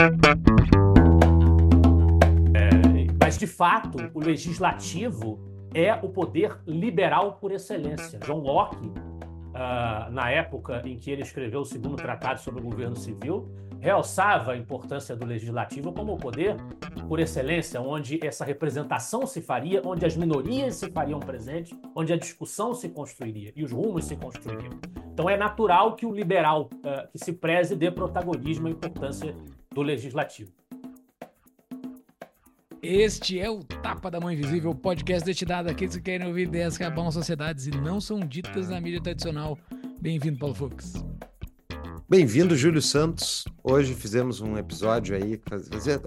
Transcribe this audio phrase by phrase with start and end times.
[0.00, 0.08] É,
[3.22, 5.38] mas, de fato, o legislativo
[5.74, 8.18] é o poder liberal por excelência.
[8.20, 12.96] John Locke, uh, na época em que ele escreveu o segundo tratado sobre o governo
[12.96, 16.56] civil, realçava a importância do legislativo como o poder
[17.06, 22.16] por excelência, onde essa representação se faria, onde as minorias se fariam presentes, onde a
[22.16, 24.72] discussão se construiria e os rumos se construiriam.
[25.12, 29.34] Então é natural que o liberal uh, que se preze dê protagonismo à importância
[29.80, 30.52] do legislativo.
[32.82, 36.84] Este é o Tapa da Mão Invisível, podcast destinado àqueles que querem ouvir ideias que
[36.84, 39.58] abalam sociedades e não são ditas na mídia tradicional.
[40.00, 40.94] Bem-vindo, Paulo Fux.
[42.08, 43.44] Bem-vindo, Júlio Santos.
[43.62, 45.40] Hoje fizemos um episódio aí,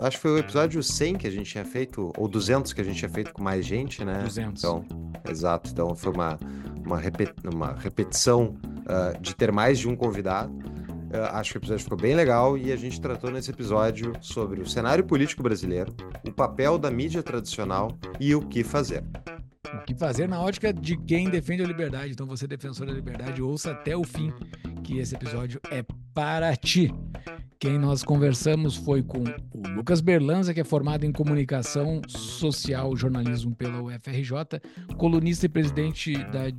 [0.02, 2.84] acho que foi o episódio 100 que a gente tinha feito, ou 200 que a
[2.84, 4.22] gente tinha feito com mais gente, né?
[4.24, 4.64] 200.
[4.64, 4.86] Então,
[5.30, 5.70] exato.
[5.72, 6.38] Então foi uma,
[6.86, 10.54] uma, repet, uma repetição uh, de ter mais de um convidado.
[11.14, 14.62] Uh, acho que o episódio ficou bem legal e a gente tratou nesse episódio sobre
[14.62, 15.96] o cenário político brasileiro,
[16.28, 19.04] o papel da mídia tradicional e o que fazer.
[19.76, 22.12] O que fazer na ótica de quem defende a liberdade.
[22.12, 24.34] Então, você, defensor da liberdade, ouça até o fim
[24.84, 26.92] que esse episódio é para ti.
[27.60, 32.98] Quem nós conversamos foi com o Lucas Berlanza, que é formado em comunicação social e
[32.98, 34.60] jornalismo pela UFRJ,
[34.98, 36.52] colunista e presidente da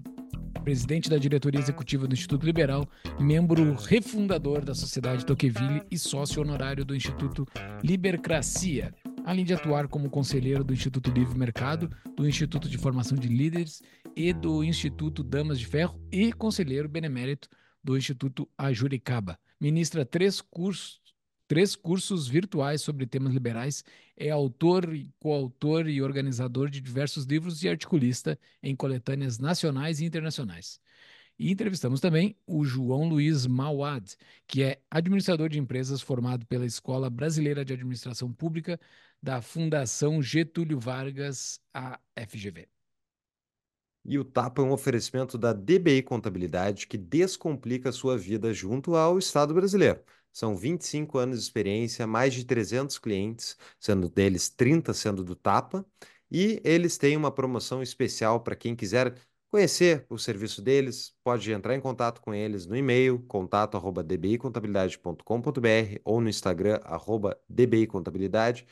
[0.64, 2.88] presidente da diretoria executiva do Instituto Liberal,
[3.20, 7.46] membro refundador da Sociedade Tocqueville e sócio honorário do Instituto
[7.82, 8.94] Libercracia,
[9.26, 13.82] além de atuar como conselheiro do Instituto Livre Mercado, do Instituto de Formação de Líderes
[14.16, 17.46] e do Instituto Damas de Ferro e conselheiro benemérito
[17.82, 19.38] do Instituto Ajuricaba.
[19.60, 21.02] Ministra três cursos,
[21.54, 23.84] três cursos virtuais sobre temas liberais,
[24.16, 24.88] é autor,
[25.20, 30.80] coautor e organizador de diversos livros e articulista em coletâneas nacionais e internacionais.
[31.38, 34.16] E entrevistamos também o João Luiz Mauad,
[34.48, 38.80] que é administrador de empresas formado pela Escola Brasileira de Administração Pública
[39.22, 42.66] da Fundação Getúlio Vargas, a FGV.
[44.04, 48.96] E o Tapa é um oferecimento da DBI Contabilidade que descomplica a sua vida junto
[48.96, 50.00] ao Estado brasileiro.
[50.34, 55.86] São 25 anos de experiência, mais de 300 clientes, sendo deles 30 sendo do Tapa,
[56.30, 59.14] e eles têm uma promoção especial para quem quiser
[59.50, 66.28] conhecer o serviço deles, pode entrar em contato com eles no e-mail contato@dbicontabilidade.com.br ou no
[66.28, 66.80] Instagram
[67.48, 68.66] @dbicontabilidade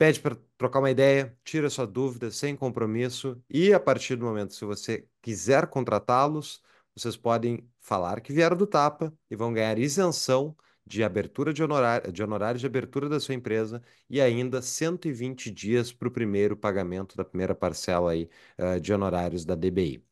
[0.00, 4.54] pede para trocar uma ideia, tira sua dúvida sem compromisso e a partir do momento
[4.54, 6.62] se você quiser contratá-los,
[6.96, 10.56] vocês podem falar que vieram do Tapa e vão ganhar isenção
[10.90, 15.92] de abertura de honorário, de honorário de abertura da sua empresa e ainda 120 dias
[15.92, 18.28] para o primeiro pagamento da primeira parcela aí,
[18.58, 20.02] uh, de honorários da DBI.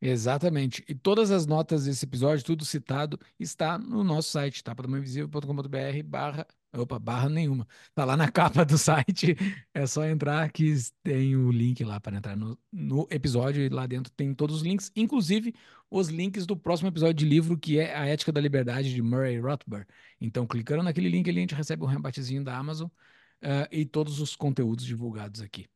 [0.00, 0.82] Exatamente.
[0.88, 7.00] E todas as notas desse episódio, tudo citado, está no nosso site, tapadamainvisível.com.br barra Opa,
[7.00, 7.66] barra nenhuma.
[7.94, 9.36] Tá lá na capa do site.
[9.74, 10.72] É só entrar que
[11.02, 13.62] tem o link lá para entrar no, no episódio.
[13.62, 15.52] E lá dentro tem todos os links, inclusive
[15.90, 19.40] os links do próximo episódio de livro, que é A Ética da Liberdade, de Murray
[19.40, 19.86] Rothbard.
[20.20, 24.20] Então, clicando naquele link ali, a gente recebe um rebatezinho da Amazon uh, e todos
[24.20, 25.66] os conteúdos divulgados aqui.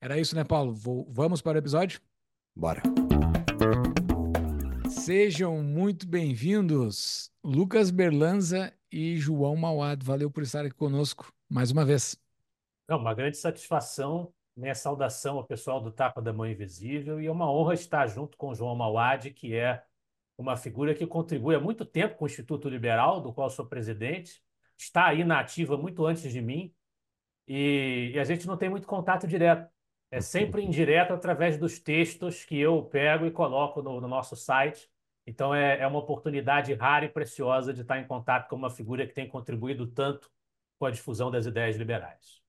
[0.00, 0.72] Era isso, né, Paulo?
[0.72, 2.00] Vou, vamos para o episódio?
[2.56, 3.01] Bora.
[5.02, 10.04] Sejam muito bem-vindos, Lucas Berlanza e João Mauad.
[10.06, 12.16] Valeu por estar aqui conosco mais uma vez.
[12.86, 17.32] É uma grande satisfação, minha saudação ao pessoal do Tapa da Mãe Invisível e é
[17.32, 19.82] uma honra estar junto com o João Mauad, que é
[20.38, 24.40] uma figura que contribui há muito tempo com o Instituto Liberal, do qual sou presidente,
[24.78, 26.72] está aí na ativa muito antes de mim
[27.48, 29.68] e, e a gente não tem muito contato direto.
[30.12, 34.86] É sempre indireto através dos textos que eu pego e coloco no, no nosso site.
[35.26, 39.06] Então é, é uma oportunidade rara e preciosa de estar em contato com uma figura
[39.06, 40.30] que tem contribuído tanto
[40.78, 42.42] com a difusão das ideias liberais.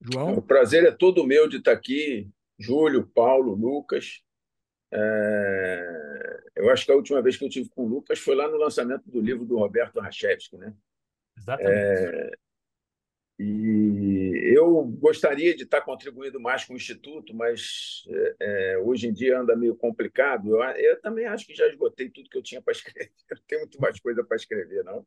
[0.00, 0.34] João?
[0.34, 4.22] O prazer é todo meu de estar aqui, Júlio, Paulo, Lucas.
[4.92, 6.42] É...
[6.54, 8.58] Eu acho que a última vez que eu tive com o Lucas foi lá no
[8.58, 10.72] lançamento do livro do Roberto Rachevski, né?
[11.36, 11.72] Exatamente.
[11.72, 12.30] É...
[13.40, 19.12] E eu gostaria de estar contribuindo mais com o Instituto, mas é, é, hoje em
[19.12, 20.56] dia anda meio complicado.
[20.56, 23.10] Eu, eu, também acho que já esgotei tudo que eu tinha para escrever.
[23.30, 25.06] Não tem muito mais coisa para escrever, não,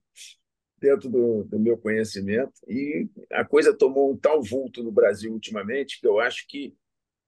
[0.80, 2.54] dentro do, do, meu conhecimento.
[2.68, 6.76] E a coisa tomou um tal vulto no Brasil ultimamente que eu acho que,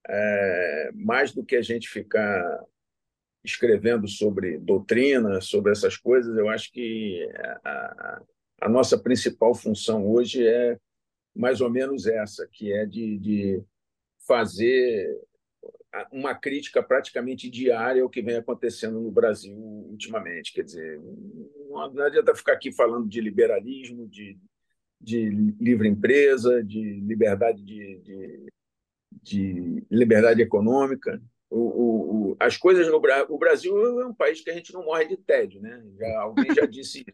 [0.07, 2.65] é, mais do que a gente ficar
[3.43, 7.29] escrevendo sobre doutrina, sobre essas coisas, eu acho que
[7.63, 8.21] a,
[8.61, 10.77] a nossa principal função hoje é
[11.37, 13.63] mais ou menos essa, que é de, de
[14.27, 15.21] fazer
[16.11, 20.53] uma crítica praticamente diária ao que vem acontecendo no Brasil ultimamente.
[20.53, 21.01] Quer dizer,
[21.69, 24.37] não adianta ficar aqui falando de liberalismo, de,
[24.99, 25.29] de
[25.59, 28.45] livre empresa, de liberdade de, de,
[29.23, 31.21] de liberdade econômica.
[31.49, 34.83] O, o, o, as coisas no o Brasil é um país que a gente não
[34.83, 35.81] morre de tédio, né?
[35.97, 37.05] Já, alguém já disse.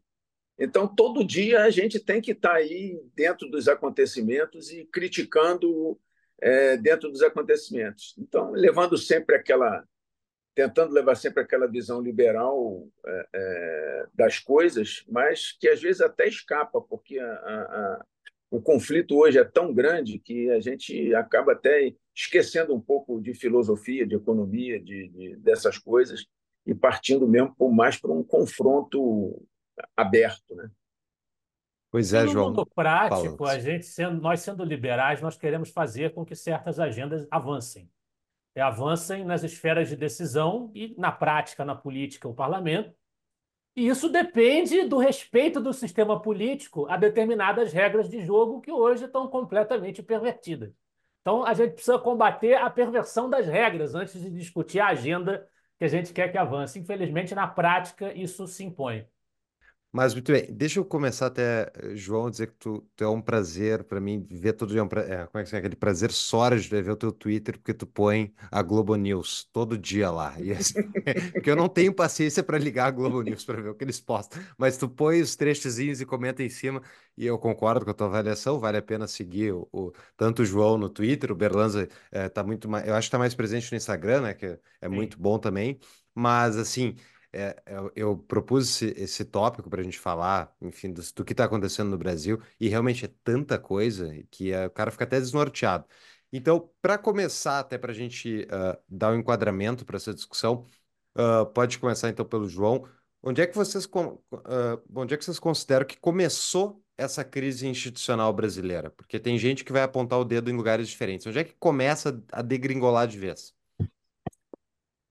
[0.58, 6.00] Então, todo dia a gente tem que estar aí dentro dos acontecimentos e criticando
[6.40, 8.14] é, dentro dos acontecimentos.
[8.18, 9.84] Então, levando sempre aquela,
[10.54, 16.28] tentando levar sempre aquela visão liberal é, é, das coisas, mas que às vezes até
[16.28, 18.06] escapa, porque a, a,
[18.52, 23.34] o conflito hoje é tão grande que a gente acaba até esquecendo um pouco de
[23.34, 26.28] filosofia, de economia, de, de dessas coisas
[26.66, 29.44] e partindo mesmo mais para um confronto
[29.96, 30.70] aberto, né?
[31.94, 32.48] Pois é, no João.
[32.48, 37.28] mundo prático, a gente sendo, nós sendo liberais, nós queremos fazer com que certas agendas
[37.30, 37.88] avancem.
[38.56, 42.96] E avancem nas esferas de decisão e na prática, na política, o parlamento.
[43.76, 49.06] E isso depende do respeito do sistema político a determinadas regras de jogo que hoje
[49.06, 50.72] estão completamente pervertidas.
[51.22, 55.48] Então, a gente precisa combater a perversão das regras antes de discutir a agenda
[55.78, 56.78] que a gente quer que avance.
[56.78, 59.08] Infelizmente, na prática, isso se impõe.
[59.96, 63.22] Mas muito bem, deixa eu começar até, eh, João, dizer que tu, tu é um
[63.22, 66.12] prazer para mim ver todo dia, um pra- é, como é que é aquele prazer
[66.12, 70.36] sórdido de ver o teu Twitter, porque tu põe a Globo News todo dia lá.
[70.42, 70.74] E assim,
[71.36, 74.00] porque eu não tenho paciência para ligar a Globo News para ver o que eles
[74.02, 76.82] postam, mas tu põe os trechozinhos e comenta em cima,
[77.16, 80.46] e eu concordo com a tua avaliação, vale a pena seguir o, o- tanto o
[80.46, 83.72] João no Twitter, o Berlanza é, tá muito mais, eu acho que tá mais presente
[83.72, 85.80] no Instagram, né, que é, é muito bom também,
[86.16, 86.96] mas assim
[87.34, 91.34] é, eu, eu propus esse, esse tópico para a gente falar, enfim, do, do que
[91.34, 95.20] está acontecendo no Brasil, e realmente é tanta coisa que é, o cara fica até
[95.20, 95.86] desnorteado.
[96.32, 100.66] Então, para começar, até para a gente uh, dar um enquadramento para essa discussão,
[101.16, 102.88] uh, pode começar então pelo João.
[103.22, 103.88] Onde é que vocês,
[104.96, 108.90] onde é que vocês consideram que começou essa crise institucional brasileira?
[108.90, 111.26] Porque tem gente que vai apontar o dedo em lugares diferentes.
[111.28, 113.56] Onde é que começa a degringolar de vez?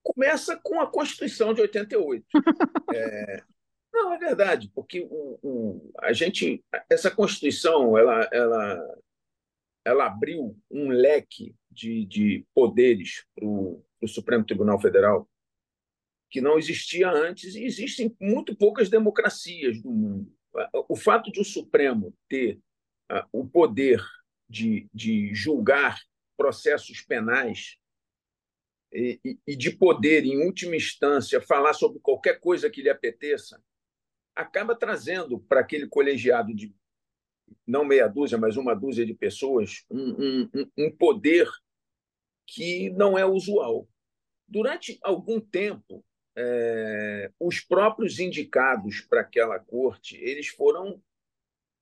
[0.02, 2.24] Começa com a Constituição de 88.
[2.94, 3.42] é,
[3.92, 5.08] não, é verdade, porque
[5.98, 8.98] a gente, essa Constituição, ela, ela,
[9.84, 15.28] ela abriu um leque de, de poderes para o Supremo Tribunal Federal
[16.32, 20.34] que não existia antes e existem muito poucas democracias do mundo.
[20.88, 22.58] O fato de o Supremo ter
[23.12, 24.02] uh, o poder
[24.48, 26.00] de, de julgar
[26.34, 27.76] processos penais
[28.92, 33.62] e, e, de poder, em última instância, falar sobre qualquer coisa que lhe apeteça,
[34.34, 36.74] acaba trazendo para aquele colegiado de
[37.66, 41.48] não meia dúzia, mas uma dúzia de pessoas, um, um, um poder
[42.46, 43.88] que não é usual.
[44.46, 46.04] Durante algum tempo,
[46.36, 51.02] é, os próprios indicados para aquela corte eles foram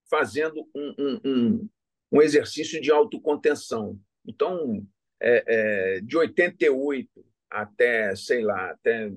[0.08, 1.68] fazendo um, um,
[2.12, 3.98] um exercício de autocontenção.
[4.26, 4.84] Então,
[5.20, 7.08] é, é, de 88
[7.50, 9.10] até, sei lá, até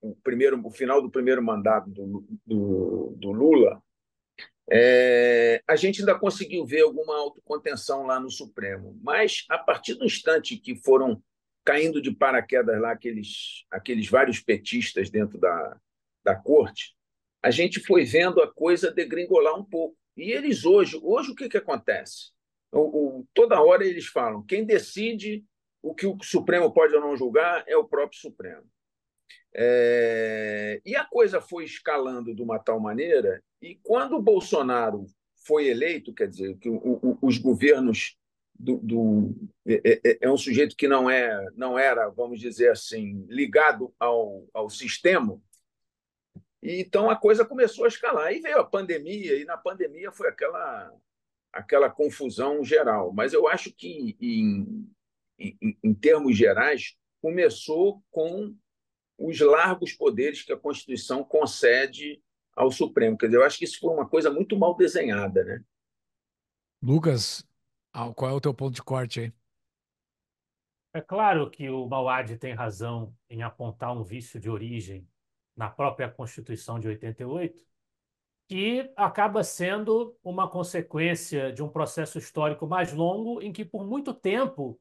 [0.00, 3.82] o, primeiro, o final do primeiro mandato do, do, do Lula,
[4.70, 8.98] é, a gente ainda conseguiu ver alguma autocontenção lá no Supremo.
[9.02, 11.22] Mas, a partir do instante que foram
[11.64, 15.76] caindo de paraquedas lá aqueles, aqueles vários petistas dentro da,
[16.24, 16.96] da corte,
[17.42, 19.96] a gente foi vendo a coisa degringolar um pouco.
[20.16, 22.32] E eles hoje, hoje o que, que acontece?
[22.72, 25.44] O, o, toda hora eles falam: quem decide
[25.82, 28.64] o que o Supremo pode ou não julgar é o próprio Supremo.
[29.54, 35.04] É, e a coisa foi escalando de uma tal maneira, e quando o Bolsonaro
[35.46, 38.16] foi eleito, quer dizer, que o, os governos
[38.54, 39.34] do, do
[39.66, 44.46] é, é, é, um sujeito que não é não era, vamos dizer assim, ligado ao,
[44.54, 45.38] ao sistema.
[46.62, 48.26] E então a coisa começou a escalar.
[48.26, 50.92] Aí veio a pandemia, e na pandemia foi aquela
[51.52, 53.12] aquela confusão geral.
[53.12, 54.88] Mas eu acho que, em,
[55.38, 58.56] em, em termos gerais, começou com
[59.18, 62.22] os largos poderes que a Constituição concede
[62.56, 63.16] ao Supremo.
[63.16, 65.64] Quer dizer, eu acho que isso foi uma coisa muito mal desenhada, né?
[66.82, 67.46] Lucas,
[68.16, 69.32] qual é o teu ponto de corte aí?
[70.94, 75.08] É claro que o Mauad tem razão em apontar um vício de origem
[75.56, 77.64] na própria Constituição de 88,
[78.52, 84.12] que acaba sendo uma consequência de um processo histórico mais longo, em que, por muito
[84.12, 84.78] tempo,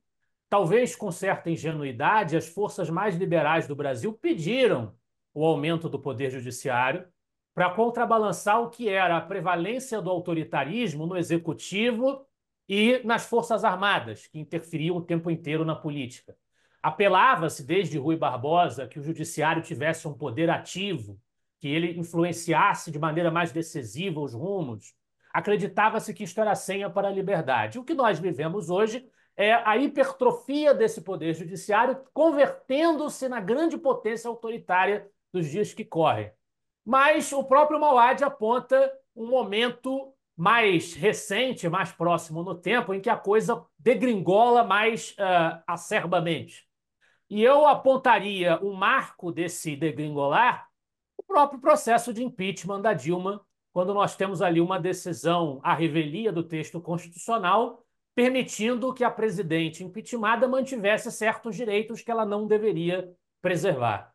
[0.49, 4.93] talvez com certa ingenuidade, as forças mais liberais do Brasil pediram
[5.33, 7.07] o aumento do poder judiciário
[7.53, 12.27] para contrabalançar o que era a prevalência do autoritarismo no executivo
[12.67, 16.35] e nas forças armadas, que interferiam o tempo inteiro na política.
[16.83, 21.17] Apelava-se desde Rui Barbosa que o judiciário tivesse um poder ativo,
[21.61, 24.95] que ele influenciasse de maneira mais decisiva os rumos.
[25.31, 27.77] Acreditava-se que isto era senha para a liberdade.
[27.77, 34.27] O que nós vivemos hoje é a hipertrofia desse poder judiciário, convertendo-se na grande potência
[34.27, 36.31] autoritária dos dias que correm.
[36.83, 43.09] Mas o próprio Mauad aponta um momento mais recente, mais próximo no tempo, em que
[43.09, 46.67] a coisa degringola mais uh, acerbamente.
[47.29, 50.70] E eu apontaria um marco desse degringolar o
[51.31, 56.43] próprio processo de impeachment da Dilma, quando nós temos ali uma decisão à revelia do
[56.43, 63.09] texto constitucional, permitindo que a presidente impeachmentada mantivesse certos direitos que ela não deveria
[63.41, 64.13] preservar.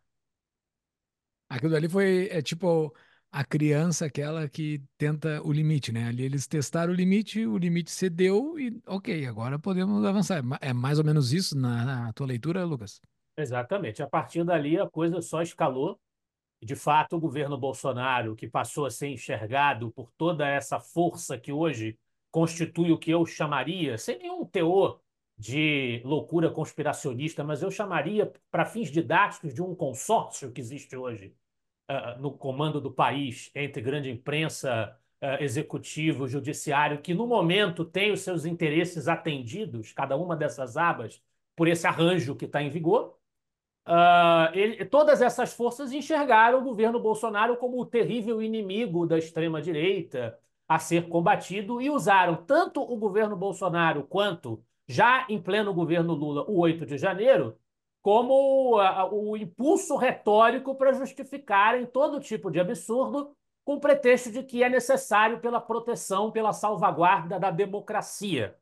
[1.48, 2.94] Aquilo ali foi é, tipo
[3.32, 6.08] a criança aquela que tenta o limite, né?
[6.08, 10.42] Ali eles testaram o limite, o limite cedeu e ok, agora podemos avançar.
[10.60, 13.00] É mais ou menos isso na, na tua leitura, Lucas?
[13.38, 14.02] Exatamente.
[14.02, 15.98] A partir dali a coisa só escalou.
[16.62, 21.52] De fato, o governo Bolsonaro, que passou a ser enxergado por toda essa força que
[21.52, 21.98] hoje
[22.30, 25.00] constitui o que eu chamaria, sem nenhum teor
[25.38, 31.34] de loucura conspiracionista, mas eu chamaria, para fins didáticos, de um consórcio que existe hoje
[31.90, 38.12] uh, no comando do país, entre grande imprensa, uh, executivo, judiciário, que no momento tem
[38.12, 41.22] os seus interesses atendidos, cada uma dessas abas,
[41.54, 43.18] por esse arranjo que está em vigor.
[43.86, 50.36] Uh, ele, todas essas forças enxergaram o governo Bolsonaro como o terrível inimigo da extrema-direita
[50.68, 56.44] a ser combatido e usaram tanto o governo Bolsonaro quanto, já em pleno governo Lula,
[56.48, 57.56] o 8 de janeiro,
[58.02, 64.42] como uh, o impulso retórico para justificarem todo tipo de absurdo com o pretexto de
[64.42, 68.56] que é necessário pela proteção, pela salvaguarda da democracia.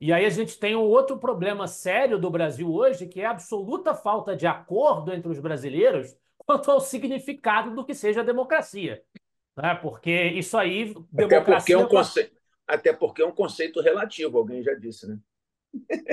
[0.00, 3.30] E aí a gente tem um outro problema sério do Brasil hoje, que é a
[3.30, 9.02] absoluta falta de acordo entre os brasileiros quanto ao significado do que seja democracia.
[9.56, 9.74] Né?
[9.76, 10.94] Porque isso aí.
[11.16, 12.36] Até porque, é um conceito,
[12.66, 15.18] até porque é um conceito relativo, alguém já disse, né?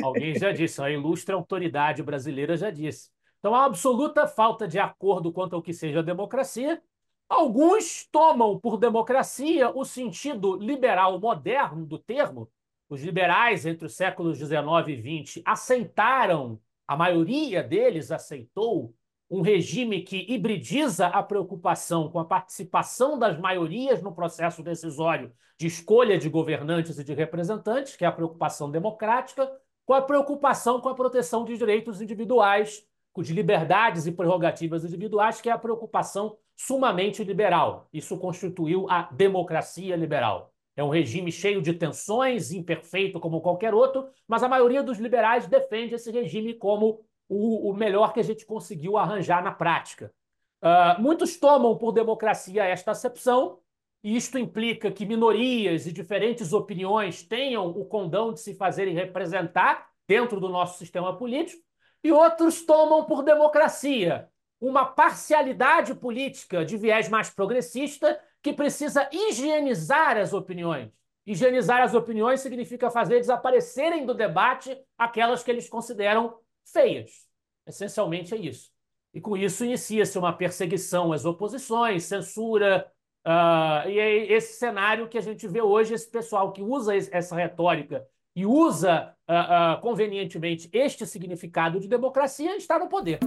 [0.01, 3.09] Alguém já disse, a ilustre autoridade brasileira já disse.
[3.39, 6.81] Então, há absoluta falta de acordo quanto ao que seja democracia.
[7.27, 12.50] Alguns tomam por democracia o sentido liberal moderno do termo,
[12.91, 18.93] os liberais entre os séculos XIX e XX aceitaram, a maioria deles aceitou,
[19.29, 25.67] um regime que hibridiza a preocupação com a participação das maiorias no processo decisório de
[25.67, 29.50] escolha de governantes e de representantes, que é a preocupação democrática,
[29.86, 32.86] com a preocupação com a proteção de direitos individuais,
[33.17, 37.88] de liberdades e prerrogativas individuais, que é a preocupação sumamente liberal.
[37.93, 40.50] Isso constituiu a democracia liberal.
[40.75, 45.47] É um regime cheio de tensões, imperfeito como qualquer outro, mas a maioria dos liberais
[45.47, 50.13] defende esse regime como o, o melhor que a gente conseguiu arranjar na prática.
[50.61, 53.59] Uh, muitos tomam por democracia esta acepção,
[54.03, 59.87] e isto implica que minorias e diferentes opiniões tenham o condão de se fazerem representar
[60.07, 61.61] dentro do nosso sistema político,
[62.03, 64.27] e outros tomam por democracia
[64.59, 70.89] uma parcialidade política de viés mais progressista que precisa higienizar as opiniões.
[71.25, 77.27] Higienizar as opiniões significa fazer desaparecerem do debate aquelas que eles consideram feias.
[77.67, 78.71] Essencialmente é isso.
[79.13, 82.88] E com isso inicia-se uma perseguição às oposições, censura.
[83.25, 87.36] Uh, e é esse cenário que a gente vê hoje, esse pessoal que usa essa
[87.36, 88.05] retórica
[88.36, 93.19] e usa uh, uh, convenientemente este significado de democracia está no poder.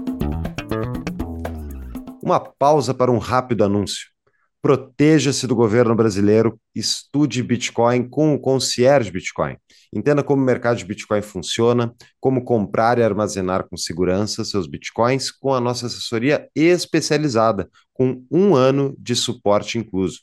[2.22, 4.13] Uma pausa para um rápido anúncio.
[4.64, 9.58] Proteja-se do governo brasileiro, estude Bitcoin com o concierge Bitcoin.
[9.94, 15.30] Entenda como o mercado de Bitcoin funciona, como comprar e armazenar com segurança seus Bitcoins
[15.30, 20.20] com a nossa assessoria especializada, com um ano de suporte incluso.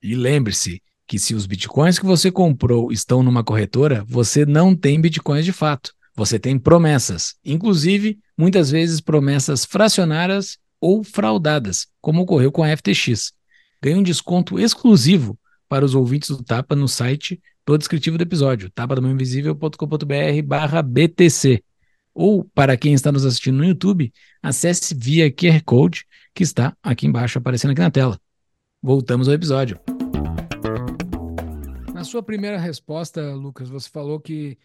[0.00, 5.00] E lembre-se que se os Bitcoins que você comprou estão numa corretora, você não tem
[5.00, 5.92] Bitcoins de fato.
[6.14, 13.32] Você tem promessas, inclusive muitas vezes promessas fracionárias ou fraudadas, como ocorreu com a FTX.
[13.80, 18.68] Ganhe um desconto exclusivo para os ouvintes do Tapa no site do descritivo do episódio,
[18.70, 21.62] tapadamãoinvisível.com.br barra BTC.
[22.12, 24.12] Ou, para quem está nos assistindo no YouTube,
[24.42, 28.20] acesse via QR Code que está aqui embaixo aparecendo aqui na tela.
[28.82, 29.78] Voltamos ao episódio.
[31.94, 34.58] Na sua primeira resposta, Lucas, você falou que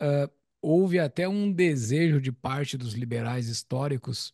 [0.00, 0.30] uh,
[0.62, 4.32] houve até um desejo de parte dos liberais históricos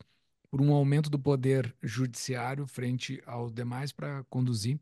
[0.54, 4.78] por um aumento do poder judiciário frente aos demais para conduzir,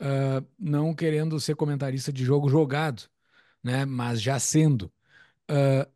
[0.00, 3.02] uh, não querendo ser comentarista de jogo jogado,
[3.62, 4.90] né, mas já sendo.
[5.50, 5.86] Uh,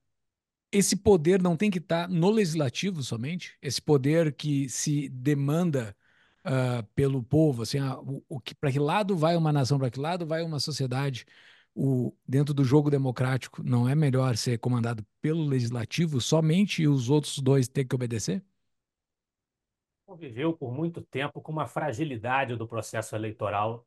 [0.70, 3.56] esse poder não tem que estar no legislativo somente?
[3.62, 5.96] Esse poder que se demanda
[6.44, 9.98] uh, pelo povo, assim, o, o que, para que lado vai uma nação, para que
[9.98, 11.24] lado vai uma sociedade?
[11.74, 17.08] O, dentro do jogo democrático, não é melhor ser comandado pelo legislativo somente e os
[17.08, 18.44] outros dois ter que obedecer?
[20.04, 23.86] Conviveu por muito tempo com uma fragilidade do processo eleitoral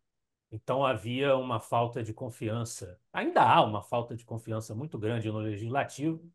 [0.51, 3.00] então havia uma falta de confiança.
[3.12, 6.32] Ainda há uma falta de confiança muito grande no legislativo.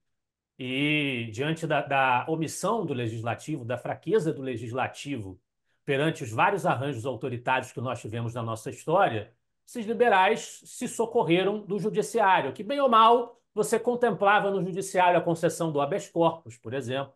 [0.59, 5.41] E diante da, da omissão do legislativo, da fraqueza do legislativo
[5.85, 9.33] perante os vários arranjos autoritários que nós tivemos na nossa história,
[9.71, 15.23] esses liberais se socorreram do judiciário, que bem ou mal você contemplava no judiciário a
[15.23, 17.15] concessão do habeas corpus, por exemplo,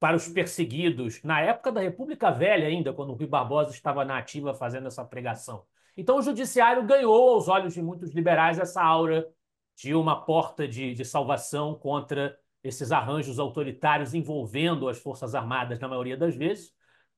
[0.00, 4.16] para os perseguidos, na época da República Velha ainda, quando o Rui Barbosa estava na
[4.16, 5.64] ativa fazendo essa pregação.
[5.94, 9.28] Então, o judiciário ganhou, aos olhos de muitos liberais, essa aura
[9.76, 15.88] de uma porta de, de salvação contra esses arranjos autoritários envolvendo as Forças Armadas, na
[15.88, 16.72] maioria das vezes.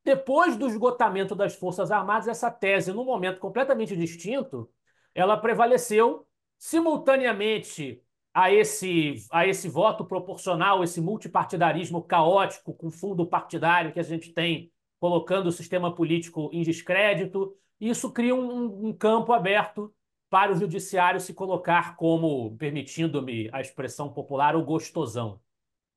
[0.04, 4.70] Depois do esgotamento das Forças Armadas, essa tese, num momento completamente distinto,
[5.14, 6.26] ela prevaleceu
[6.58, 14.04] simultaneamente a esse, a esse voto proporcional, esse multipartidarismo caótico com fundo partidário que a
[14.04, 19.94] gente tem, colocando o sistema político em descrédito, isso cria um, um campo aberto
[20.28, 25.40] para o judiciário se colocar como, permitindo-me a expressão popular, o gostosão.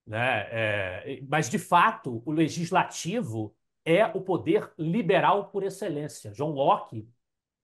[0.06, 0.48] Né?
[0.52, 3.56] É, mas, de fato, o legislativo
[3.88, 6.32] é o poder liberal por excelência.
[6.32, 7.08] John Locke,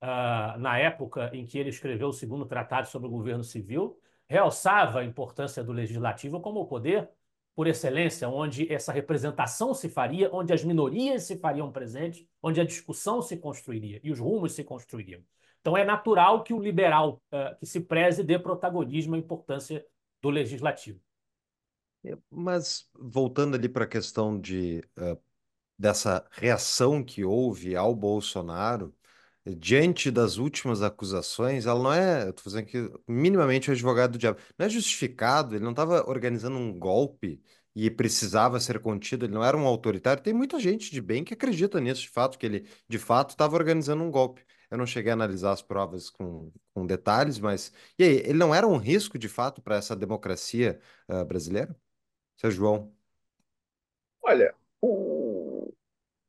[0.01, 5.01] uh, na época em que ele escreveu o segundo tratado sobre o governo civil, realçava
[5.01, 7.10] a importância do legislativo como o poder
[7.53, 12.65] por excelência, onde essa representação se faria, onde as minorias se fariam presentes, onde a
[12.65, 15.22] discussão se construiria e os rumos se construiriam.
[15.60, 19.86] Então é natural que o liberal uh, que se preze dê protagonismo à importância
[20.22, 21.01] do legislativo.
[22.06, 25.20] É, mas voltando ali para a questão de uh,
[25.83, 28.95] dessa reação que houve ao Bolsonaro,
[29.45, 34.17] diante das últimas acusações, ela não é, eu tô fazendo aqui minimamente o advogado do
[34.17, 37.43] diabo, não é justificado, ele não estava organizando um golpe
[37.75, 40.24] e precisava ser contido, ele não era um autoritário.
[40.24, 43.55] Tem muita gente de bem que acredita nisso, de fato, que ele de fato estava
[43.55, 44.46] organizando um golpe.
[44.72, 47.72] Eu não cheguei a analisar as provas com, com detalhes, mas.
[48.00, 51.75] E aí, ele não era um risco, de fato, para essa democracia uh, brasileira?
[52.37, 52.93] Seu João.
[54.22, 55.12] Olha, o...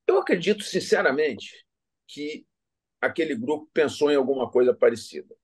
[0.06, 1.64] eu acredito sinceramente
[2.06, 2.46] que
[3.00, 5.34] aquele grupo pensou em alguma coisa parecida.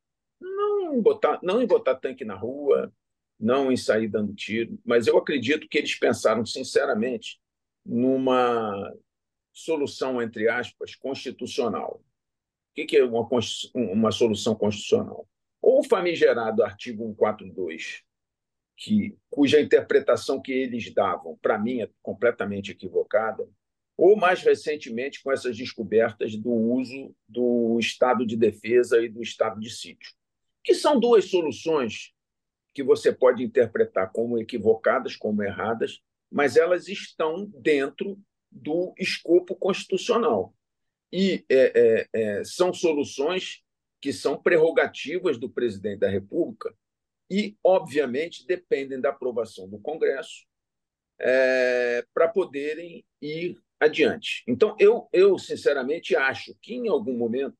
[0.40, 2.92] Não em botar, não em botar tanque na rua,
[3.38, 7.40] não em sair dando tiro, mas eu acredito que eles pensaram sinceramente
[7.85, 8.94] numa
[9.53, 12.03] solução, entre aspas, constitucional.
[12.70, 13.29] O que é uma,
[13.75, 15.27] uma solução constitucional?
[15.61, 18.03] Ou o famigerado artigo 142,
[18.77, 23.46] que, cuja interpretação que eles davam, para mim, é completamente equivocada,
[24.01, 29.61] ou mais recentemente com essas descobertas do uso do estado de defesa e do estado
[29.61, 30.15] de sítio,
[30.65, 32.15] que são duas soluções
[32.73, 36.01] que você pode interpretar como equivocadas, como erradas,
[36.33, 38.19] mas elas estão dentro
[38.51, 40.55] do escopo constitucional.
[41.13, 43.63] E é, é, é, são soluções
[44.01, 46.75] que são prerrogativas do presidente da República
[47.31, 50.47] e, obviamente, dependem da aprovação do Congresso
[51.19, 54.45] é, para poderem ir adiante.
[54.47, 57.57] Então, eu, eu sinceramente acho que, em algum momento,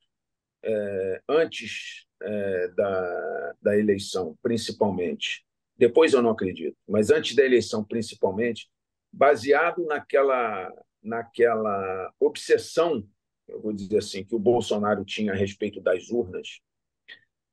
[0.63, 5.45] é, antes é, da, da eleição, principalmente,
[5.77, 8.71] depois eu não acredito, mas antes da eleição, principalmente,
[9.11, 10.71] baseado naquela,
[11.03, 13.09] naquela obsessão,
[13.49, 16.61] eu vou dizer assim, que o Bolsonaro tinha a respeito das urnas,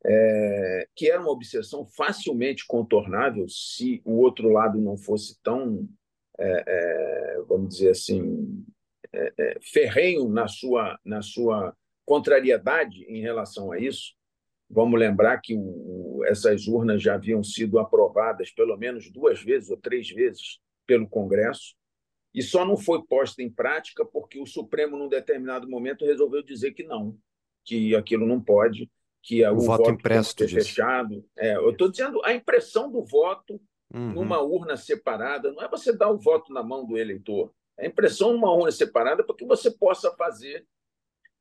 [0.06, 5.88] é, que era uma obsessão facilmente contornável se o outro lado não fosse tão
[6.39, 8.65] é, é, vamos dizer assim,
[9.13, 14.15] é, é, ferrenho na sua, na sua contrariedade em relação a isso.
[14.69, 19.78] Vamos lembrar que o, essas urnas já haviam sido aprovadas pelo menos duas vezes ou
[19.78, 21.76] três vezes pelo Congresso
[22.34, 26.71] e só não foi posta em prática porque o Supremo, num determinado momento, resolveu dizer
[26.73, 27.17] que não,
[27.65, 28.89] que aquilo não pode,
[29.23, 31.26] que o, o voto, voto impresso fechado.
[31.38, 33.60] É, eu estou dizendo a impressão do voto
[33.93, 34.13] uhum.
[34.13, 35.52] numa urna separada.
[35.52, 37.54] Não é você dar o voto na mão do eleitor.
[37.78, 40.65] É impressão numa urna separada para que você possa fazer,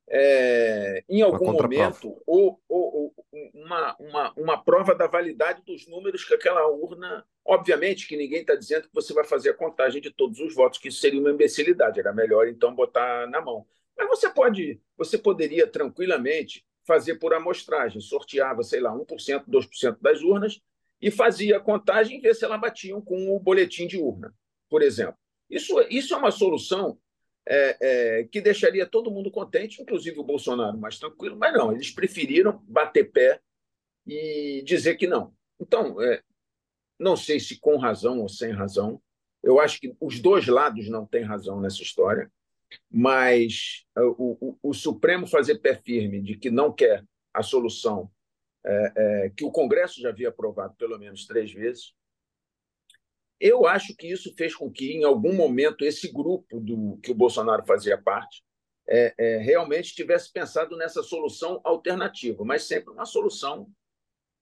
[0.08, 3.14] é, em algum momento, ou, ou, ou,
[3.54, 7.24] uma, uma, uma prova da validade dos números que aquela urna.
[7.44, 10.80] Obviamente que ninguém está dizendo que você vai fazer a contagem de todos os votos,
[10.80, 12.00] que isso seria uma imbecilidade.
[12.00, 13.64] Era melhor, então, botar na mão.
[13.96, 20.22] Mas você pode, você poderia tranquilamente fazer por amostragem, sorteava, sei lá, 1%, 2% das
[20.22, 20.60] urnas
[21.00, 24.34] e fazia a contagem e ver se elas batiam com o boletim de urna,
[24.68, 25.18] por exemplo.
[25.48, 26.98] Isso, isso é uma solução
[27.46, 31.90] é, é, que deixaria todo mundo contente, inclusive o Bolsonaro mais tranquilo, mas não, eles
[31.90, 33.40] preferiram bater pé
[34.06, 35.32] e dizer que não.
[35.60, 36.22] Então, é,
[36.98, 39.00] não sei se com razão ou sem razão,
[39.42, 42.30] eu acho que os dois lados não têm razão nessa história,
[42.90, 48.10] mas é, o, o, o Supremo fazer pé firme de que não quer a solução
[48.66, 51.94] é, é, que o Congresso já havia aprovado pelo menos três vezes,
[53.38, 57.14] eu acho que isso fez com que, em algum momento, esse grupo do que o
[57.14, 58.42] Bolsonaro fazia parte
[58.88, 63.68] é, é, realmente tivesse pensado nessa solução alternativa, mas sempre uma solução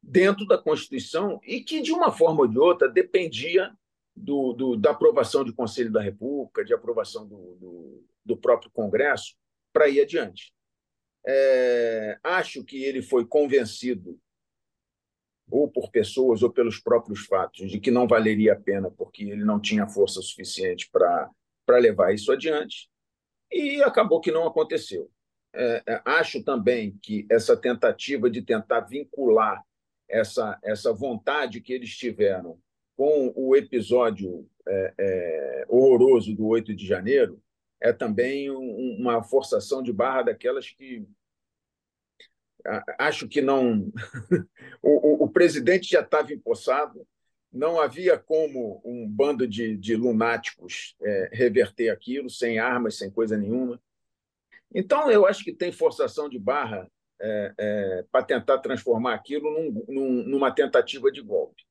[0.02, 3.74] dentro da Constituição e que, de uma forma ou de outra, dependia
[4.14, 9.34] do, do, da aprovação do Conselho da República, de aprovação do, do, do próprio Congresso,
[9.72, 10.53] para ir adiante.
[11.26, 14.18] É, acho que ele foi convencido
[15.50, 19.44] ou por pessoas ou pelos próprios fatos, de que não valeria a pena porque ele
[19.44, 21.30] não tinha força suficiente para
[21.78, 22.88] levar isso adiante,
[23.52, 25.10] e acabou que não aconteceu.
[25.54, 29.62] É, é, acho também que essa tentativa de tentar vincular
[30.08, 32.58] essa, essa vontade que eles tiveram
[32.96, 37.40] com o episódio é, é, horroroso do 8 de janeiro
[37.80, 41.06] é também um, uma forçação de barra daquelas que
[42.98, 43.92] acho que não.
[44.82, 47.06] o, o, o, presidente já estava empossado,
[47.52, 53.36] não havia como um bando de, de lunáticos é, reverter aquilo, sem armas, sem coisa
[53.36, 53.80] nenhuma.
[54.74, 59.84] Então, eu acho que tem forçação de barra é, é, para tentar transformar aquilo num,
[59.88, 61.62] num, numa tentativa de golpe.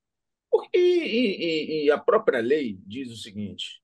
[0.74, 3.83] E, e, e, a própria lei diz o seguinte: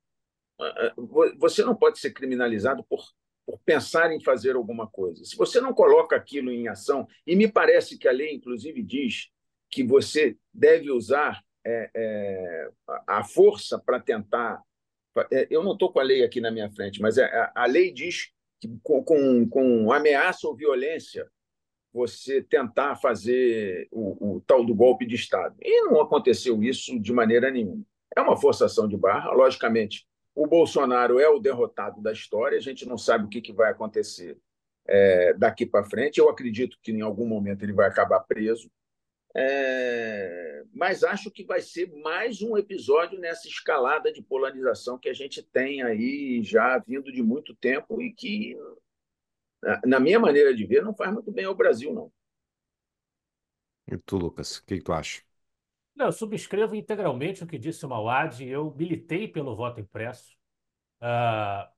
[1.37, 3.01] você não pode ser criminalizado por
[3.49, 5.25] por pensar em fazer alguma coisa.
[5.25, 9.31] Se você não coloca aquilo em ação, e me parece que a lei, inclusive, diz
[9.71, 12.69] que você deve usar é, é,
[13.07, 14.61] a força para tentar.
[15.31, 17.91] É, eu não estou com a lei aqui na minha frente, mas é, a, lei
[17.91, 21.27] diz que com, com, com, ameaça ou violência
[21.91, 25.55] você tentar fazer o, o tal do golpe de Estado.
[25.59, 27.83] E não aconteceu isso de maneira nenhuma.
[28.15, 30.07] É uma forçação de barra, logicamente
[30.39, 33.69] o Bolsonaro é o derrotado da história, a gente não sabe o que, que vai
[33.69, 34.39] acontecer
[34.87, 36.17] é, daqui para frente.
[36.17, 38.71] Eu acredito que em algum momento ele vai acabar preso,
[39.35, 45.13] é, mas acho que vai ser mais um episódio nessa escalada de polarização que a
[45.13, 48.57] gente tem aí já vindo de muito tempo e que,
[49.85, 52.09] na minha maneira de ver, não faz muito bem ao Brasil, não.
[53.91, 55.21] E tu, Lucas, o que, que tu acha?
[55.99, 58.41] Não, eu subscrevo integralmente o que disse o Mauad.
[58.41, 60.33] Eu militei pelo voto impresso.
[61.01, 61.69] Uh,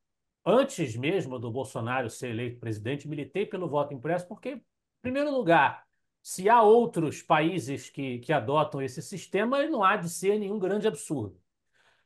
[0.46, 4.64] antes mesmo do Bolsonaro ser eleito presidente, militei pelo voto impresso, porque, em
[5.02, 5.88] primeiro lugar,
[6.22, 10.88] se há outros países que, que adotam esse sistema, não há de ser nenhum grande
[10.88, 11.42] absurdo.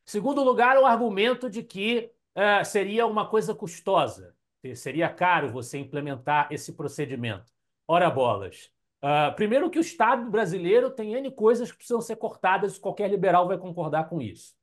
[0.08, 4.34] Em segundo lugar, o argumento de que uh, seria uma coisa custosa,
[4.74, 7.52] seria caro você implementar esse procedimento.
[7.86, 8.72] Ora bolas.
[9.06, 13.48] Uh, primeiro que o Estado brasileiro tem N coisas que precisam ser cortadas, qualquer liberal
[13.48, 14.56] vai concordar com isso.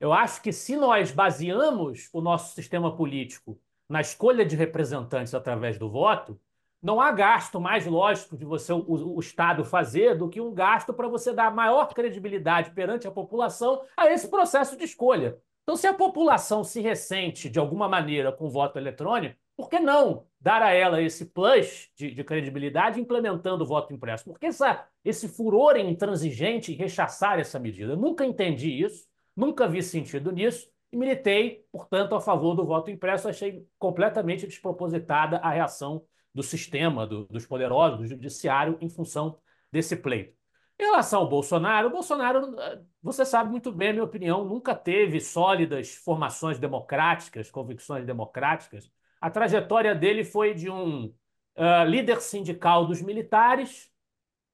[0.00, 3.56] Eu acho que se nós baseamos o nosso sistema político
[3.88, 6.36] na escolha de representantes através do voto,
[6.82, 10.92] não há gasto mais lógico de você o, o Estado fazer do que um gasto
[10.92, 15.38] para você dar maior credibilidade perante a população a esse processo de escolha.
[15.62, 19.78] Então, se a população se ressente de alguma maneira com o voto eletrônico, por que
[19.78, 24.24] não dar a ela esse plus de, de credibilidade implementando o voto impresso?
[24.24, 27.92] Por que essa, esse furor intransigente em rechaçar essa medida?
[27.92, 32.90] Eu nunca entendi isso, nunca vi sentido nisso e militei, portanto, a favor do voto
[32.90, 33.28] impresso.
[33.28, 39.38] Achei completamente despropositada a reação do sistema, do, dos poderosos, do judiciário, em função
[39.70, 40.34] desse pleito.
[40.78, 42.56] Em relação ao Bolsonaro, o Bolsonaro,
[43.00, 48.90] você sabe muito bem a minha opinião, nunca teve sólidas formações democráticas, convicções democráticas
[49.24, 53.90] a trajetória dele foi de um uh, líder sindical dos militares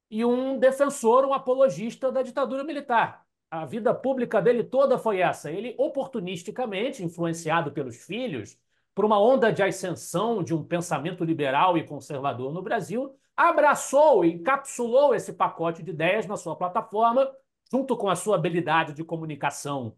[0.08, 3.26] e um defensor, um apologista da ditadura militar.
[3.50, 5.50] A vida pública dele toda foi essa.
[5.50, 8.56] Ele, oportunisticamente, influenciado pelos filhos,
[8.94, 14.34] por uma onda de ascensão de um pensamento liberal e conservador no Brasil, abraçou e
[14.34, 17.28] encapsulou esse pacote de ideias na sua plataforma,
[17.72, 19.96] junto com a sua habilidade de comunicação,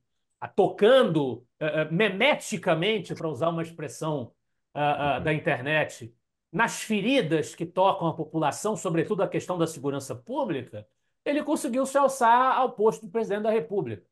[0.56, 4.32] tocando uh, memeticamente, para usar uma expressão
[4.74, 6.14] uh, uh, da internet
[6.52, 10.86] nas feridas que tocam a população, sobretudo a questão da segurança pública,
[11.24, 14.06] ele conseguiu se alçar ao posto do presidente da República.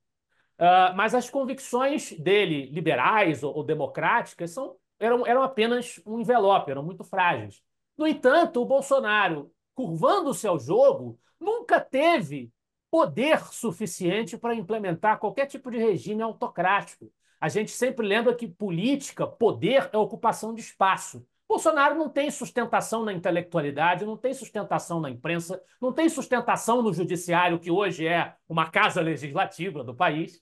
[0.59, 6.71] Uh, mas as convicções dele, liberais ou, ou democráticas, são, eram, eram apenas um envelope,
[6.71, 7.63] eram muito frágeis.
[7.97, 12.51] No entanto, o Bolsonaro, curvando-se ao jogo, nunca teve
[12.91, 17.11] poder suficiente para implementar qualquer tipo de regime autocrático.
[17.41, 21.27] A gente sempre lembra que política, poder, é ocupação de espaço.
[21.49, 26.93] Bolsonaro não tem sustentação na intelectualidade, não tem sustentação na imprensa, não tem sustentação no
[26.93, 30.41] judiciário, que hoje é uma casa legislativa do país.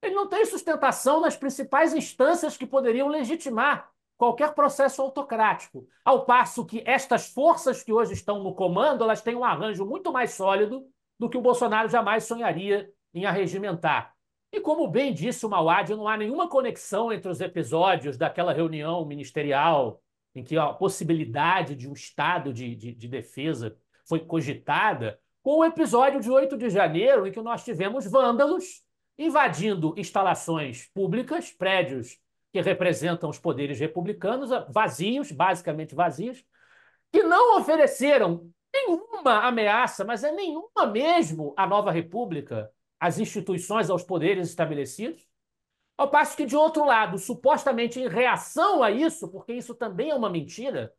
[0.00, 5.88] Ele não tem sustentação nas principais instâncias que poderiam legitimar qualquer processo autocrático.
[6.04, 10.12] Ao passo que estas forças que hoje estão no comando, elas têm um arranjo muito
[10.12, 10.86] mais sólido
[11.18, 14.13] do que o Bolsonaro jamais sonharia em arregimentar.
[14.54, 19.04] E como bem disse o Mauad, não há nenhuma conexão entre os episódios daquela reunião
[19.04, 20.00] ministerial
[20.32, 25.64] em que a possibilidade de um estado de, de, de defesa foi cogitada, com o
[25.64, 28.84] episódio de 8 de janeiro, em que nós tivemos vândalos
[29.18, 32.16] invadindo instalações públicas, prédios
[32.52, 36.44] que representam os poderes republicanos, vazios, basicamente vazios,
[37.10, 42.70] que não ofereceram nenhuma ameaça, mas é nenhuma mesmo à nova república,
[43.04, 45.28] às instituições, aos poderes estabelecidos.
[45.96, 50.14] Ao passo que, de outro lado, supostamente em reação a isso, porque isso também é
[50.14, 50.90] uma mentira,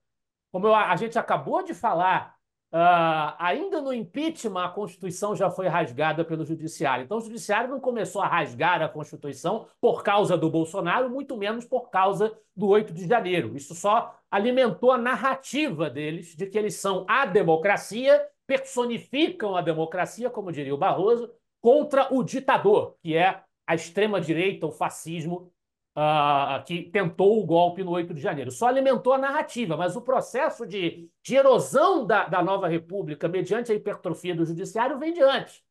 [0.51, 2.35] como a gente acabou de falar,
[2.71, 7.05] uh, ainda no impeachment a Constituição já foi rasgada pelo Judiciário.
[7.05, 11.65] Então, o Judiciário não começou a rasgar a Constituição por causa do Bolsonaro, muito menos
[11.65, 13.57] por causa do 8 de janeiro.
[13.57, 20.29] Isso só alimentou a narrativa deles de que eles são a democracia, personificam a democracia,
[20.29, 21.33] como diria o Barroso,
[21.65, 25.51] contra o ditador, que é a extrema-direita, o fascismo,
[25.97, 28.51] uh, que tentou o golpe no 8 de janeiro.
[28.51, 33.71] Só alimentou a narrativa, mas o processo de, de erosão da, da nova república, mediante
[33.71, 35.63] a hipertrofia do judiciário, vem de antes.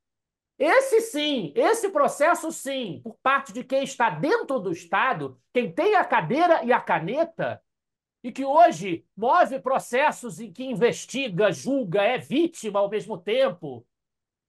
[0.59, 5.95] Esse sim, esse processo sim, por parte de quem está dentro do Estado, quem tem
[5.95, 7.63] a cadeira e a caneta,
[8.21, 13.87] e que hoje move processos em que investiga, julga, é vítima ao mesmo tempo,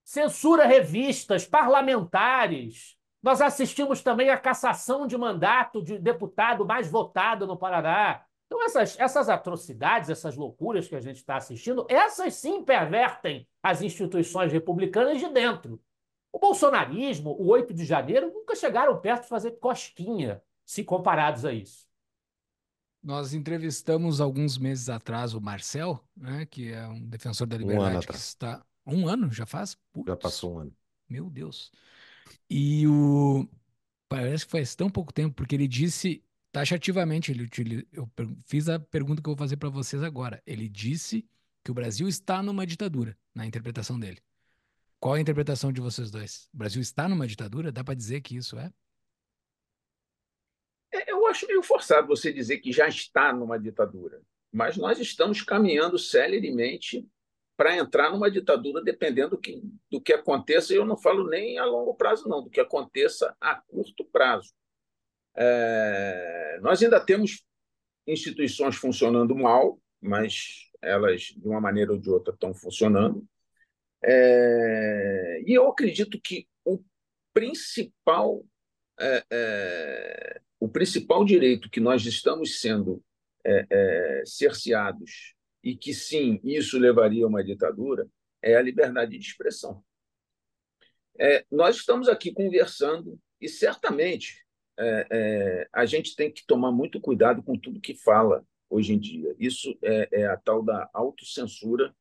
[0.06, 7.56] censura revistas, parlamentares, nós assistimos também à cassação de mandato de deputado mais votado no
[7.56, 8.24] Paraná.
[8.46, 13.82] Então, essas, essas atrocidades, essas loucuras que a gente está assistindo, essas sim pervertem as
[13.82, 15.82] instituições republicanas de dentro.
[16.32, 21.52] O bolsonarismo, o 8 de janeiro, nunca chegaram perto de fazer cosquinha, se comparados a
[21.52, 21.84] isso.
[23.02, 28.00] Nós entrevistamos alguns meses atrás o Marcel, né, que é um defensor da liberdade um
[28.00, 28.64] que está.
[28.86, 29.76] Um ano já faz?
[29.92, 30.06] Putz.
[30.06, 30.76] Já passou um ano.
[31.08, 31.72] Meu Deus.
[32.48, 33.48] E o.
[34.08, 36.22] Parece que faz tão pouco tempo, porque ele disse
[36.52, 38.08] taxativamente, ele, ele, eu
[38.44, 40.42] fiz a pergunta que eu vou fazer para vocês agora.
[40.46, 41.28] Ele disse
[41.62, 44.22] que o Brasil está numa ditadura, na interpretação dele.
[44.98, 46.48] Qual a interpretação de vocês dois?
[46.54, 47.70] O Brasil está numa ditadura?
[47.70, 48.72] Dá para dizer que isso é?
[50.92, 51.10] é?
[51.10, 55.98] Eu acho meio forçado você dizer que já está numa ditadura, mas nós estamos caminhando
[55.98, 57.06] celeremente
[57.56, 61.58] para entrar numa ditadura, dependendo do que, do que aconteça, e eu não falo nem
[61.58, 64.52] a longo prazo, não, do que aconteça a curto prazo.
[65.34, 67.42] É, nós ainda temos
[68.06, 73.26] instituições funcionando mal, mas elas, de uma maneira ou de outra, estão funcionando.
[74.02, 76.82] É, e eu acredito que o
[77.32, 78.44] principal,
[79.00, 83.02] é, é o principal direito que nós estamos sendo
[83.44, 88.08] é, é, cerceados e que sim, isso levaria a uma ditadura,
[88.42, 89.82] é a liberdade de expressão.
[91.18, 94.44] É, nós estamos aqui conversando e certamente
[94.78, 98.98] é, é, a gente tem que tomar muito cuidado com tudo que fala hoje em
[98.98, 99.34] dia.
[99.38, 101.94] Isso é, é a tal da autocensura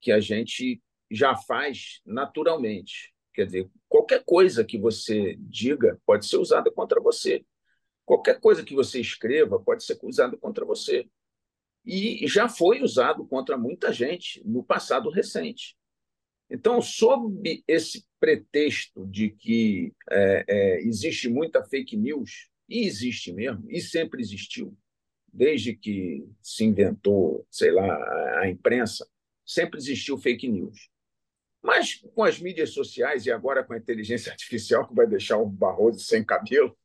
[0.00, 0.80] que a gente
[1.10, 3.12] já faz naturalmente.
[3.34, 7.44] Quer dizer, qualquer coisa que você diga pode ser usada contra você.
[8.04, 11.08] Qualquer coisa que você escreva pode ser usada contra você
[11.84, 15.76] e já foi usado contra muita gente no passado recente.
[16.50, 23.64] Então, sob esse pretexto de que é, é, existe muita fake news, e existe mesmo,
[23.70, 24.76] e sempre existiu,
[25.32, 29.08] desde que se inventou, sei lá, a imprensa,
[29.46, 30.90] sempre existiu fake news.
[31.62, 35.46] Mas com as mídias sociais e agora com a inteligência artificial, que vai deixar o
[35.46, 36.76] Barroso sem cabelo,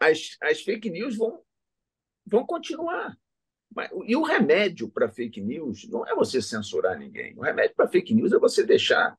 [0.00, 1.42] as, as fake news vão,
[2.26, 3.16] vão continuar.
[4.06, 7.34] E o remédio para fake news não é você censurar ninguém.
[7.36, 9.16] O remédio para fake news é você deixar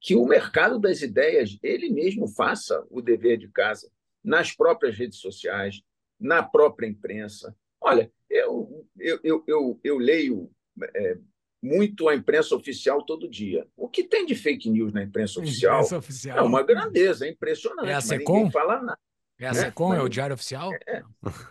[0.00, 3.90] que o mercado das ideias ele mesmo faça o dever de casa
[4.22, 5.80] nas próprias redes sociais,
[6.20, 7.56] na própria imprensa.
[7.80, 10.50] Olha, eu, eu, eu, eu, eu leio
[10.94, 11.18] é,
[11.62, 13.66] muito a imprensa oficial todo dia.
[13.74, 16.38] O que tem de fake news na imprensa oficial, imprensa oficial.
[16.38, 17.88] é uma grandeza, é impressionante.
[17.88, 18.98] É mas ninguém fala nada.
[19.38, 19.60] É a né?
[19.60, 20.72] SECOM, é o Diário Oficial?
[20.86, 21.02] É,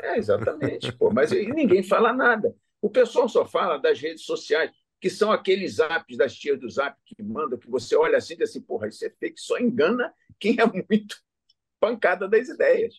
[0.02, 0.92] é exatamente.
[0.94, 2.56] pô, mas ninguém fala nada.
[2.82, 4.72] O pessoal só fala das redes sociais.
[5.00, 8.38] que são aqueles apps das tias do Zap que mandam, que você olha assim e
[8.38, 11.18] diz assim, porra, isso é fake, só engana quem é muito
[11.80, 12.96] pancada das ideias.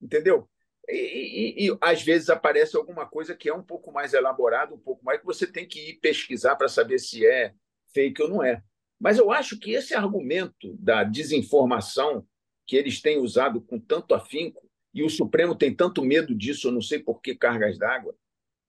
[0.00, 0.48] Entendeu?
[0.88, 4.78] E, e, e, às vezes aparece alguma coisa que é um pouco mais elaborada, um
[4.78, 7.52] pouco mais, que você tem que ir pesquisar para saber se é
[7.92, 8.62] fake ou não é.
[8.98, 12.26] Mas eu acho que esse argumento da desinformação
[12.66, 16.72] que eles têm usado com tanto afinco, e o Supremo tem tanto medo disso, eu
[16.72, 18.16] não sei por que cargas d'água,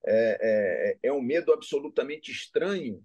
[0.06, 3.04] é, é, é um medo absolutamente estranho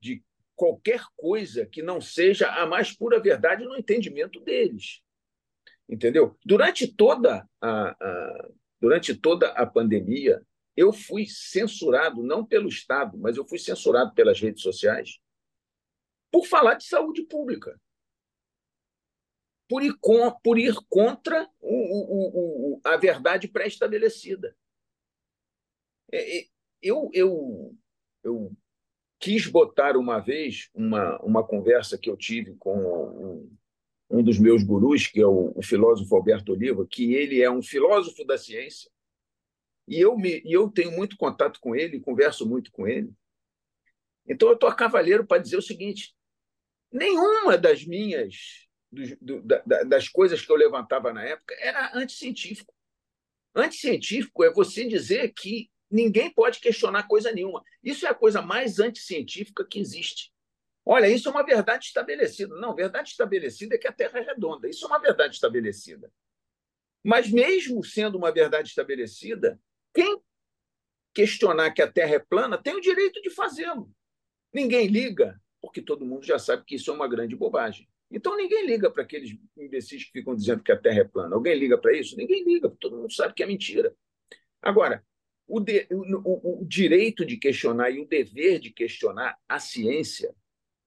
[0.00, 0.22] de
[0.56, 5.02] qualquer coisa que não seja a mais pura verdade no entendimento deles
[5.88, 6.36] entendeu?
[6.44, 8.48] Durante toda a, a,
[8.80, 10.42] durante toda a pandemia,
[10.76, 15.18] eu fui censurado não pelo Estado, mas eu fui censurado pelas redes sociais
[16.30, 17.80] por falar de saúde pública,
[19.68, 24.56] por ir, com, por ir contra o, o, o, a verdade pré-estabelecida.
[26.10, 26.46] É, é,
[26.80, 27.76] eu, eu,
[28.24, 28.56] eu
[29.18, 33.56] quis botar uma vez uma, uma conversa que eu tive com um,
[34.10, 37.62] um dos meus gurus, que é o, o filósofo Alberto Oliva, que ele é um
[37.62, 38.90] filósofo da ciência,
[39.86, 43.10] e eu, me, e eu tenho muito contato com ele, converso muito com ele.
[44.26, 46.14] Então, eu estou a cavaleiro para dizer o seguinte:
[46.92, 52.74] nenhuma das minhas, do, do, da, das coisas que eu levantava na época, era anticientífico.
[53.54, 57.62] Anticientífico é você dizer que ninguém pode questionar coisa nenhuma.
[57.82, 60.32] Isso é a coisa mais anticientífica que existe.
[60.84, 62.54] Olha, isso é uma verdade estabelecida.
[62.56, 64.68] Não, verdade estabelecida é que a Terra é redonda.
[64.68, 66.10] Isso é uma verdade estabelecida.
[67.04, 69.60] Mas, mesmo sendo uma verdade estabelecida,
[69.94, 70.20] quem
[71.14, 73.90] questionar que a Terra é plana tem o direito de fazê-lo.
[74.52, 77.88] Ninguém liga, porque todo mundo já sabe que isso é uma grande bobagem.
[78.10, 81.34] Então, ninguém liga para aqueles imbecis que ficam dizendo que a Terra é plana.
[81.34, 82.16] Alguém liga para isso?
[82.16, 83.94] Ninguém liga, todo mundo sabe que é mentira.
[84.62, 85.04] Agora,
[85.46, 90.34] o, de, o, o, direito de questionar e o dever de questionar a ciência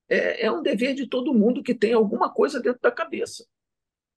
[0.09, 3.45] é, é um dever de todo mundo que tem alguma coisa dentro da cabeça.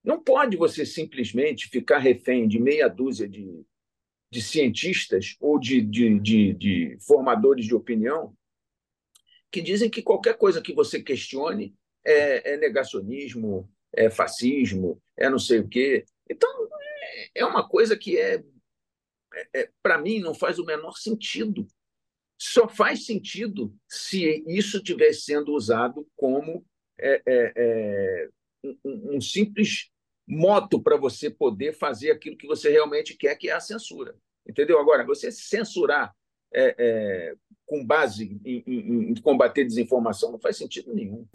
[0.03, 3.65] Não pode você simplesmente ficar refém de meia dúzia de,
[4.31, 8.37] de cientistas ou de, de, de, de formadores de opinião
[9.51, 15.39] que dizem que qualquer coisa que você questione é, é, negacionismo, é fascismo, é não
[15.39, 16.05] sei o quê.
[16.31, 16.51] Então,
[17.03, 18.43] é, é uma coisa que é,
[19.35, 21.67] é, é para mim, não faz o menor sentido
[22.39, 26.65] só faz sentido se isso estiver sendo usado como
[26.99, 28.29] é, é, é,
[28.63, 29.91] um, um, simples
[30.27, 34.15] moto para você poder fazer aquilo que você realmente quer, que é a censura.
[34.47, 34.79] Entendeu?
[34.79, 36.15] Agora, você censurar
[37.67, 41.27] com base em, em, em combater desinformação não faz sentido nenhum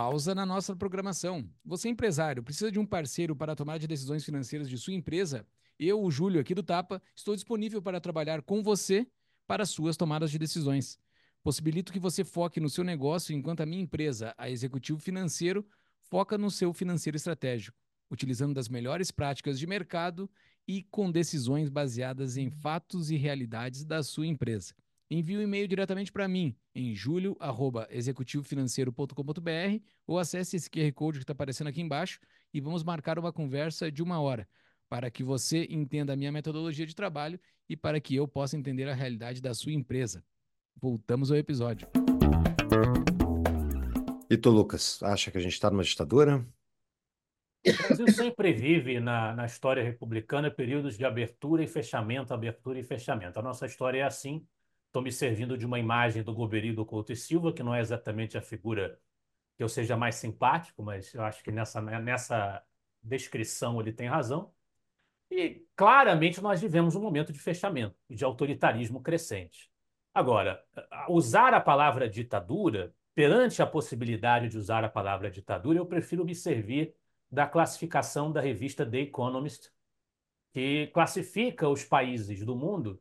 [0.00, 1.46] pausa na nossa programação.
[1.62, 5.46] Você, empresário, precisa de um parceiro para tomar de decisões financeiras de sua empresa?
[5.78, 9.06] Eu, o Júlio, aqui do Tapa, estou disponível para trabalhar com você
[9.46, 10.98] para suas tomadas de decisões.
[11.42, 15.66] Possibilito que você foque no seu negócio enquanto a minha empresa, a Executivo Financeiro,
[16.00, 17.76] foca no seu financeiro estratégico,
[18.10, 20.30] utilizando das melhores práticas de mercado
[20.66, 24.72] e com decisões baseadas em fatos e realidades da sua empresa.
[25.12, 31.32] Envie um e-mail diretamente para mim em julio@executivofinanceiro.com.br ou acesse esse QR Code que está
[31.32, 32.20] aparecendo aqui embaixo
[32.54, 34.48] e vamos marcar uma conversa de uma hora
[34.88, 38.88] para que você entenda a minha metodologia de trabalho e para que eu possa entender
[38.88, 40.22] a realidade da sua empresa.
[40.80, 41.88] Voltamos ao episódio.
[44.30, 46.46] E tu, Lucas, acha que a gente está numa ditadura?
[47.66, 52.84] O Brasil sempre vive na, na história republicana períodos de abertura e fechamento, abertura e
[52.84, 53.40] fechamento.
[53.40, 54.46] A nossa história é assim.
[54.90, 58.36] Estou me servindo de uma imagem do Goberido Couto e Silva, que não é exatamente
[58.36, 58.98] a figura
[59.56, 62.60] que eu seja mais simpático, mas eu acho que nessa, nessa
[63.00, 64.52] descrição ele tem razão.
[65.30, 69.70] E claramente nós vivemos um momento de fechamento e de autoritarismo crescente.
[70.12, 70.60] Agora,
[71.08, 76.34] usar a palavra ditadura, perante a possibilidade de usar a palavra ditadura, eu prefiro me
[76.34, 76.96] servir
[77.30, 79.70] da classificação da revista The Economist,
[80.52, 83.00] que classifica os países do mundo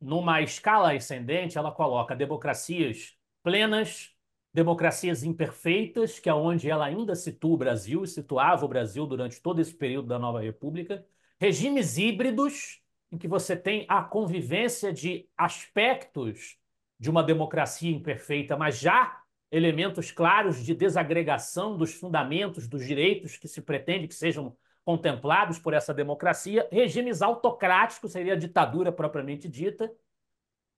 [0.00, 4.12] numa escala ascendente, ela coloca democracias plenas,
[4.52, 9.40] democracias imperfeitas, que é onde ela ainda situa o Brasil e situava o Brasil durante
[9.40, 11.04] todo esse período da Nova República,
[11.40, 16.56] regimes híbridos, em que você tem a convivência de aspectos
[16.98, 23.46] de uma democracia imperfeita, mas já elementos claros de desagregação dos fundamentos dos direitos que
[23.46, 29.90] se pretende que sejam contemplados por essa democracia, regimes autocráticos, seria a ditadura propriamente dita.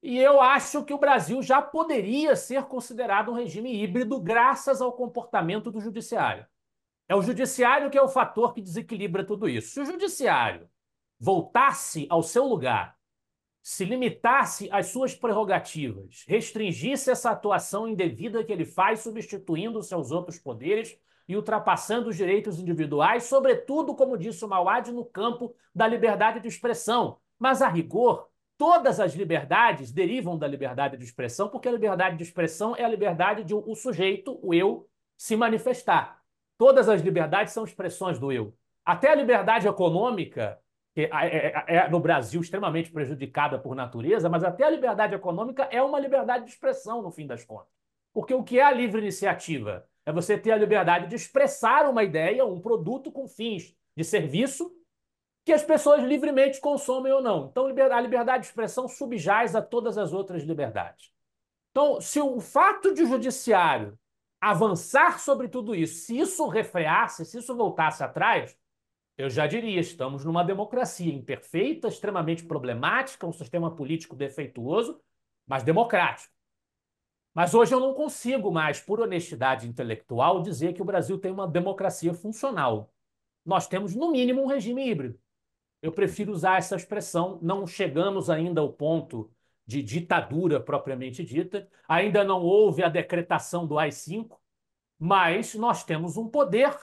[0.02, 4.92] E eu acho que o Brasil já poderia ser considerado um regime híbrido graças ao
[4.92, 6.46] comportamento do judiciário.
[7.09, 9.70] É o judiciário que é o fator que desequilibra tudo isso.
[9.70, 10.68] Se o judiciário
[11.18, 12.96] voltasse ao seu lugar,
[13.62, 20.38] se limitasse às suas prerrogativas, restringisse essa atuação indevida que ele faz, substituindo seus outros
[20.38, 20.96] poderes
[21.29, 26.49] e ultrapassando os direitos individuais, sobretudo, como disse o Mauad, no campo da liberdade de
[26.49, 27.18] expressão.
[27.39, 32.22] Mas, a rigor, todas as liberdades derivam da liberdade de expressão, porque a liberdade de
[32.22, 36.20] expressão é a liberdade de o sujeito, o eu, se manifestar.
[36.57, 38.55] Todas as liberdades são expressões do eu.
[38.85, 40.59] Até a liberdade econômica,
[40.95, 45.14] que é, é, é, é no Brasil extremamente prejudicada por natureza, mas até a liberdade
[45.14, 47.68] econômica é uma liberdade de expressão, no fim das contas.
[48.12, 49.87] Porque o que é a livre iniciativa?
[50.07, 54.72] É você ter a liberdade de expressar uma ideia, um produto com fins de serviço
[55.44, 57.46] que as pessoas livremente consomem ou não.
[57.46, 61.12] Então, a liberdade de expressão subjaz a todas as outras liberdades.
[61.70, 63.98] Então, se o fato de o judiciário
[64.40, 68.57] avançar sobre tudo isso, se isso refreasse, se isso voltasse atrás,
[69.16, 75.00] eu já diria, estamos numa democracia imperfeita, extremamente problemática, um sistema político defeituoso,
[75.46, 76.36] mas democrático.
[77.37, 81.47] Mas hoje eu não consigo mais, por honestidade intelectual, dizer que o Brasil tem uma
[81.47, 82.91] democracia funcional.
[83.45, 85.20] Nós temos, no mínimo, um regime híbrido.
[85.82, 87.39] Eu prefiro usar essa expressão.
[87.43, 89.30] Não chegamos ainda ao ponto
[89.66, 94.39] de ditadura propriamente dita, ainda não houve a decretação do AI-5,
[94.99, 96.74] mas nós temos um poder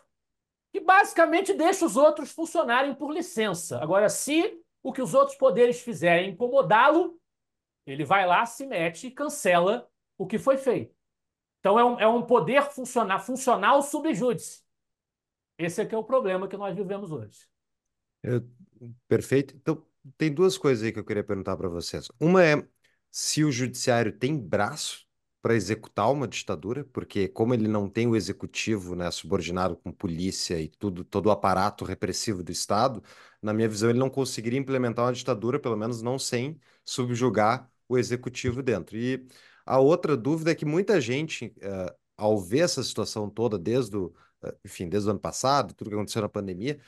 [0.72, 3.82] que basicamente deixa os outros funcionarem por licença.
[3.82, 7.20] Agora, se o que os outros poderes fizerem incomodá-lo,
[7.88, 10.96] ele vai lá, se mete e cancela o que foi feito.
[11.60, 14.62] Então é um, é um poder funcional, funcional subjúdice.
[15.58, 17.48] Esse é que é o problema que nós vivemos hoje.
[18.22, 18.46] Eu,
[19.08, 19.56] perfeito.
[19.56, 19.86] Então,
[20.18, 22.10] tem duas coisas aí que eu queria perguntar para vocês.
[22.20, 22.68] Uma é
[23.12, 25.06] se o judiciário tem braço
[25.42, 30.60] para executar uma ditadura, porque como ele não tem o executivo, né, subordinado com polícia
[30.60, 33.04] e tudo, todo o aparato repressivo do Estado,
[33.42, 37.98] na minha visão ele não conseguiria implementar uma ditadura, pelo menos não sem subjugar o
[37.98, 38.98] executivo dentro.
[38.98, 39.28] E
[39.66, 44.08] a outra dúvida é que muita gente, uh, ao ver essa situação toda, desde o,
[44.44, 46.80] uh, enfim, desde o ano passado, tudo que aconteceu na pandemia,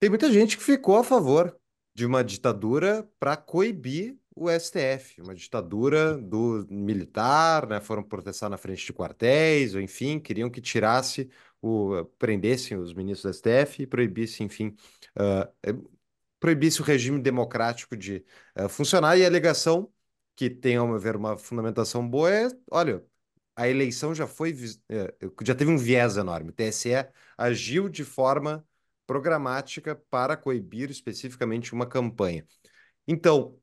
[0.00, 1.56] tem muita gente que ficou a favor
[1.94, 7.80] de uma ditadura para coibir o STF, uma ditadura do militar, né?
[7.80, 13.30] Foram protestar na frente de quartéis, ou enfim, queriam que tirasse o prendessem os ministros
[13.30, 14.74] do STF e proibisse, enfim,
[15.16, 15.90] uh,
[16.40, 18.24] proibisse o regime democrático de
[18.58, 19.16] uh, funcionar.
[19.16, 19.88] E a alegação
[20.36, 23.04] que tem, ao meu ver, uma fundamentação boa é, olha,
[23.56, 24.54] a eleição já foi,
[24.88, 25.14] é,
[25.44, 26.50] já teve um viés enorme.
[26.50, 26.90] O TSE
[27.36, 28.66] agiu de forma
[29.06, 32.46] programática para coibir especificamente uma campanha.
[33.06, 33.58] Então,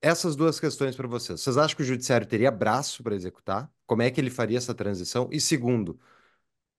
[0.00, 1.40] essas duas questões para vocês.
[1.40, 3.70] Vocês acham que o judiciário teria braço para executar?
[3.86, 5.28] Como é que ele faria essa transição?
[5.32, 6.00] E segundo,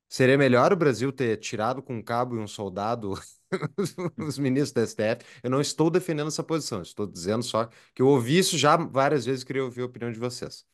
[0.09, 3.13] seria melhor o Brasil ter tirado com um cabo e um soldado
[4.17, 5.25] os ministros da STF.
[5.43, 9.25] Eu não estou defendendo essa posição, estou dizendo só que eu ouvi isso já várias
[9.25, 10.65] vezes, queria ouvir a opinião de vocês.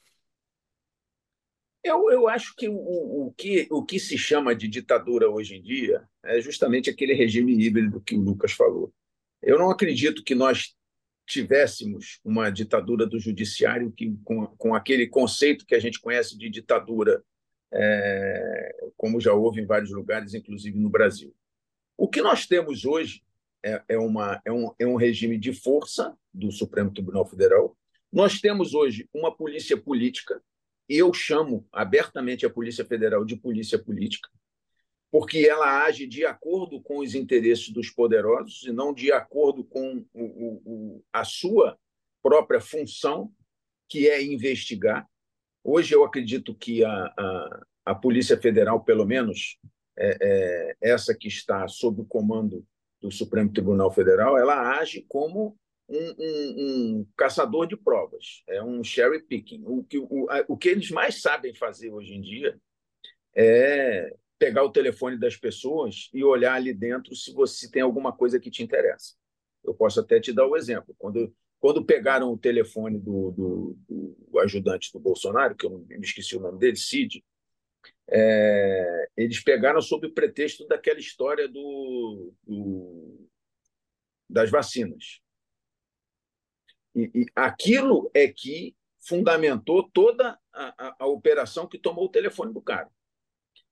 [1.83, 5.61] Eu, eu acho que o, o, que o que se chama de ditadura hoje em
[5.61, 8.93] dia é justamente aquele regime híbrido que o Lucas falou.
[9.41, 10.75] Eu não acredito que nós
[11.25, 16.49] tivéssemos uma ditadura do judiciário que, com, com aquele conceito que a gente conhece de
[16.49, 17.23] ditadura,
[17.71, 21.33] é, como já houve em vários lugares, inclusive no Brasil.
[21.97, 23.23] O que nós temos hoje
[23.65, 27.75] é, é, uma, é, um, é um regime de força do Supremo Tribunal Federal.
[28.13, 30.41] Nós temos hoje uma polícia política,
[30.87, 34.29] e eu chamo abertamente a Polícia Federal de polícia política,
[35.11, 40.05] porque ela age de acordo com os interesses dos poderosos e não de acordo com
[40.13, 41.77] o, o, a sua
[42.21, 43.33] própria função,
[43.89, 45.07] que é investigar.
[45.63, 49.57] Hoje eu acredito que a, a, a Polícia Federal, pelo menos,
[49.97, 52.65] é, é, essa que está sob o comando
[53.01, 55.57] do Supremo Tribunal Federal, ela age como
[55.89, 56.55] um, um,
[56.99, 59.63] um, caçador de provas, é um cherry picking.
[59.65, 62.59] O que, o, o que eles mais sabem fazer hoje em dia
[63.35, 68.39] é pegar o telefone das pessoas e olhar ali dentro se você tem alguma coisa
[68.39, 69.15] que te interessa.
[69.63, 70.95] Eu posso até te dar o um exemplo.
[70.97, 76.35] Quando, quando pegaram o telefone do, do, do ajudante do Bolsonaro, que eu me esqueci
[76.35, 77.23] o nome dele, Cid,
[78.09, 83.27] é, eles pegaram sob o pretexto daquela história do, do
[84.29, 85.21] das vacinas.
[86.95, 92.53] E, e, aquilo é que fundamentou toda a, a, a, operação que tomou o telefone
[92.53, 92.89] do cara.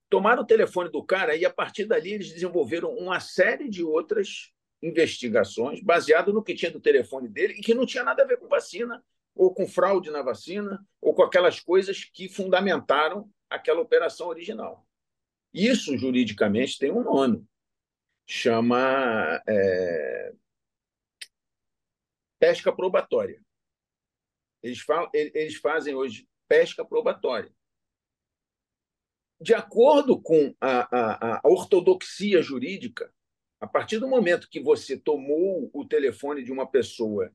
[0.09, 4.53] Tomaram o telefone do cara e, a partir dali, eles desenvolveram uma série de outras
[4.81, 8.37] investigações baseado no que tinha do telefone dele e que não tinha nada a ver
[8.37, 9.03] com vacina,
[9.33, 14.87] ou com fraude na vacina, ou com aquelas coisas que fundamentaram aquela operação original.
[15.53, 17.45] Isso, juridicamente, tem um nome.
[18.27, 19.41] Chama.
[19.47, 20.33] É...
[22.39, 23.41] pesca probatória.
[24.61, 27.53] Eles, falam, eles fazem hoje pesca probatória.
[29.39, 33.13] De acordo com a, a, a ortodoxia jurídica,
[33.59, 37.31] a partir do momento que você tomou o telefone de uma pessoa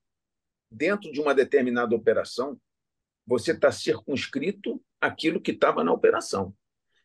[0.70, 2.60] dentro de uma determinada operação,
[3.26, 6.54] você está circunscrito àquilo que estava na operação.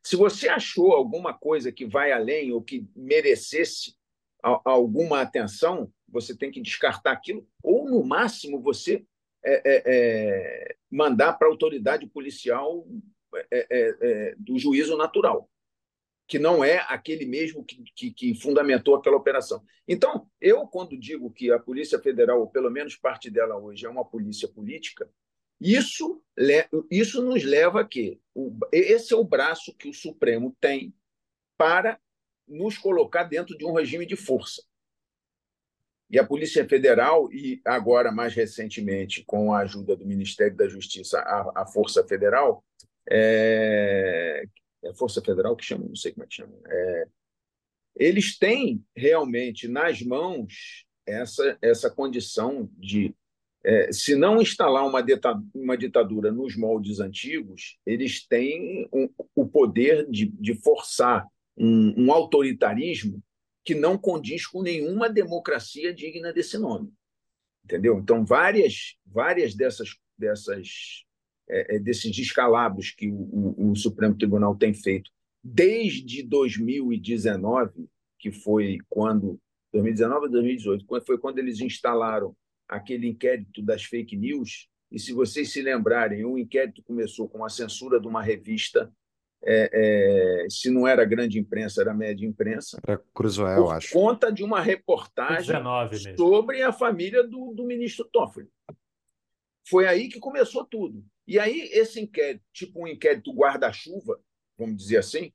[0.02, 3.96] Se você achou alguma coisa que vai além ou que merecesse
[4.64, 9.04] alguma atenção, você tem que descartar aquilo, ou, no máximo, você
[9.44, 12.88] é, é, é, mandar para a autoridade policial
[13.52, 15.50] é, é, do juízo natural,
[16.28, 19.64] que não é aquele mesmo que, que, que, fundamentou aquela operação.
[19.88, 23.90] Então, eu, quando digo que a Polícia Federal, ou pelo menos parte dela hoje, é
[23.90, 25.10] uma polícia política,
[25.60, 26.22] isso,
[26.92, 28.20] isso nos leva a quê?
[28.72, 30.94] Esse é o braço que o Supremo tem
[31.58, 32.00] para
[32.48, 34.62] nos colocar dentro de um regime de força.
[36.10, 41.20] E a Polícia Federal, e agora mais recentemente, com a ajuda do Ministério da Justiça,
[41.20, 42.64] a, a Força Federal,
[43.10, 44.44] é,
[44.84, 47.08] é Força Federal que chama, não sei como é que chama, é,
[47.96, 53.16] eles têm realmente nas mãos essa, essa condição de
[53.66, 55.04] é, se não instalar uma,
[55.56, 62.12] uma ditadura nos moldes antigos, eles têm um, o poder de, de forçar um, um,
[62.12, 63.24] autoritarismo
[63.64, 66.94] que não condiz com nenhuma democracia digna desse nome.
[67.64, 67.98] Entendeu?
[67.98, 71.04] Então, várias, várias dessas, dessas
[71.50, 75.10] é, é desses descalabros que o, o, o Supremo Tribunal tem feito
[75.44, 77.88] desde 2019,
[78.20, 79.40] que foi quando
[79.74, 82.36] 2019 ou 2018, foi quando eles instalaram
[82.68, 84.68] aquele inquérito das fake news.
[84.92, 88.92] E se vocês se lembrarem, o inquérito começou com a censura de uma revista,
[89.44, 89.70] é,
[90.44, 92.80] é, se não era grande imprensa, era média imprensa.
[92.86, 93.94] Era Cruzoé, eu acho.
[93.94, 95.56] conta de uma reportagem
[96.18, 98.50] sobre a família do, do ministro Toffoli.
[99.68, 101.04] Foi aí que começou tudo.
[101.28, 104.20] E aí, esse inquérito, tipo um inquérito guarda-chuva,
[104.58, 105.32] vamos dizer assim,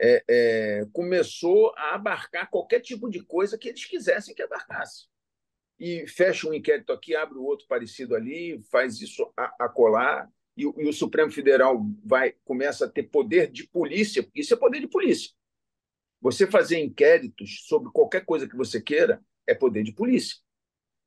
[0.00, 5.06] é, é, começou a abarcar qualquer tipo de coisa que eles quisessem que abarcasse
[5.78, 10.30] e fecha um inquérito aqui, abre o outro parecido ali, faz isso a, a colar,
[10.56, 14.80] e, e, o Supremo Federal vai começa a ter poder de polícia, isso é poder
[14.80, 15.30] de polícia.
[16.20, 20.38] Você fazer inquéritos sobre qualquer coisa que você queira é poder de polícia.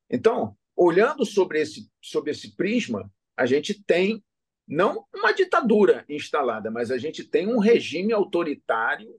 [0.08, 4.22] Então, olhando sobre esse, sobre esse prisma, a gente tem
[4.66, 9.12] não uma ditadura instalada, mas a gente tem um regime autoritário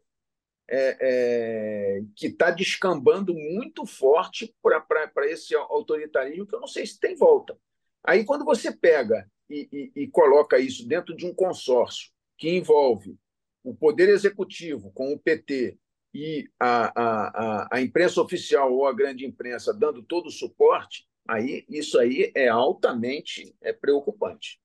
[0.74, 6.98] é, é, que está descambando muito forte para esse autoritarismo, que eu não sei se
[6.98, 7.58] tem volta.
[8.02, 13.18] Aí, quando você pega e, e, e coloca isso dentro de um consórcio que envolve
[13.64, 15.78] o Poder Executivo com o PT
[16.14, 21.66] e a, a, a, imprensa oficial ou a grande imprensa dando todo o suporte, aí
[21.70, 24.60] isso aí é altamente é preocupante.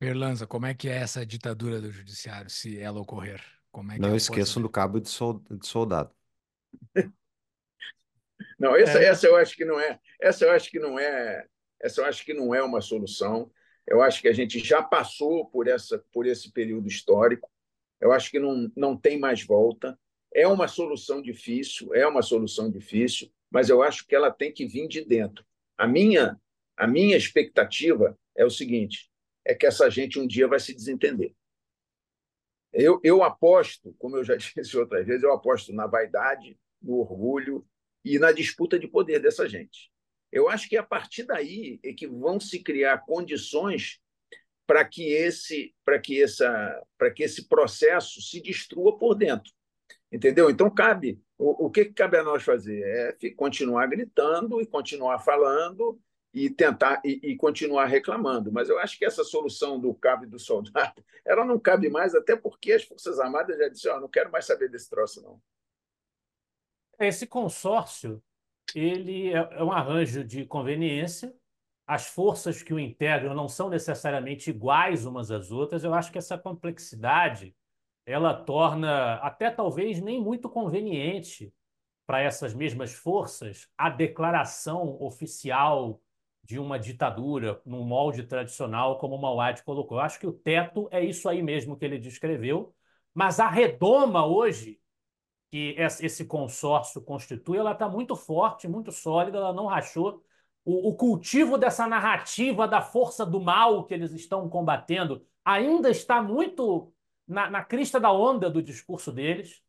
[0.00, 3.53] Berlanza, como é que é essa ditadura do judiciário, se ela ocorrer?
[3.74, 6.14] Como é que Não eu esqueçam do cabo de soldado.
[8.56, 9.06] Não, essa, é.
[9.06, 9.98] essa eu acho que não é.
[10.20, 11.44] Essa eu acho que não é.
[11.80, 13.50] Essa eu acho que não é uma solução.
[13.86, 17.50] Eu acho que a gente já passou por essa por esse período histórico.
[18.00, 19.98] Eu acho que não, não tem mais volta.
[20.32, 24.66] É uma solução difícil, é uma solução difícil, mas eu acho que ela tem que
[24.66, 25.44] vir de dentro.
[25.76, 26.40] A minha
[26.76, 29.10] a minha expectativa é o seguinte:
[29.44, 31.34] é que essa gente um dia vai se desentender.
[32.74, 37.64] Eu, eu aposto, como eu já disse outras vezes, eu aposto na vaidade, no orgulho
[38.04, 39.90] e na disputa de poder dessa gente.
[40.30, 44.00] Eu acho que a partir daí é que vão se criar condições
[44.66, 49.52] para que esse para que essa para que esse processo se destrua por dentro
[50.10, 54.66] entendeu então cabe o, o que, que cabe a nós fazer é continuar gritando e
[54.66, 56.00] continuar falando
[56.34, 58.50] e tentar e, e, continuar reclamando.
[58.50, 62.14] Mas eu acho que essa solução do cabo e do soldado, ela não cabe mais,
[62.14, 65.40] até porque as Forças Armadas já disseram, oh, não quero mais saber desse troço, não.
[66.98, 68.20] Esse consórcio,
[68.74, 71.34] ele é, é um arranjo de conveniência.
[71.86, 75.84] As forças que o integram não são necessariamente iguais umas às outras.
[75.84, 77.54] Eu acho que essa complexidade
[78.06, 81.52] ela torna até talvez nem muito conveniente
[82.06, 86.00] para essas mesmas forças a declaração oficial
[86.44, 89.98] de uma ditadura num molde tradicional, como o Mauad colocou.
[89.98, 92.74] Eu acho que o teto é isso aí mesmo que ele descreveu,
[93.14, 94.78] mas a redoma hoje,
[95.50, 100.22] que esse consórcio constitui, ela está muito forte, muito sólida, ela não rachou.
[100.64, 106.22] O, o cultivo dessa narrativa da força do mal que eles estão combatendo ainda está
[106.22, 106.92] muito
[107.26, 109.62] na, na crista da onda do discurso deles.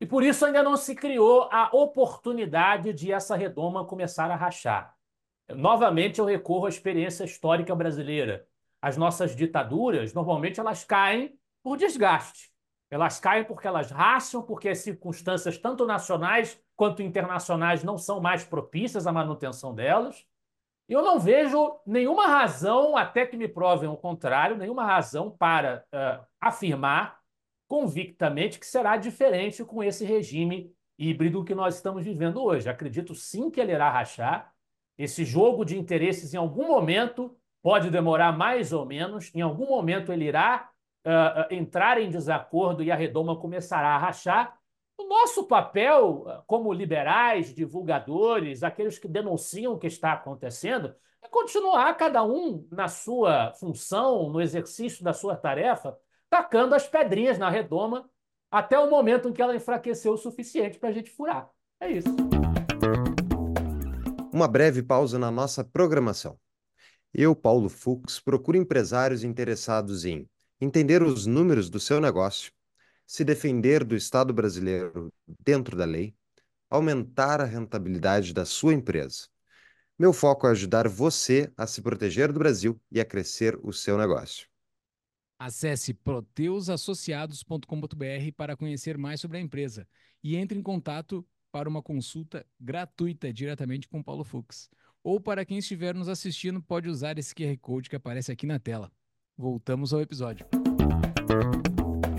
[0.00, 4.99] E por isso ainda não se criou a oportunidade de essa redoma começar a rachar.
[5.54, 8.46] Novamente eu recorro à experiência histórica brasileira.
[8.80, 12.50] As nossas ditaduras, normalmente, elas caem por desgaste.
[12.90, 18.42] Elas caem porque elas racham, porque as circunstâncias, tanto nacionais quanto internacionais, não são mais
[18.42, 20.26] propícias à manutenção delas.
[20.88, 26.26] Eu não vejo nenhuma razão, até que me provem o contrário, nenhuma razão para uh,
[26.40, 27.20] afirmar
[27.68, 32.68] convictamente que será diferente com esse regime híbrido que nós estamos vivendo hoje.
[32.68, 34.52] Acredito sim que ele irá rachar.
[35.00, 40.12] Esse jogo de interesses, em algum momento, pode demorar mais ou menos, em algum momento
[40.12, 40.68] ele irá
[41.06, 44.58] uh, entrar em desacordo e a redoma começará a rachar.
[44.98, 51.94] O nosso papel, como liberais, divulgadores, aqueles que denunciam o que está acontecendo, é continuar
[51.94, 55.96] cada um na sua função, no exercício da sua tarefa,
[56.28, 58.06] tacando as pedrinhas na redoma
[58.50, 61.48] até o momento em que ela enfraqueceu o suficiente para a gente furar.
[61.80, 62.14] É isso.
[64.32, 66.38] Uma breve pausa na nossa programação.
[67.12, 72.52] Eu, Paulo Fux, procuro empresários interessados em entender os números do seu negócio,
[73.04, 75.12] se defender do Estado brasileiro
[75.44, 76.14] dentro da lei,
[76.70, 79.26] aumentar a rentabilidade da sua empresa.
[79.98, 83.98] Meu foco é ajudar você a se proteger do Brasil e a crescer o seu
[83.98, 84.46] negócio.
[85.36, 89.88] Acesse proteusassociados.com.br para conhecer mais sobre a empresa
[90.22, 94.70] e entre em contato para uma consulta gratuita diretamente com Paulo Fux.
[95.02, 98.58] Ou para quem estiver nos assistindo, pode usar esse QR Code que aparece aqui na
[98.58, 98.92] tela.
[99.36, 100.46] Voltamos ao episódio.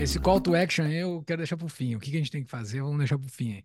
[0.00, 1.94] Esse call to action eu quero deixar para o fim.
[1.94, 3.62] O que a gente tem que fazer, vamos deixar para o fim.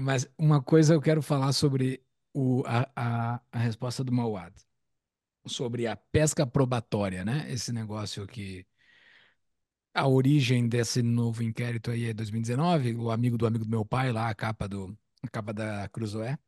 [0.00, 2.02] Mas uma coisa eu quero falar sobre
[2.32, 4.54] o, a, a, a resposta do Mauad.
[5.46, 7.46] Sobre a pesca probatória, né?
[7.52, 8.66] Esse negócio que
[9.96, 14.12] a origem desse novo inquérito aí é 2019, o amigo do amigo do meu pai,
[14.12, 16.38] lá, a capa, do, a capa da Cruzoé.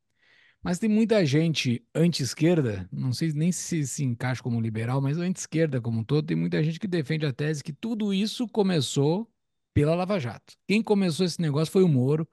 [0.63, 5.81] Mas tem muita gente anti-esquerda, não sei nem se se encaixa como liberal, mas anti-esquerda
[5.81, 9.31] como um todo, tem muita gente que defende a tese que tudo isso começou
[9.73, 10.55] pela Lava Jato.
[10.67, 12.29] Quem começou esse negócio foi o Moro,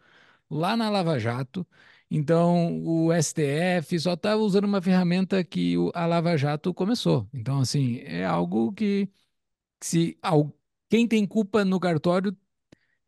[0.49, 1.68] lá na Lava Jato.
[2.09, 7.28] Então, o STF só estava usando uma ferramenta que a Lava Jato começou.
[7.34, 9.09] Então, assim, é algo que
[9.82, 10.18] se
[10.95, 12.33] quem tem culpa no cartório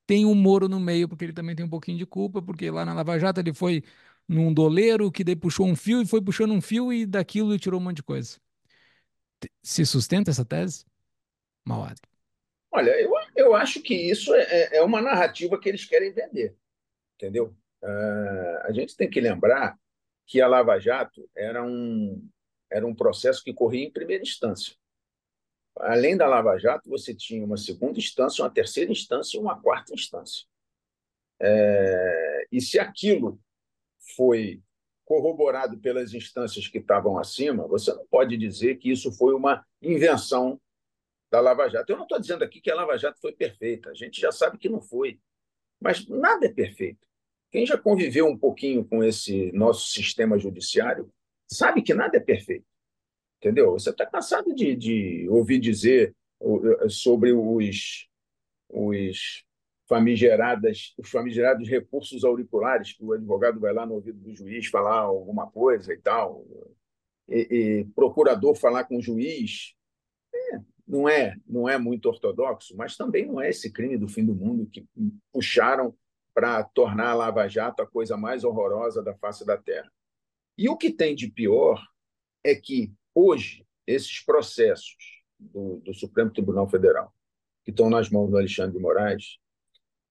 [0.06, 2.84] tem o Moro no meio, porque ele também tem um pouquinho de culpa, porque lá
[2.84, 3.82] na Lava Jato ele foi
[4.28, 7.60] num doleiro que daí puxou um fio e foi puxando um fio e daquilo e
[7.60, 8.38] tirou um monte de coisa.
[9.64, 10.84] Se sustenta essa tese?
[11.64, 11.98] Mauad.
[12.72, 16.58] Olha, eu, eu acho que isso é, é, é uma narrativa que eles querem vender,
[17.16, 17.56] entendeu?
[17.82, 19.80] Uh, a gente tem que lembrar
[20.26, 22.30] que a Lava Jato era um,
[22.70, 24.76] era um processo que corria em primeira instância
[25.82, 29.94] além da Lava Jato, você tinha uma segunda instância, uma terceira instância e uma quarta
[29.94, 30.46] instância.
[31.40, 33.40] É, e se aquilo
[34.16, 34.62] foi
[35.06, 40.60] corroborado pelas instâncias que estavam acima, você não pode dizer que isso foi uma invenção
[41.32, 41.92] da Lava Jato.
[41.92, 44.58] Eu não estou dizendo aqui que a Lava Jato foi perfeita, a gente já sabe
[44.58, 45.20] que não foi,
[45.80, 47.08] mas nada é perfeito.
[47.52, 51.10] Quem já conviveu um pouquinho com esse nosso sistema judiciário
[51.50, 52.66] sabe que nada é perfeito
[53.40, 53.72] entendeu?
[53.72, 56.16] Você está cansado de, de ouvir dizer
[56.90, 58.08] sobre os,
[58.70, 59.46] os
[59.88, 65.00] famigeradas, os famigerados recursos auriculares, que o advogado vai lá no ouvido do juiz falar
[65.00, 66.46] alguma coisa e tal,
[67.28, 69.74] e, e procurador falar com o juiz.
[70.34, 74.26] É, não é, não é muito ortodoxo, mas também não é esse crime do fim
[74.26, 74.86] do mundo que
[75.34, 75.96] puxaram
[76.34, 79.92] para tornar a Lava Jato a coisa mais horrorosa da face da Terra.
[80.58, 81.82] E o que tem de pior
[82.44, 87.12] é que Hoje, esses processos do, do Supremo Tribunal Federal,
[87.66, 89.40] que estão nas mãos do Alexandre de Moraes,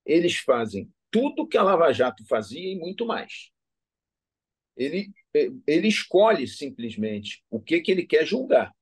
[0.05, 3.53] eles fazem tudo que a Lava Jato fazia e muito mais.
[4.77, 5.13] Ele,
[5.65, 8.75] ele escolhe simplesmente o que, que ele quer julgar.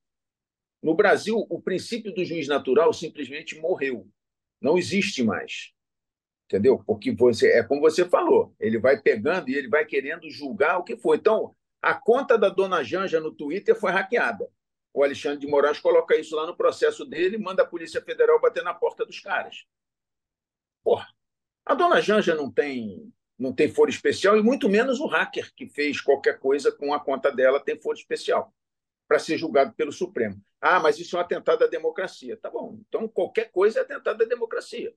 [0.81, 4.09] No Brasil, o princípio do juiz natural simplesmente morreu.
[4.59, 5.71] Não existe mais.
[6.45, 6.83] Entendeu?
[6.83, 10.83] Porque você, é como você falou, ele vai pegando e ele vai querendo julgar o
[10.83, 11.17] que foi.
[11.17, 14.49] Então, a conta da dona Janja no Twitter foi hackeada.
[14.93, 18.39] O Alexandre de Moraes coloca isso lá no processo dele e manda a Polícia Federal
[18.39, 19.65] bater na porta dos caras.
[20.83, 21.07] Porra,
[21.65, 25.67] a dona Janja não tem, não tem foro especial e muito menos o hacker que
[25.67, 28.53] fez qualquer coisa com a conta dela tem foro especial
[29.07, 30.41] para ser julgado pelo Supremo.
[30.61, 32.37] Ah, mas isso é um atentado à democracia.
[32.37, 34.93] Tá bom, então qualquer coisa é atentado à democracia.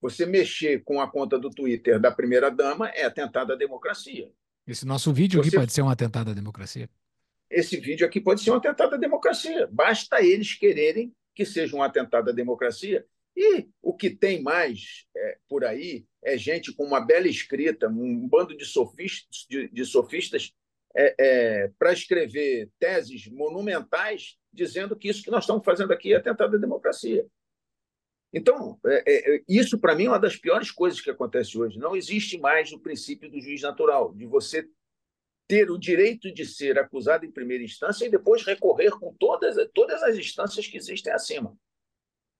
[0.00, 4.30] Você mexer com a conta do Twitter da primeira-dama é atentado à democracia.
[4.66, 5.48] Esse nosso vídeo Você...
[5.48, 6.90] aqui pode ser um atentado à democracia.
[7.48, 9.68] Esse vídeo aqui pode ser um atentado à democracia.
[9.70, 13.06] Basta eles quererem que seja um atentado à democracia.
[13.36, 18.26] E o que tem mais é, por aí é gente com uma bela escrita, um
[18.26, 20.52] bando de sofistas, de, de sofistas
[20.96, 26.16] é, é, para escrever teses monumentais dizendo que isso que nós estamos fazendo aqui é
[26.16, 27.26] atentado à democracia.
[28.32, 31.78] Então, é, é, isso para mim é uma das piores coisas que acontece hoje.
[31.78, 34.68] Não existe mais o princípio do juiz natural, de você
[35.48, 40.02] ter o direito de ser acusado em primeira instância e depois recorrer com todas, todas
[40.02, 41.56] as instâncias que existem acima.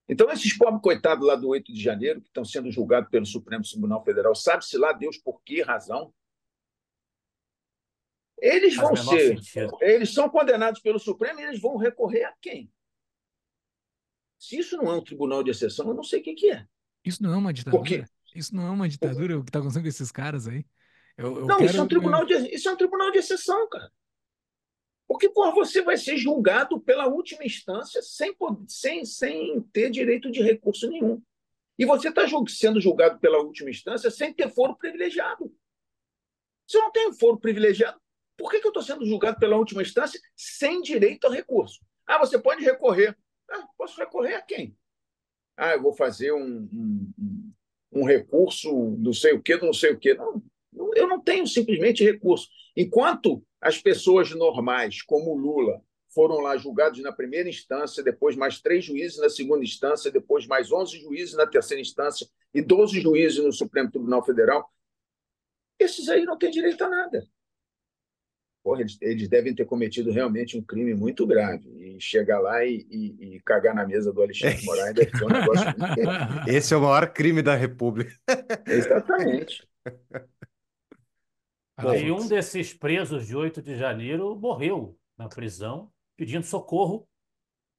[0.08, 3.64] Então, esses pobres coitados lá do 8 de janeiro, que estão sendo julgados pelo Supremo
[3.64, 6.12] Tribunal Federal, sabe-se lá Deus por que razão,
[8.38, 9.38] eles vão ser.
[9.40, 9.76] Sentido.
[9.80, 12.70] Eles são condenados pelo Supremo e eles vão recorrer a quem?
[14.38, 16.66] Se isso não é um tribunal de exceção, eu não sei o que, que é.
[17.04, 17.82] Isso não é uma ditadura?
[17.82, 18.04] Porque...
[18.34, 20.66] Isso não é uma ditadura, o que está acontecendo com esses caras aí?
[21.16, 21.70] Eu, eu não, quero...
[21.70, 23.90] isso, é um tribunal de, isso é um tribunal de exceção, cara.
[25.08, 28.36] Porque por você vai ser julgado pela última instância sem,
[28.68, 31.22] sem, sem ter direito de recurso nenhum.
[31.78, 35.54] E você está sendo julgado pela última instância sem ter foro privilegiado.
[36.66, 38.00] Se eu não tenho foro privilegiado,
[38.36, 41.80] por que, que eu estou sendo julgado pela última instância sem direito a recurso?
[42.06, 43.16] Ah, você pode recorrer.
[43.50, 44.76] Ah, posso recorrer a quem?
[45.56, 47.52] Ah, eu vou fazer um, um,
[47.92, 50.14] um recurso não sei o quê, não sei o quê.
[50.14, 50.42] Não,
[50.94, 52.48] eu não tenho simplesmente recurso.
[52.76, 58.60] Enquanto as pessoas normais, como o Lula, foram lá julgados na primeira instância, depois mais
[58.60, 63.42] três juízes na segunda instância, depois mais 11 juízes na terceira instância e 12 juízes
[63.42, 64.70] no Supremo Tribunal Federal,
[65.78, 67.28] esses aí não têm direito a nada
[68.66, 71.68] porra, eles, eles, devem ter cometido realmente um crime muito grave.
[71.68, 75.28] E chegar lá e, e, e cagar na mesa do Alexandre Moraes deve ser um
[75.28, 78.12] negócio muito Esse é o maior crime da República.
[78.66, 79.64] Exatamente.
[82.02, 87.06] E um desses presos de 8 de janeiro morreu na prisão pedindo socorro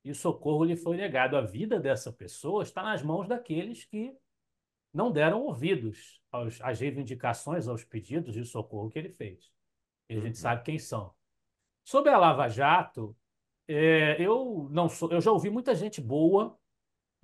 [0.06, 1.36] e o socorro lhe foi negado.
[1.36, 4.16] A vida dessa pessoa está nas mãos daqueles que
[4.94, 9.50] não deram ouvidos aos, às reivindicações, aos pedidos de socorro que ele fez.
[10.10, 10.42] E a gente uhum.
[10.42, 11.14] sabe quem são.
[11.84, 13.16] Sobre a Lava Jato,
[13.68, 16.58] é, eu não sou, eu já ouvi muita gente boa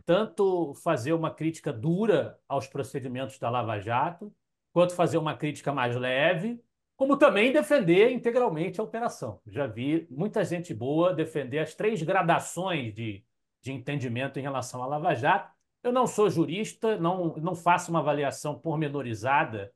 [0.05, 4.33] tanto fazer uma crítica dura aos procedimentos da Lava Jato,
[4.73, 6.61] quanto fazer uma crítica mais leve,
[6.95, 9.39] como também defender integralmente a operação.
[9.47, 13.23] Já vi muita gente boa defender as três gradações de,
[13.61, 15.51] de entendimento em relação à Lava Jato.
[15.81, 19.73] Eu não sou jurista, não, não faço uma avaliação pormenorizada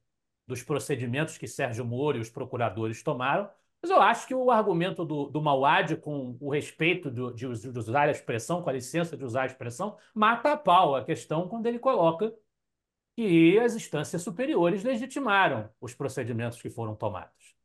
[0.47, 3.49] dos procedimentos que Sérgio Moro e os procuradores tomaram,
[3.81, 7.77] mas eu acho que o argumento do, do Mauad, com o respeito do, de, de,
[7.77, 11.47] usar a expressão, com a licença de usar a expressão, mata a pau a questão
[11.47, 12.33] quando ele coloca
[13.15, 17.55] que as instâncias superiores legitimaram os procedimentos que foram tomados.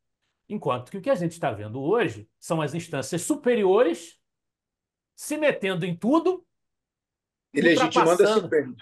[0.49, 4.21] Enquanto que o que a gente está vendo hoje são as instâncias superiores
[5.15, 6.45] se metendo em tudo
[7.55, 8.77] e legitimando a si mesmas.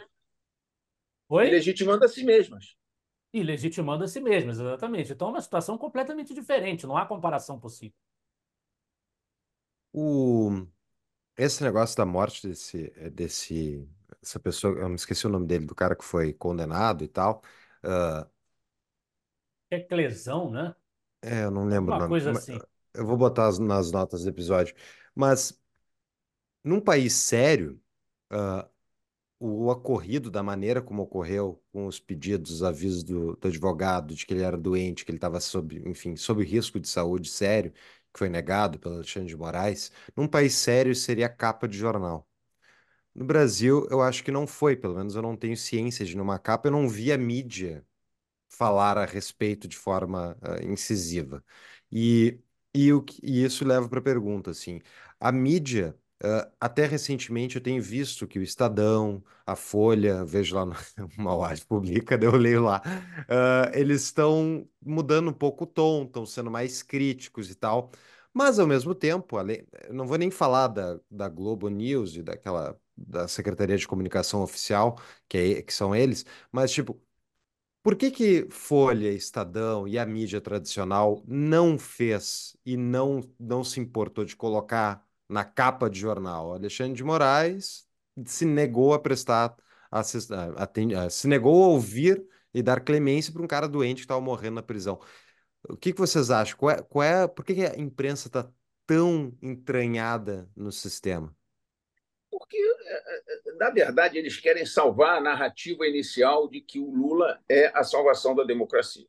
[1.28, 1.46] Oi?
[1.46, 2.79] E legitimando a si mesmas
[3.32, 5.12] e legitimando a si mesmas, exatamente.
[5.12, 7.96] Então é uma situação completamente diferente, não há comparação possível.
[9.92, 10.66] O...
[11.36, 13.88] Esse negócio da morte desse, desse
[14.22, 17.42] essa pessoa, eu me esqueci o nome dele, do cara que foi condenado e tal.
[17.84, 18.28] Uh...
[19.70, 20.74] É Clesão, né?
[21.22, 22.10] É, eu não lembro Uma o nome.
[22.10, 22.58] coisa assim.
[22.92, 24.74] Eu vou botar as, nas notas do episódio.
[25.14, 25.58] Mas
[26.64, 27.80] num país sério,
[28.32, 28.68] uh,
[29.40, 34.26] o ocorrido da maneira como ocorreu, com os pedidos, os avisos do, do advogado de
[34.26, 37.72] que ele era doente, que ele estava sob, enfim, sob risco de saúde sério,
[38.12, 42.28] que foi negado pelo Alexandre de Moraes, num país sério seria capa de jornal.
[43.14, 46.38] No Brasil, eu acho que não foi, pelo menos eu não tenho ciência de numa
[46.38, 47.84] capa, eu não vi a mídia
[48.48, 51.44] falar a respeito de forma uh, incisiva.
[51.92, 52.40] E,
[52.74, 54.80] e, o, e isso leva para a pergunta, assim,
[55.20, 60.66] a mídia Uh, até recentemente eu tenho visto que o Estadão, a Folha, vejo lá
[60.66, 60.74] no
[61.16, 66.50] Mauad Publica, eu leio lá, uh, eles estão mudando um pouco o tom, estão sendo
[66.50, 67.90] mais críticos e tal,
[68.34, 72.78] mas ao mesmo tempo, além, não vou nem falar da, da Globo News e daquela
[72.96, 77.00] da Secretaria de Comunicação Oficial, que, é, que são eles, mas tipo,
[77.82, 83.80] por que que Folha, Estadão e a mídia tradicional não fez e não, não se
[83.80, 86.52] importou de colocar na capa de jornal.
[86.52, 87.86] Alexandre de Moraes
[88.26, 89.56] se negou a prestar,
[89.90, 90.30] assist...
[91.08, 92.22] se negou a ouvir
[92.52, 95.00] e dar clemência para um cara doente que estava morrendo na prisão.
[95.68, 96.58] O que, que vocês acham?
[96.58, 98.50] Qual é, qual é, por que, que a imprensa está
[98.86, 101.34] tão entranhada no sistema?
[102.30, 107.40] Porque, é, é, na verdade, eles querem salvar a narrativa inicial de que o Lula
[107.48, 109.06] é a salvação da democracia.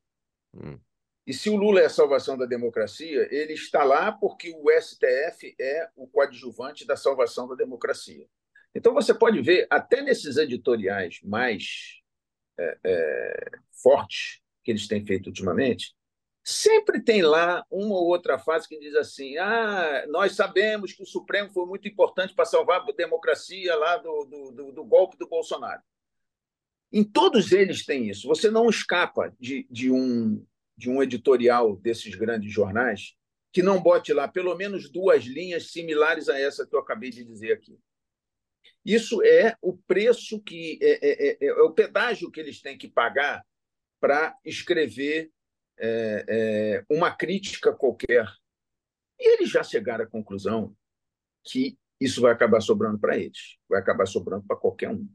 [0.53, 0.77] Hum.
[1.25, 5.55] E se o Lula é a salvação da democracia, ele está lá porque o STF
[5.59, 8.25] é o coadjuvante da salvação da democracia.
[8.73, 11.99] Então você pode ver, até nesses editoriais mais
[12.59, 13.51] é, é,
[13.83, 15.95] fortes que eles têm feito ultimamente,
[16.43, 21.05] Sempre tem lá uma ou outra fase que diz assim: ah, nós sabemos que o
[21.05, 25.27] Supremo foi muito importante para salvar a democracia lá do, do, do, do golpe do
[25.27, 25.81] Bolsonaro.
[26.91, 28.27] Em todos eles tem isso.
[28.27, 30.43] Você não escapa de, de, um,
[30.81, 33.15] de um editorial desses grandes jornais
[33.53, 37.23] que não bote lá pelo menos duas linhas similares a essa que eu acabei de
[37.23, 37.77] dizer aqui.
[38.83, 42.87] Isso é o preço que é, é, é, é o pedágio que eles têm que
[42.87, 43.45] pagar
[43.99, 45.31] para escrever
[45.77, 48.25] é, é, uma crítica qualquer.
[49.19, 50.75] E eles já chegaram à conclusão
[51.43, 55.07] que isso vai acabar sobrando para eles, vai acabar sobrando para qualquer um.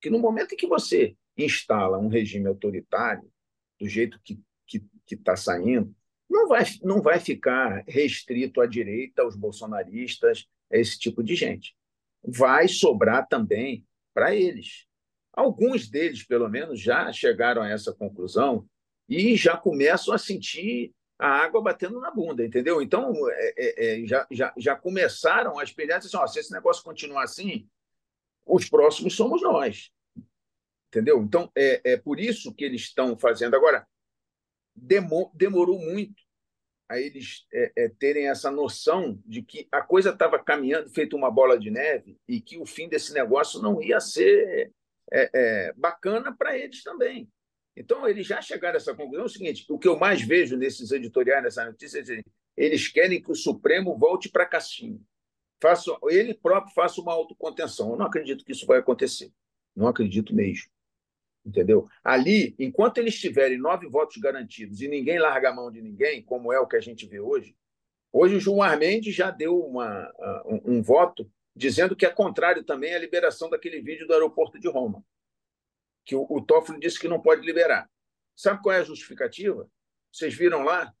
[0.00, 3.30] Que no momento em que você instala um regime autoritário,
[3.78, 4.40] do jeito que
[5.10, 5.94] está saindo,
[6.28, 11.76] não vai, não vai ficar restrito à direita, aos bolsonaristas, a esse tipo de gente.
[12.26, 14.86] Vai sobrar também para eles.
[15.32, 18.66] Alguns deles, pelo menos, já chegaram a essa conclusão
[19.08, 22.80] e já começam a sentir a água batendo na bunda, entendeu?
[22.80, 26.82] Então, é, é, é já, já, já começaram a espelhar assim, ó, se esse negócio
[26.82, 27.68] continuar assim,
[28.46, 29.90] os próximos somos nós,
[30.88, 31.22] entendeu?
[31.22, 33.54] Então, é, é por isso que eles estão fazendo.
[33.54, 33.86] Agora,
[34.74, 36.22] demorou muito
[36.88, 41.30] a eles é, é, terem essa noção de que a coisa estava caminhando, feito uma
[41.30, 44.72] bola de neve, e que o fim desse negócio não ia ser
[45.12, 47.28] é, é bacana para eles também.
[47.76, 49.24] Então, eles já chegaram a essa conclusão.
[49.24, 52.22] É o seguinte: o que eu mais vejo nesses editoriais, nessa notícia, é assim,
[52.56, 55.00] eles querem que o Supremo volte para a caixinha.
[55.60, 57.90] Faça, ele próprio faça uma autocontenção.
[57.90, 59.32] Eu não acredito que isso vai acontecer.
[59.74, 60.66] Não acredito mesmo.
[61.44, 61.88] Entendeu?
[62.02, 66.52] Ali, enquanto eles tiverem nove votos garantidos e ninguém larga a mão de ninguém, como
[66.52, 67.54] é o que a gente vê hoje,
[68.10, 70.10] hoje o Gilmar Mendes já deu uma,
[70.46, 74.68] um, um voto dizendo que é contrário também à liberação daquele vídeo do aeroporto de
[74.68, 75.04] Roma
[76.04, 77.90] que o, o Toffoli disse que não pode liberar.
[78.36, 79.68] Sabe qual é a justificativa?
[80.12, 80.94] Vocês viram lá?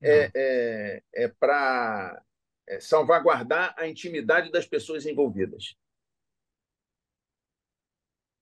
[0.00, 2.22] É, é, é para
[2.66, 5.74] é, salvaguardar a intimidade das pessoas envolvidas.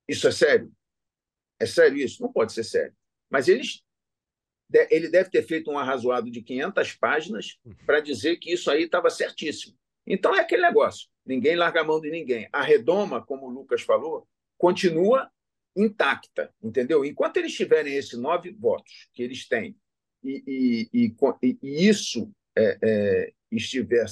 [0.06, 0.72] Isso é sério?
[1.64, 2.22] É sério isso?
[2.22, 2.94] Não pode ser sério.
[3.30, 3.82] Mas eles,
[4.90, 7.74] ele deve ter feito um arrazoado de 500 páginas uhum.
[7.86, 9.74] para dizer que isso aí estava certíssimo.
[10.06, 12.46] Então é aquele negócio: ninguém larga a mão de ninguém.
[12.52, 15.30] A redoma, como o Lucas falou, continua
[15.74, 17.02] intacta, entendeu?
[17.02, 19.74] Enquanto eles tiverem esses nove votos que eles têm
[20.22, 24.04] e, e, e, e isso é, é, estiver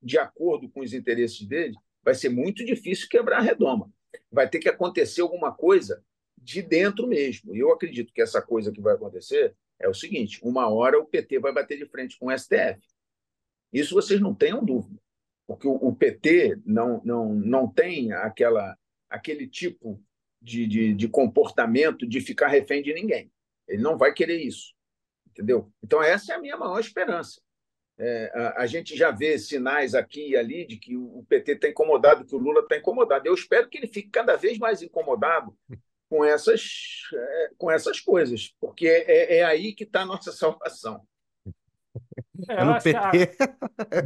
[0.00, 3.92] de acordo com os interesses deles, vai ser muito difícil quebrar a redoma.
[4.30, 6.02] Vai ter que acontecer alguma coisa
[6.44, 7.56] de dentro mesmo.
[7.56, 11.06] E eu acredito que essa coisa que vai acontecer é o seguinte: uma hora o
[11.06, 12.80] PT vai bater de frente com o STF.
[13.72, 15.00] Isso vocês não tenham dúvida,
[15.46, 18.78] porque o, PT não, não, não tem aquela,
[19.10, 20.00] aquele tipo
[20.40, 23.32] de, de, de comportamento de ficar refém de ninguém.
[23.66, 24.74] Ele não vai querer isso.
[25.28, 25.72] Entendeu?
[25.82, 27.40] Então, essa é a minha maior esperança.
[27.98, 31.68] É, a, a, gente já vê sinais aqui e ali de que o PT está
[31.68, 33.26] incomodado, que o Lula está incomodado.
[33.26, 35.56] Eu espero que ele fique cada vez mais incomodado
[36.14, 36.62] com essas,
[37.12, 41.04] é, com essas coisas, porque é, é aí que está a nossa salvação.
[42.48, 43.36] É, no PT.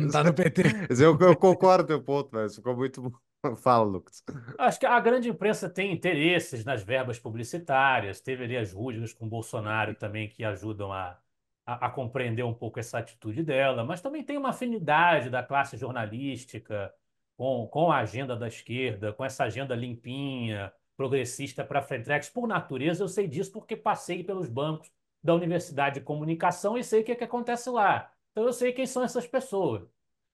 [0.06, 0.62] Está no PT.
[1.02, 3.56] Eu, eu concordo com o teu ponto, mas ficou muito bom.
[3.56, 4.22] Fala, Lucas.
[4.58, 8.20] Acho que a grande imprensa tem interesses nas verbas publicitárias.
[8.20, 11.18] Teve ali as rusgas com o Bolsonaro também que ajudam a,
[11.64, 15.76] a, a, compreender um pouco essa atitude dela, mas também tem uma afinidade da classe
[15.76, 16.92] jornalística
[17.36, 22.30] com, com a agenda da esquerda, com essa agenda limpinha, progressista para frente.
[22.32, 24.90] Por natureza, eu sei disso porque passei pelos bancos
[25.22, 28.12] da Universidade de Comunicação e sei o que, é que acontece lá.
[28.32, 29.88] Então eu sei quem são essas pessoas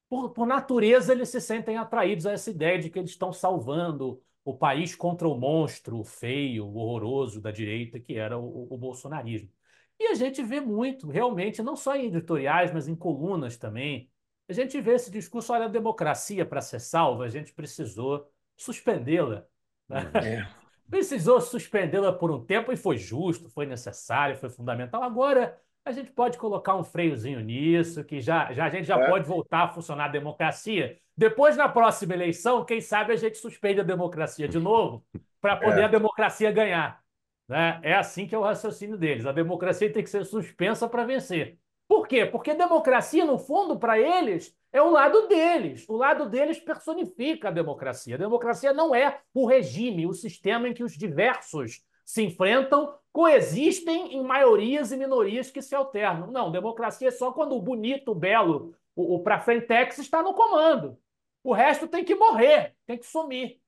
[0.08, 4.22] por, por natureza, eles se sentem atraídos a essa ideia de que eles estão salvando
[4.44, 9.50] o país contra o monstro feio, horroroso da direita, que era o, o, bolsonarismo.
[9.98, 14.10] E a gente vê muito, realmente, não só em editoriais, mas em colunas também.
[14.48, 19.46] A gente vê esse discurso: olha, a democracia, para ser salva, a gente precisou suspendê-la.
[19.90, 20.46] É.
[20.88, 25.02] Precisou suspendê-la por um tempo e foi justo, foi necessário, foi fundamental.
[25.02, 29.08] Agora a gente pode colocar um freiozinho nisso, que já, já a gente já é.
[29.08, 30.98] pode voltar a funcionar a democracia.
[31.16, 35.04] Depois, na próxima eleição, quem sabe a gente suspende a democracia de novo,
[35.40, 35.84] para poder é.
[35.84, 37.02] a democracia ganhar.
[37.46, 37.80] Né?
[37.82, 39.26] É assim que é o raciocínio deles.
[39.26, 41.58] A democracia tem que ser suspensa para vencer.
[41.86, 42.24] Por quê?
[42.24, 45.84] Porque democracia, no fundo, para eles, é o lado deles.
[45.88, 48.16] O lado deles personifica a democracia.
[48.16, 54.16] A democracia não é o regime, o sistema em que os diversos se enfrentam, coexistem
[54.16, 56.32] em maiorias e minorias que se alternam.
[56.32, 60.34] Não, democracia é só quando o bonito, o belo, o, o pra frentex está no
[60.34, 60.98] comando.
[61.44, 63.60] O resto tem que morrer, tem que sumir.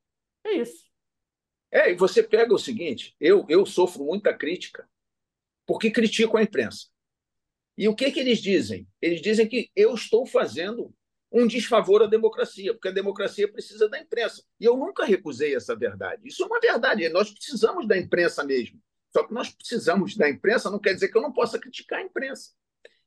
[0.42, 0.86] É isso.
[1.70, 4.88] É, e você pega o seguinte: eu, eu sofro muita crítica
[5.64, 6.88] porque critico a imprensa.
[7.76, 8.86] E o que, que eles dizem?
[9.00, 10.94] Eles dizem que eu estou fazendo
[11.30, 14.42] um desfavor à democracia, porque a democracia precisa da imprensa.
[14.58, 16.22] E eu nunca recusei essa verdade.
[16.24, 17.08] Isso é uma verdade.
[17.10, 18.80] Nós precisamos da imprensa mesmo.
[19.12, 22.02] Só que nós precisamos da imprensa não quer dizer que eu não possa criticar a
[22.02, 22.50] imprensa.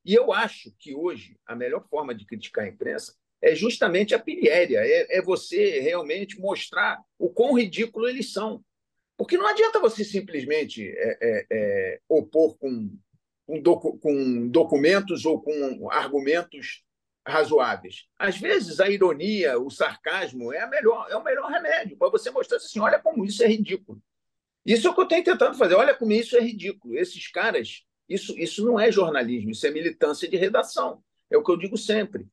[0.05, 4.20] E eu acho que hoje a melhor forma de criticar a imprensa é justamente a
[4.20, 8.63] pilhéria, é, é você realmente mostrar o quão ridículo eles são.
[9.17, 12.89] Porque não adianta você simplesmente é, é, é opor com,
[13.50, 16.84] com, docu, com documentos ou com argumentos
[17.26, 18.06] razoáveis.
[18.18, 22.30] Às vezes, a ironia, o sarcasmo é, a melhor, é o melhor remédio para você
[22.30, 24.00] mostrar assim: olha como isso é ridículo.
[24.64, 25.74] Isso é o que eu tenho tentando fazer.
[25.74, 26.95] Olha como isso é ridículo.
[26.95, 31.02] Esses caras, isso, isso não é jornalismo, isso é militância de redação.
[31.28, 32.28] É o que eu digo sempre.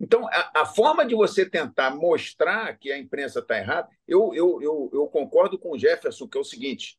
[0.00, 4.62] Então, a, a forma de você tentar mostrar que a imprensa está errada, eu, eu,
[4.62, 6.98] eu, eu, concordo com o Jefferson, que é o seguinte: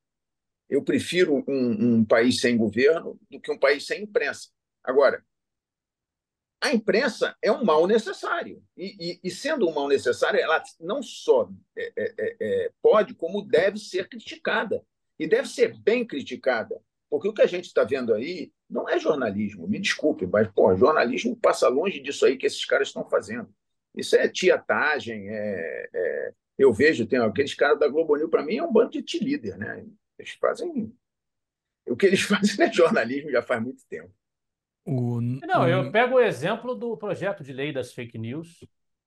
[0.73, 4.49] eu prefiro um, um país sem governo do que um país sem imprensa.
[4.83, 5.23] Agora,
[6.59, 8.59] a imprensa é um mal necessário.
[8.75, 11.47] E, e, e, sendo um mal necessário, ela não só
[11.77, 14.83] é, é, é, é, pode, como deve ser criticada.
[15.19, 16.81] E deve ser bem criticada.
[17.07, 20.75] Porque o que a gente está vendo aí não é jornalismo, me desculpe, mas pô,
[20.75, 23.47] jornalismo passa longe disso aí que esses caras estão fazendo.
[23.95, 26.33] Isso é tietagem, é, é...
[26.57, 29.55] eu vejo, tem aqueles caras da Globo News, para mim é um bando de líder,
[29.59, 29.85] né?
[30.17, 30.93] Eles fazem.
[31.87, 34.13] O que eles fazem é jornalismo já faz muito tempo.
[34.85, 35.21] O...
[35.21, 38.65] Não, eu pego o exemplo do projeto de lei das fake news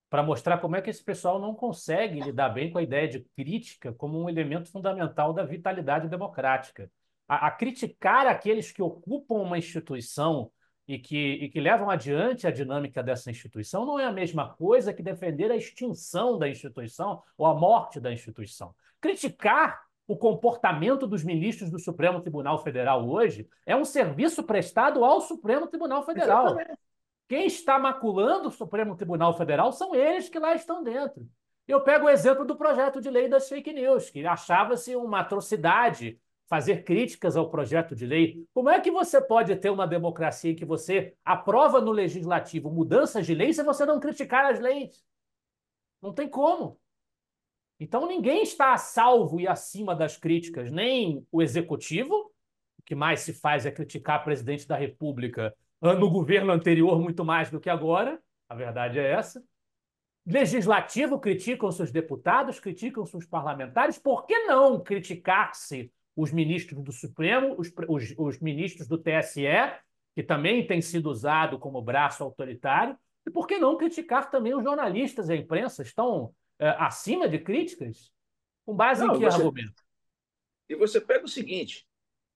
[0.09, 3.21] para mostrar como é que esse pessoal não consegue lidar bem com a ideia de
[3.37, 6.91] crítica como um elemento fundamental da vitalidade democrática.
[7.29, 10.51] A, a criticar aqueles que ocupam uma instituição
[10.89, 14.95] e que, e que levam adiante a dinâmica dessa instituição não é a mesma coisa
[14.95, 18.75] que defender a extinção da instituição ou a morte da instituição.
[19.01, 25.21] Criticar o comportamento dos ministros do Supremo Tribunal Federal hoje é um serviço prestado ao
[25.21, 26.47] Supremo Tribunal Federal.
[26.47, 26.79] Exatamente.
[27.29, 31.29] Quem está maculando o Supremo Tribunal Federal são eles que lá estão dentro.
[31.67, 36.21] Eu pego o exemplo do projeto de lei das fake news, que achava-se uma atrocidade
[36.49, 38.47] fazer críticas ao projeto de lei.
[38.55, 43.27] Como é que você pode ter uma democracia em que você aprova no legislativo mudanças
[43.27, 45.05] de lei se você não criticar as leis?
[46.01, 46.79] Não tem como.
[47.79, 52.33] Então ninguém está a salvo e acima das críticas, nem o executivo,
[52.79, 57.25] o que mais se faz é criticar o presidente da República no governo anterior muito
[57.25, 58.19] mais do que agora,
[58.49, 59.43] a verdade é essa.
[60.27, 67.55] Legislativo criticam seus deputados, criticam seus parlamentares, por que não criticar-se os ministros do Supremo,
[67.59, 69.47] os, os, os ministros do TSE,
[70.15, 72.97] que também tem sido usado como braço autoritário,
[73.27, 75.83] e por que não criticar também os jornalistas e a imprensa?
[75.83, 78.13] Estão é, acima de críticas?
[78.65, 79.37] Com base Não, em que você...
[79.37, 79.83] argumento?
[80.69, 81.87] E você pega o seguinte: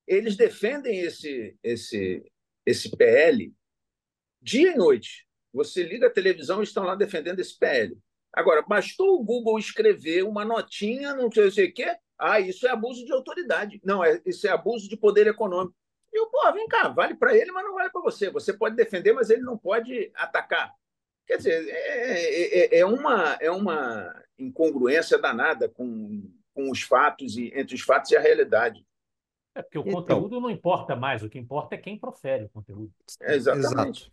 [0.06, 2.24] eles defendem esse, esse,
[2.64, 3.52] esse PL
[4.40, 5.26] dia e noite.
[5.52, 7.98] Você liga a televisão e estão lá defendendo esse PL.
[8.32, 11.96] Agora, bastou o Google escrever uma notinha, não sei o quê.
[12.16, 13.80] Ah, isso é abuso de autoridade.
[13.84, 15.74] Não, é, isso é abuso de poder econômico.
[16.12, 18.30] E eu, pô, vem cá, vale para ele, mas não vale para você.
[18.30, 20.72] Você pode defender, mas ele não pode atacar.
[21.26, 27.52] Quer dizer, é, é, é, uma, é uma incongruência danada com, com os fatos e
[27.54, 28.84] entre os fatos e a realidade.
[29.54, 32.48] É porque o então, conteúdo não importa mais, o que importa é quem profere o
[32.48, 32.92] conteúdo.
[33.20, 34.02] É, exatamente.
[34.02, 34.12] Exato.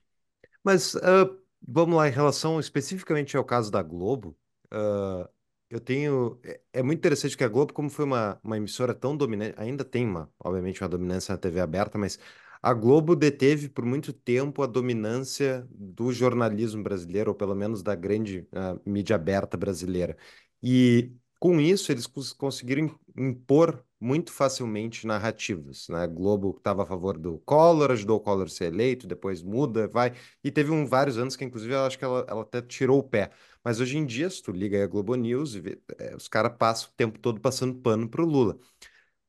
[0.64, 4.36] Mas uh, vamos lá, em relação especificamente ao caso da Globo,
[4.74, 5.28] uh,
[5.70, 6.40] eu tenho.
[6.44, 9.84] É, é muito interessante que a Globo, como foi uma, uma emissora tão dominante, ainda
[9.84, 12.20] tem uma, obviamente, uma dominância na TV aberta, mas
[12.68, 17.96] a Globo deteve por muito tempo a dominância do jornalismo brasileiro, ou pelo menos da
[17.96, 20.18] grande uh, mídia aberta brasileira.
[20.62, 25.88] E com isso, eles cons conseguiram impor muito facilmente narrativas.
[25.88, 26.00] Né?
[26.00, 29.88] A Globo estava a favor do Collor, ajudou o Collor a ser eleito, depois muda,
[29.88, 30.14] vai.
[30.44, 33.04] E teve um, vários anos que, inclusive, eu acho que ela, ela até tirou o
[33.04, 33.32] pé.
[33.64, 36.52] Mas hoje em dia, se tu liga aí a Globo News, vê, é, os caras
[36.58, 38.58] passam o tempo todo passando pano para o Lula.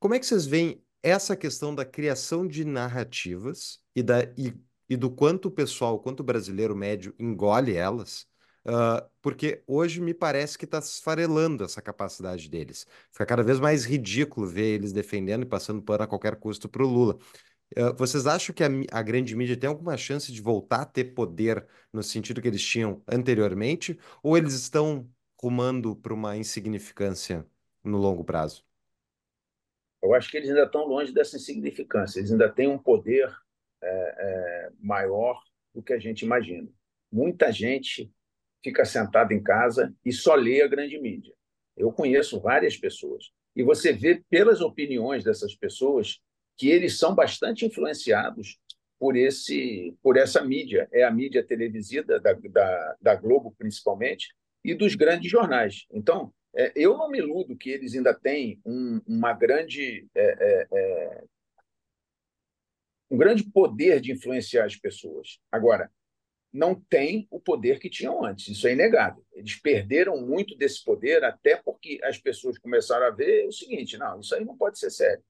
[0.00, 4.54] Como é que vocês veem essa questão da criação de narrativas e, da, e,
[4.88, 8.26] e do quanto o pessoal, quanto o brasileiro médio engole elas,
[8.66, 12.86] uh, porque hoje me parece que está esfarelando essa capacidade deles.
[13.12, 16.84] Fica cada vez mais ridículo ver eles defendendo e passando pano a qualquer custo para
[16.84, 17.18] o Lula.
[17.76, 21.14] Uh, vocês acham que a, a, grande mídia tem alguma chance de voltar a ter
[21.14, 25.08] poder no sentido que eles tinham anteriormente, ou eles estão
[25.40, 27.46] rumando para uma insignificância
[27.84, 28.67] no longo prazo?
[30.02, 33.34] Eu acho que eles ainda estão longe dessa insignificância, eles ainda têm um poder
[33.82, 35.42] é, é, maior
[35.74, 36.68] do que a gente imagina.
[37.10, 38.10] Muita gente
[38.62, 41.32] fica sentada em casa e só lê a grande mídia.
[41.76, 43.30] Eu conheço várias pessoas.
[43.54, 46.20] E você vê pelas opiniões dessas pessoas
[46.56, 48.58] que eles são bastante influenciados
[48.98, 50.88] por esse por essa mídia.
[50.92, 54.34] É a mídia televisiva, da, da, da Globo principalmente,
[54.64, 55.86] e dos grandes jornais.
[55.90, 60.68] Então, é, eu não me iludo que eles ainda têm um, uma grande, é, é,
[60.72, 61.24] é,
[63.08, 65.38] um grande poder de influenciar as pessoas.
[65.52, 65.88] Agora,
[66.52, 69.24] não tem o poder que tinham antes, isso é inegável.
[69.32, 74.18] Eles perderam muito desse poder, até porque as pessoas começaram a ver o seguinte: não,
[74.18, 75.22] isso aí não pode ser sério.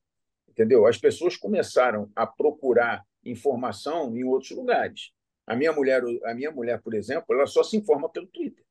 [0.49, 0.87] Entendeu?
[0.87, 5.13] As pessoas começaram a procurar informação em outros lugares.
[5.47, 8.65] A minha mulher, a minha mulher, por exemplo, ela só se informa pelo Twitter.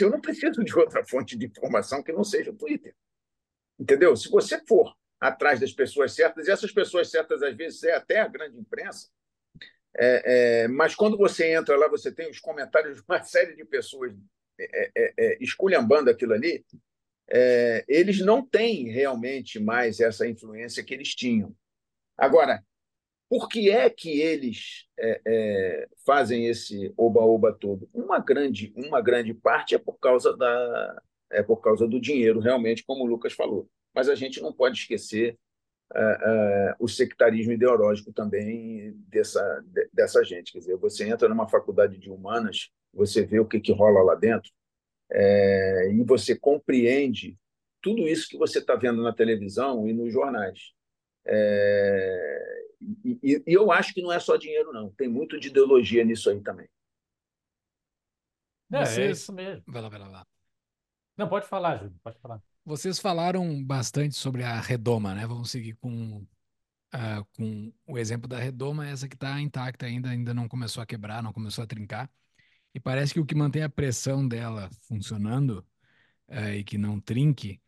[0.00, 2.94] Eu não preciso de outra fonte de informação que não seja o Twitter.
[3.78, 4.16] Entendeu?
[4.16, 8.20] Se você for atrás das pessoas certas, e essas pessoas certas, às vezes, é até
[8.20, 9.08] a grande imprensa,
[9.96, 13.64] é, é, mas quando você entra lá, você tem os comentários de uma série de
[13.64, 14.12] pessoas
[14.58, 16.64] é, é, é esculhambando aquilo ali,
[17.28, 21.54] é, eles não têm realmente mais essa influência que eles tinham.
[22.16, 22.62] Agora,
[23.34, 24.86] por que é que eles
[26.06, 27.88] fazem esse oba-oba todo?
[27.92, 32.84] Uma grande, uma grande parte é por causa da é por causa do dinheiro, realmente,
[32.84, 33.68] como o Lucas falou.
[33.92, 35.36] Mas a gente não pode esquecer
[35.92, 40.52] uh, o sectarismo ideológico também dessa, dessa gente.
[40.52, 44.14] Quer dizer, você entra numa faculdade de humanas, você vê o que, que rola lá
[44.14, 44.52] dentro,
[45.10, 47.36] é, e você compreende
[47.82, 50.72] tudo isso que você está vendo na televisão e nos jornais.
[51.26, 52.64] É,
[53.04, 54.90] e, e, eu acho que não é só dinheiro, não.
[54.90, 56.68] Tem muito de ideologia nisso aí também.
[58.72, 58.98] É, Vocês...
[58.98, 59.64] é isso mesmo.
[59.66, 60.26] Vai lá, vai lá, vai lá.
[61.16, 62.42] Não, pode falar, Júlio, pode falar.
[62.64, 65.26] Vocês falaram bastante sobre a redoma, né?
[65.26, 66.26] Vamos seguir com,
[66.94, 70.86] uh, com o exemplo da redoma, essa que está intacta ainda, ainda não começou a
[70.86, 72.10] quebrar, não começou a trincar.
[72.74, 75.64] E parece que o que mantém a pressão dela funcionando
[76.28, 77.60] uh, e que não trinque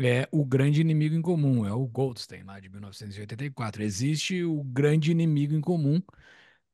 [0.00, 3.82] é o grande inimigo em comum, é o Goldstein, lá de 1984.
[3.82, 5.98] Existe o grande inimigo em comum,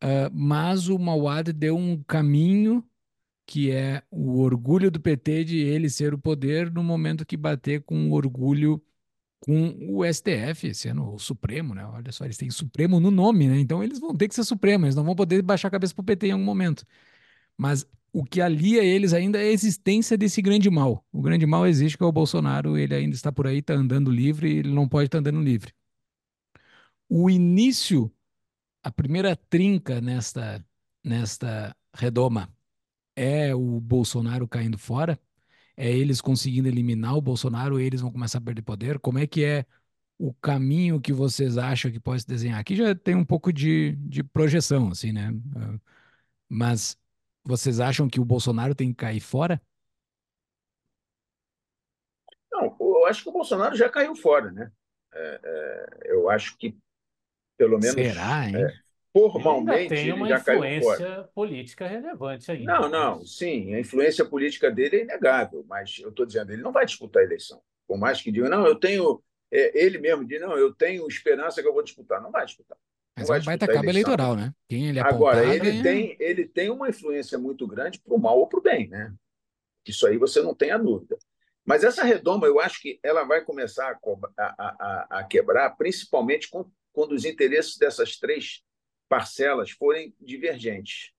[0.03, 2.85] uh, mas o Mauad deu um caminho
[3.47, 7.83] que é o orgulho do PT de ele ser o poder no momento que bater
[7.83, 8.83] com o orgulho
[9.41, 11.85] com o STF, sendo o Supremo, né?
[11.87, 13.59] Olha só, eles têm Supremo no nome, né?
[13.59, 16.05] Então eles vão ter que ser Supremo, eles não vão poder baixar a cabeça pro
[16.05, 16.87] PT em algum momento.
[17.57, 21.05] Mas o que alia eles ainda é a existência desse grande mal.
[21.13, 24.11] O grande mal existe, que é o Bolsonaro, ele ainda está por aí, está andando
[24.11, 25.73] livre, ele não pode estar andando livre.
[27.09, 28.11] O início,
[28.83, 30.65] a primeira trinca nesta,
[31.05, 32.49] nesta redoma
[33.17, 35.21] é o Bolsonaro caindo fora?
[35.77, 38.99] É eles conseguindo eliminar o Bolsonaro, eles vão começar a perder poder?
[39.01, 39.67] Como é que é
[40.19, 42.61] o caminho que vocês acham que pode se desenhar?
[42.61, 45.33] Aqui já tem um pouco de, de projeção, assim, né?
[45.57, 45.79] Ah,
[46.49, 46.99] mas
[47.45, 49.61] vocês acham que o Bolsonaro tem que cair fora?
[52.51, 54.71] Não, eu acho que o Bolsonaro já caiu fora, né?
[55.15, 56.77] É, é, eu acho que,
[57.57, 57.95] pelo menos.
[57.95, 58.57] Será, hein?
[58.57, 58.73] É,
[59.13, 62.65] formalmente ele, tem uma ele já influência política relevante aí.
[62.65, 66.73] Não, não, sim, a influência política dele é inegável, mas eu estou dizendo, ele não
[66.73, 67.61] vai disputar a eleição.
[67.87, 69.23] Por mais que diga, não, eu tenho.
[69.51, 72.23] É, ele mesmo diz, não, eu tenho esperança que eu vou disputar.
[72.23, 72.79] Não vai disputar.
[73.17, 74.53] Mas vai, vai cabo eleitoral, né?
[74.69, 78.39] Quem ele apontar, Agora, ele tem, ele tem uma influência muito grande para o mal
[78.39, 79.15] ou para o bem, né?
[79.87, 81.17] Isso aí você não tem a dúvida.
[81.65, 83.99] Mas essa redoma, eu acho que ela vai começar a,
[84.39, 88.63] a, a, a quebrar, principalmente com, quando os interesses dessas três
[89.09, 91.13] parcelas forem divergentes.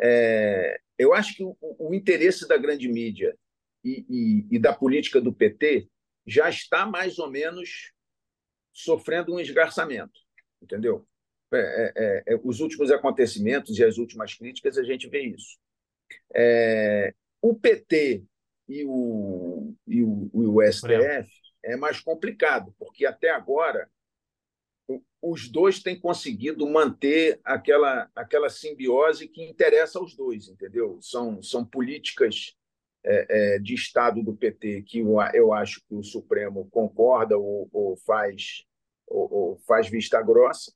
[0.00, 3.36] É, eu acho que o, o, interesse da grande mídia
[3.84, 5.88] e, e, e, da política do PT
[6.26, 7.92] já está mais ou menos
[8.72, 10.18] sofrendo um esgarçamento,
[10.62, 11.06] entendeu?
[11.52, 15.58] É, é, é, é os últimos acontecimentos e as últimas críticas a gente vê isso.
[16.34, 18.24] É, o PT
[18.68, 21.30] e o, e o, o STF
[21.64, 23.88] é mais complicado, porque até agora
[25.20, 30.98] os dois têm conseguido manter aquela, aquela simbiose que interessa aos dois, entendeu?
[31.02, 32.56] São, são políticas
[33.04, 37.96] é, de Estado do PT que eu, eu acho que o Supremo concorda ou, ou
[37.96, 38.64] faz,
[39.06, 40.72] ou, ou, faz vista grossa,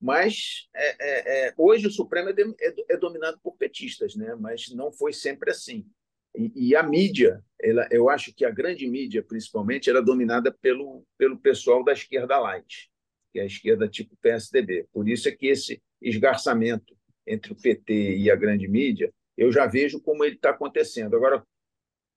[0.00, 4.34] mas é, é, é hoje o Supremo é, é, é, dominado por petistas, né?
[4.38, 5.86] mas não foi sempre assim.
[6.34, 11.04] E, e a mídia, ela, eu acho que a grande mídia, principalmente, era dominada pelo,
[11.18, 12.90] pelo pessoal da esquerda light
[13.32, 14.86] que é a esquerda tipo PSDB.
[14.92, 16.96] Por isso é que esse esgarçamento
[17.26, 21.14] entre o PT e a grande mídia, eu já vejo como ele está acontecendo.
[21.14, 21.44] Agora,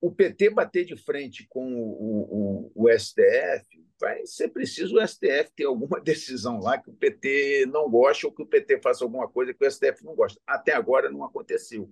[0.04, 3.66] o PT bater de frente com o, o, o, STF,
[3.98, 8.34] vai ser preciso o STF ter alguma decisão lá que o PT não gosta ou
[8.34, 10.38] que o PT faça alguma coisa que o STF não gosta.
[10.46, 11.90] Até agora não aconteceu,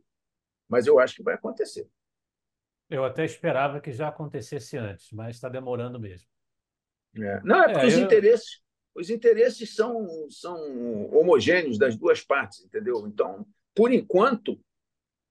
[0.68, 1.88] mas eu acho que vai acontecer.
[2.90, 6.28] Eu até esperava que já acontecesse antes, mas está demorando mesmo.
[7.16, 7.42] É.
[7.46, 8.02] Não, é porque é, os eu...
[8.02, 8.62] interesses
[8.94, 13.08] os interesses são, são homogêneos das duas partes, entendeu?
[13.08, 14.60] Então, por enquanto,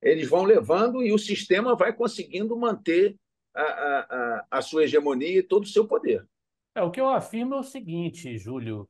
[0.01, 3.15] eles vão levando e o sistema vai conseguindo manter
[3.53, 6.25] a, a, a sua hegemonia e todo o seu poder.
[6.73, 8.89] É, o que eu afirmo é o seguinte, Júlio.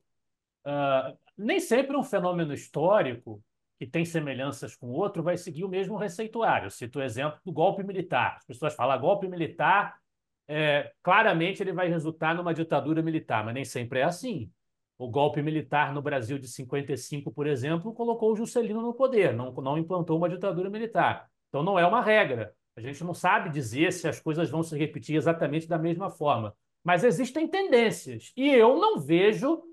[0.64, 3.42] Uh, nem sempre um fenômeno histórico
[3.78, 6.66] que tem semelhanças com outro vai seguir o mesmo receituário.
[6.66, 8.36] Eu cito o exemplo do golpe militar.
[8.38, 9.98] As pessoas falam golpe militar,
[10.46, 14.50] é, claramente ele vai resultar numa ditadura militar, mas nem sempre é assim.
[15.02, 19.52] O golpe militar no Brasil de 55, por exemplo, colocou o Juscelino no poder, não,
[19.54, 21.28] não implantou uma ditadura militar.
[21.48, 22.54] Então não é uma regra.
[22.76, 26.54] A gente não sabe dizer se as coisas vão se repetir exatamente da mesma forma.
[26.84, 28.32] Mas existem tendências.
[28.36, 29.64] E eu não vejo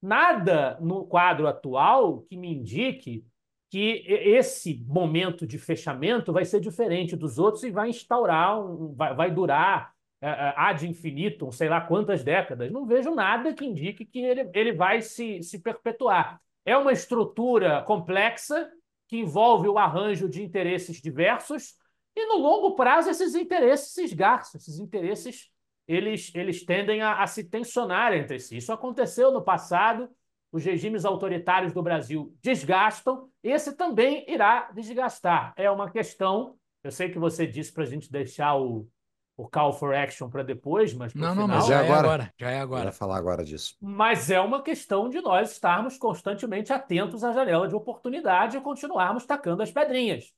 [0.00, 3.22] nada no quadro atual que me indique
[3.68, 9.14] que esse momento de fechamento vai ser diferente dos outros e vai instaurar, um, vai,
[9.14, 14.50] vai durar ad infinitum, sei lá quantas décadas, não vejo nada que indique que ele,
[14.52, 16.40] ele vai se, se perpetuar.
[16.64, 18.70] É uma estrutura complexa
[19.08, 21.74] que envolve o arranjo de interesses diversos
[22.14, 25.50] e, no longo prazo, esses interesses se esgarçam, esses interesses
[25.88, 28.56] eles, eles tendem a, a se tensionar entre si.
[28.56, 30.08] Isso aconteceu no passado,
[30.52, 35.52] os regimes autoritários do Brasil desgastam, esse também irá desgastar.
[35.56, 36.56] É uma questão.
[36.84, 38.86] Eu sei que você disse para a gente deixar o,
[39.36, 41.58] o call for action para depois, mas não, não, final...
[41.58, 42.34] mas já, é agora.
[42.38, 42.92] Já é agora.
[42.92, 43.74] Falar agora disso.
[43.80, 49.24] Mas é uma questão de nós estarmos constantemente atentos à janela de oportunidade e continuarmos
[49.24, 50.32] tacando as pedrinhas.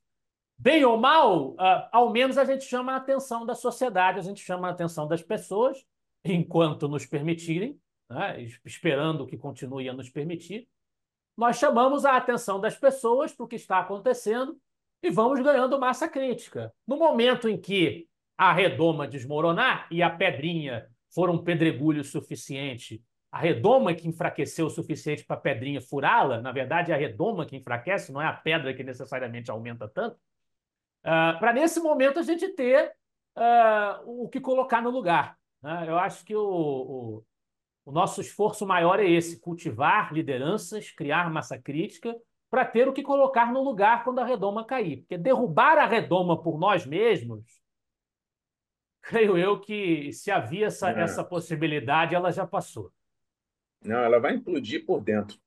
[0.57, 1.57] Bem ou mal, uh,
[1.91, 5.21] ao menos a gente chama a atenção da sociedade, a gente chama a atenção das
[5.21, 5.83] pessoas,
[6.23, 7.77] enquanto nos permitirem,
[8.09, 10.67] né, esperando que continue a nos permitir.
[11.35, 14.57] Nós chamamos a atenção das pessoas para o que está acontecendo
[15.01, 16.73] e vamos ganhando massa crítica.
[16.87, 18.07] No momento em que
[18.49, 23.01] a redoma desmoronar e a pedrinha for um pedregulho suficiente,
[23.31, 27.45] a redoma que enfraqueceu o suficiente para a pedrinha furá-la, na verdade é a redoma
[27.45, 32.23] que enfraquece, não é a pedra que necessariamente aumenta tanto, uh, para nesse momento a
[32.23, 32.93] gente ter
[33.37, 35.37] uh, o que colocar no lugar.
[35.61, 35.85] Né?
[35.87, 37.23] Eu acho que o, o,
[37.85, 42.15] o nosso esforço maior é esse: cultivar lideranças, criar massa crítica
[42.49, 44.97] para ter o que colocar no lugar quando a redoma cair.
[44.97, 47.62] Porque derrubar a redoma por nós mesmos
[49.03, 51.01] creio eu que se havia essa, é.
[51.01, 52.91] essa possibilidade, ela já passou.
[53.83, 55.37] Não, ela vai implodir por dentro.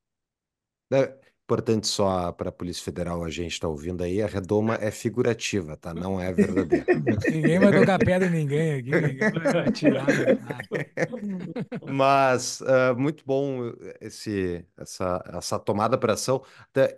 [1.47, 4.90] É importante só para a Polícia Federal, a gente está ouvindo aí, a redoma é
[4.90, 5.94] figurativa, tá?
[5.94, 6.85] Não é verdadeira.
[7.31, 10.06] ninguém vai tocar pedra em ninguém aqui, ninguém vai atirar.
[11.89, 16.43] Mas uh, muito bom esse, essa, essa tomada para ação.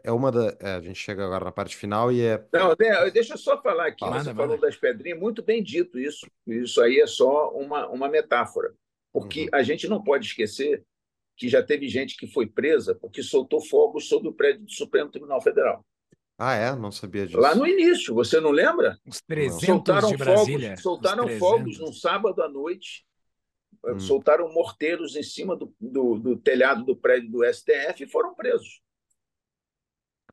[0.02, 0.56] É uma da.
[0.60, 2.42] É, a gente chega agora na parte final e é.
[2.50, 2.74] Não,
[3.12, 4.00] deixa eu só falar aqui.
[4.00, 6.26] Fala, você falou das pedrinhas, muito bem dito isso.
[6.46, 8.72] Isso aí é só uma, uma metáfora.
[9.12, 9.48] Porque uhum.
[9.52, 10.82] a gente não pode esquecer
[11.39, 15.10] que já teve gente que foi presa porque soltou fogos sobre o prédio do Supremo
[15.10, 15.85] Tribunal Federal.
[16.36, 16.74] Ah, é?
[16.74, 17.39] Não sabia disso.
[17.39, 18.98] Lá no início, você não lembra?
[19.06, 20.69] Os 300 soltaram de Brasília.
[20.69, 23.05] Fogos, soltaram fogos num sábado à noite,
[23.85, 23.98] hum.
[23.98, 28.81] soltaram morteiros em cima do, do, do, telhado do prédio do STF e foram presos.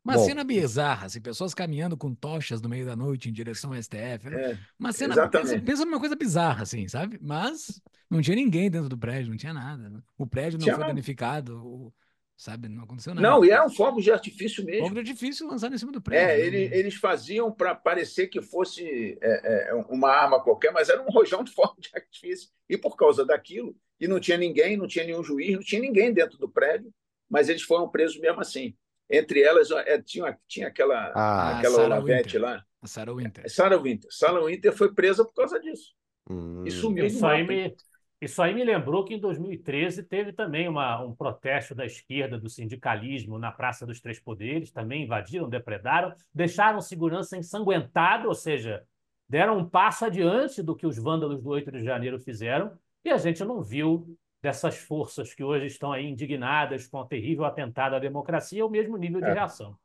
[0.05, 3.73] Uma Bom, cena bizarra, assim, pessoas caminhando com tochas no meio da noite em direção
[3.73, 4.29] ao STF.
[4.29, 4.51] Né?
[4.51, 7.17] É, uma cena, pensa, pensa numa coisa bizarra, assim, sabe?
[7.19, 9.89] Mas não tinha ninguém dentro do prédio, não tinha nada.
[9.89, 9.99] Né?
[10.15, 11.91] O prédio não tinha foi danificado,
[12.37, 12.69] sabe?
[12.69, 13.27] Não aconteceu nada.
[13.27, 14.83] Não, e eram fogos de artifício mesmo.
[14.83, 16.29] Fogo de artifício lançado em cima do prédio.
[16.29, 21.01] É, ele, eles faziam para parecer que fosse é, é, uma arma qualquer, mas era
[21.01, 22.49] um rojão de fogo de artifício.
[22.69, 26.13] E por causa daquilo, e não tinha ninguém, não tinha nenhum juiz, não tinha ninguém
[26.13, 26.93] dentro do prédio,
[27.27, 28.75] mas eles foram presos mesmo assim.
[29.09, 32.63] Entre elas, é, tinha, tinha aquela, ah, aquela Olavete lá.
[32.81, 33.49] A Sarah Winter.
[33.49, 34.09] Sarah Winter.
[34.11, 35.93] Sarah Winter foi presa por causa disso.
[36.29, 36.63] Hum.
[36.65, 37.75] E sumiu isso aí, me,
[38.19, 42.49] isso aí me lembrou que em 2013 teve também uma, um protesto da esquerda, do
[42.49, 44.71] sindicalismo, na Praça dos Três Poderes.
[44.71, 48.83] Também invadiram, depredaram, deixaram segurança ensanguentada, ou seja,
[49.29, 52.77] deram um passo adiante do que os vândalos do 8 de janeiro fizeram.
[53.03, 57.45] E a gente não viu dessas forças que hoje estão aí indignadas com o terrível
[57.45, 59.33] atentado à democracia, o mesmo nível de é.
[59.33, 59.75] reação.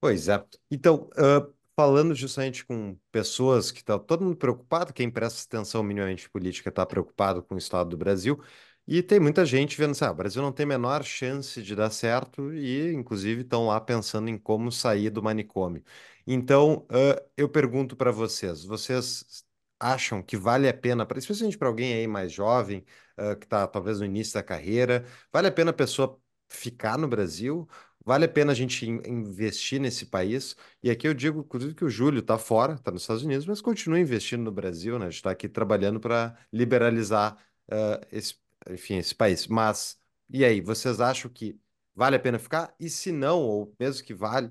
[0.00, 0.44] Pois é.
[0.68, 6.28] Então, uh, falando justamente com pessoas que estão todo mundo preocupado, quem presta atenção minimamente
[6.28, 8.42] política está preocupado com o estado do Brasil,
[8.88, 11.76] e tem muita gente vendo assim, ah, o Brasil não tem a menor chance de
[11.76, 15.84] dar certo, e inclusive estão lá pensando em como sair do manicômio.
[16.26, 19.44] Então, uh, eu pergunto para vocês, vocês
[19.82, 22.84] acham que vale a pena, especialmente para alguém aí mais jovem,
[23.18, 27.08] uh, que está talvez no início da carreira, vale a pena a pessoa ficar no
[27.08, 27.68] Brasil?
[28.04, 30.56] Vale a pena a gente investir nesse país?
[30.82, 33.60] E aqui eu digo, inclusive, que o Júlio está fora, está nos Estados Unidos, mas
[33.60, 35.06] continua investindo no Brasil, né?
[35.06, 37.36] A gente está aqui trabalhando para liberalizar
[37.70, 38.34] uh, esse,
[38.70, 39.46] enfim, esse país.
[39.46, 39.98] Mas
[40.28, 41.58] E aí, vocês acham que
[41.94, 42.74] vale a pena ficar?
[42.80, 44.50] E se não, ou mesmo que vale,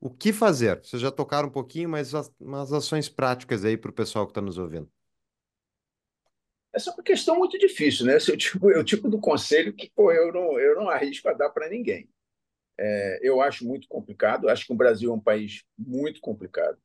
[0.00, 0.80] o que fazer?
[0.82, 4.30] Vocês já tocaram um pouquinho, mas as, umas ações práticas aí para o pessoal que
[4.30, 4.90] está nos ouvindo.
[6.72, 8.16] Essa é uma questão muito difícil, né?
[8.16, 10.90] Esse é o tipo, é o tipo do conselho que pô, eu, não, eu não
[10.90, 12.08] arrisco a dar para ninguém.
[12.78, 16.76] É, eu acho muito complicado, acho que o Brasil é um país muito complicado.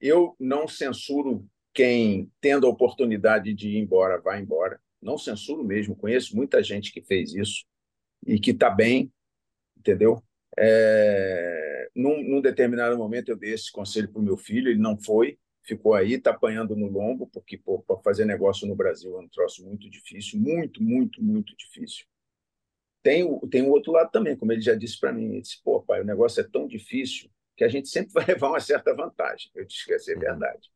[0.00, 4.80] Eu não censuro quem, tendo a oportunidade de ir embora, vai embora.
[5.02, 7.64] Não censuro mesmo, conheço muita gente que fez isso
[8.24, 9.12] e que está bem,
[9.76, 10.22] entendeu?
[10.56, 14.98] É, num, num, determinado momento eu dei esse conselho para o meu filho, ele não
[14.98, 19.28] foi, ficou aí, está apanhando no lombo, porque para fazer negócio no Brasil é um
[19.28, 22.04] troço muito difícil, muito, muito, muito difícil.
[23.02, 25.62] Tem o, tem o outro lado também, como ele já disse para mim, ele disse,
[25.62, 28.94] pô, pai, o negócio é tão difícil que a gente sempre vai levar uma certa
[28.94, 29.50] vantagem.
[29.54, 30.20] Eu te esqueci, é uhum.
[30.20, 30.70] verdade.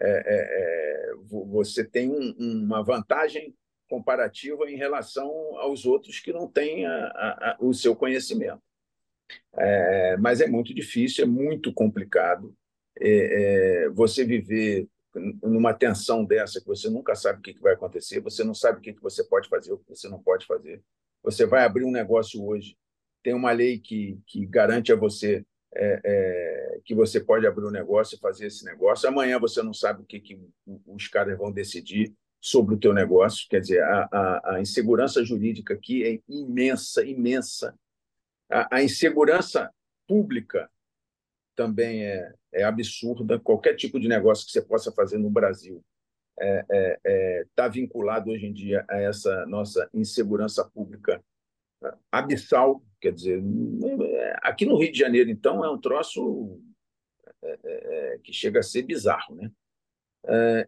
[0.00, 3.54] É, é, é, você tem um, uma vantagem
[3.88, 5.28] comparativa em relação
[5.58, 8.62] aos outros que não têm a, a, a, o seu conhecimento.
[9.56, 12.54] É, mas é muito difícil, é muito complicado
[13.00, 14.88] é, é, você viver
[15.42, 18.80] numa tensão dessa que você nunca sabe o que vai acontecer, você não sabe o
[18.80, 20.80] que você pode fazer, o que você não pode fazer.
[21.22, 22.76] Você vai abrir um negócio hoje,
[23.22, 25.44] tem uma lei que, que garante a você
[25.74, 29.08] é, é, que você pode abrir um negócio e fazer esse negócio.
[29.08, 30.40] Amanhã você não sabe o que, que
[30.86, 33.46] os caras vão decidir sobre o teu negócio.
[33.48, 37.74] Quer dizer, a, a, a insegurança jurídica aqui é imensa, imensa.
[38.50, 39.70] A, a insegurança
[40.06, 40.70] pública
[41.54, 43.38] também é, é absurda.
[43.38, 45.84] Qualquer tipo de negócio que você possa fazer no Brasil
[46.36, 51.22] está é, é, é tá vinculado hoje em dia a essa nossa insegurança pública
[52.10, 52.82] abissal.
[53.00, 53.42] Quer dizer,
[54.42, 56.60] aqui no Rio de Janeiro, então, é um troço
[57.42, 59.36] é, é, que chega a ser bizarro.
[59.36, 59.50] Né?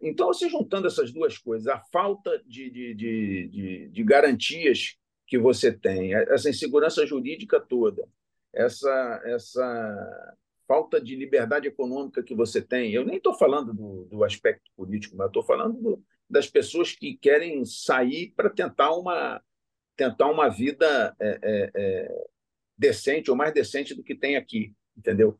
[0.01, 4.97] então, você juntando essas duas coisas, a falta de, de, de, de, de garantias
[5.31, 8.05] que você tem, essa insegurança jurídica toda,
[8.51, 10.35] essa, essa
[10.67, 12.91] falta de liberdade econômica que você tem.
[12.91, 17.15] Eu nem estou falando do, do, aspecto político, mas estou falando do, das pessoas que
[17.15, 19.41] querem sair para tentar uma,
[19.95, 22.25] tentar uma vida é, é, é,
[22.77, 25.39] decente ou mais decente do que tem aqui, entendeu?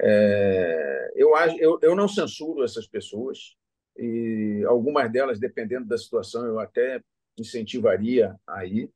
[0.00, 3.56] É, eu, eu, eu não censuro essas pessoas
[3.98, 7.02] e algumas delas, dependendo da situação, eu até
[7.36, 8.88] incentivaria a ir,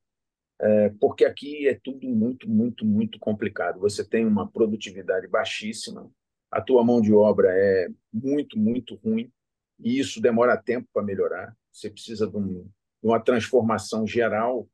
[0.60, 3.80] é, porque aqui é tudo muito, muito, muito complicado.
[3.80, 6.10] Você tem uma produtividade baixíssima,
[6.50, 9.32] a tua mão de obra é muito, muito ruim,
[9.78, 11.56] e isso demora tempo para melhorar.
[11.72, 14.68] Você precisa de, um, de uma transformação geral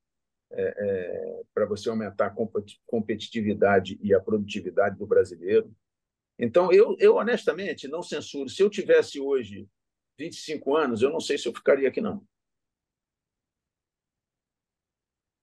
[0.50, 2.34] é, é, para você aumentar a
[2.86, 5.70] competitividade e a produtividade do brasileiro.
[6.38, 8.48] Então, eu, eu honestamente não censuro.
[8.48, 9.68] Se eu tivesse hoje
[10.18, 12.24] 25 anos, eu não sei se eu ficaria aqui, não.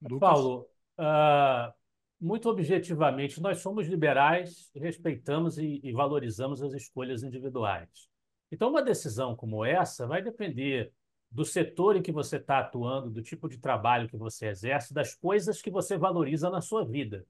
[0.10, 0.20] Lucas?
[0.20, 0.68] Paulo,
[1.00, 1.74] uh,
[2.20, 8.08] muito objetivamente, nós somos liberais, respeitamos e, e valorizamos as escolhas individuais.
[8.52, 10.92] Então, uma decisão como essa vai depender
[11.30, 15.16] do setor em que você está atuando, do tipo de trabalho que você exerce, das
[15.16, 17.26] coisas que você valoriza na sua vida.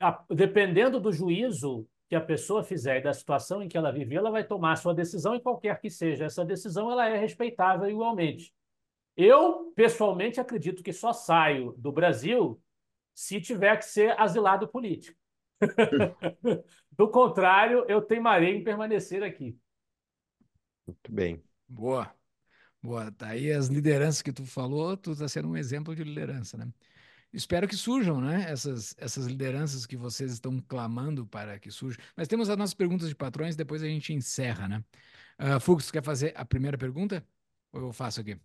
[0.00, 4.16] A, dependendo do juízo que a pessoa fizer e da situação em que ela vive,
[4.16, 8.52] ela vai tomar sua decisão e qualquer que seja essa decisão, ela é respeitável igualmente.
[9.16, 12.60] Eu, pessoalmente, acredito que só saio do Brasil
[13.14, 15.18] se tiver que ser asilado político.
[16.92, 19.58] do contrário, eu temarei em permanecer aqui.
[20.86, 21.42] Muito bem.
[21.66, 22.14] Boa.
[22.82, 26.56] Boa, tá aí as lideranças que tu falou, tu está sendo um exemplo de liderança,
[26.58, 26.68] né?
[27.32, 28.46] Espero que surjam, né?
[28.48, 32.02] Essas, essas lideranças que vocês estão clamando para que surjam.
[32.14, 34.84] Mas temos as nossas perguntas de patrões, depois a gente encerra, né?
[35.38, 37.26] Uh, Fux, quer fazer a primeira pergunta?
[37.72, 38.38] Ou eu faço aqui?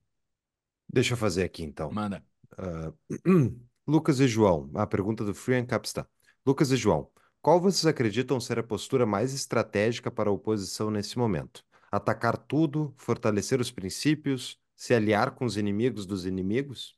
[0.92, 1.92] Deixa eu fazer aqui então.
[1.92, 2.24] Manda.
[2.54, 6.06] Uh, Lucas e João, a pergunta do Free Capstan.
[6.46, 7.10] Lucas e João,
[7.42, 11.64] qual vocês acreditam ser a postura mais estratégica para a oposição nesse momento?
[11.92, 16.98] atacar tudo, fortalecer os princípios, se aliar com os inimigos dos inimigos?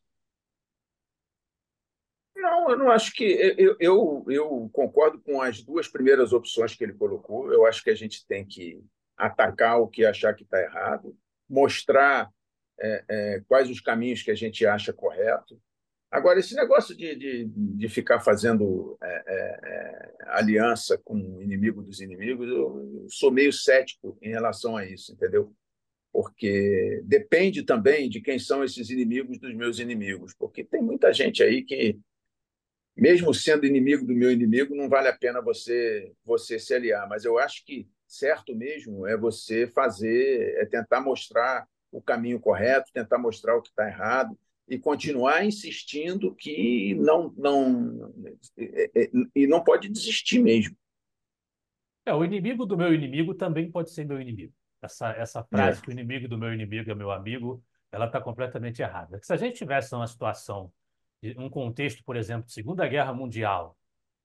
[2.36, 3.24] Não, eu não acho que.
[3.58, 7.52] Eu, eu, eu concordo com as duas primeiras opções que ele colocou.
[7.52, 8.80] Eu acho que a gente tem que
[9.18, 11.18] atacar o que achar que está errado,
[11.50, 12.30] mostrar
[12.84, 15.60] é, é, quais os caminhos que a gente acha correto,
[16.14, 21.82] Agora, esse negócio de, de, de ficar fazendo é, é, é, aliança com o inimigo
[21.82, 25.52] dos inimigos, eu, sou meio cético em relação a isso, entendeu?
[26.12, 31.42] Porque depende também de quem são esses inimigos dos meus inimigos, porque tem muita gente
[31.42, 32.00] aí que,
[32.96, 37.10] mesmo sendo inimigo do meu inimigo, não vale a pena você, você se aliar.
[37.10, 42.92] Mas eu acho que certo mesmo é você fazer, é tentar mostrar o caminho correto,
[42.92, 44.38] tentar mostrar o que está errado,
[44.68, 48.14] e continuar insistindo que não não
[49.36, 50.76] e não pode desistir mesmo.
[52.06, 54.54] É, o inimigo do meu inimigo também pode ser meu inimigo.
[54.82, 55.82] Essa essa frase é.
[55.84, 59.20] que o inimigo do meu inimigo é meu amigo, ela está completamente errada.
[59.22, 60.72] Se a gente tivesse uma situação,
[61.38, 63.78] um contexto, por exemplo, de Segunda Guerra Mundial,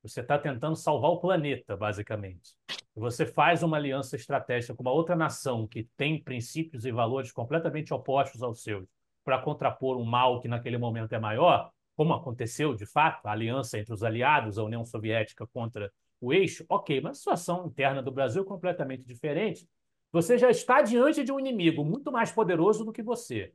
[0.02, 2.54] você está tentando salvar o planeta, basicamente.
[2.98, 7.94] Você faz uma aliança estratégica com uma outra nação que tem princípios e valores completamente
[7.94, 8.88] opostos aos seus
[9.24, 13.78] para contrapor um mal que naquele momento é maior, como aconteceu de fato, a aliança
[13.78, 18.10] entre os aliados, a União Soviética contra o eixo, ok, mas a situação interna do
[18.10, 19.68] Brasil é completamente diferente.
[20.10, 23.52] Você já está diante de um inimigo muito mais poderoso do que você,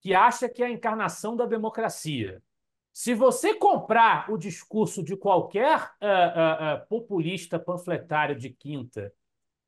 [0.00, 2.42] que acha que é a encarnação da democracia.
[2.98, 9.12] Se você comprar o discurso de qualquer uh, uh, uh, populista panfletário de quinta,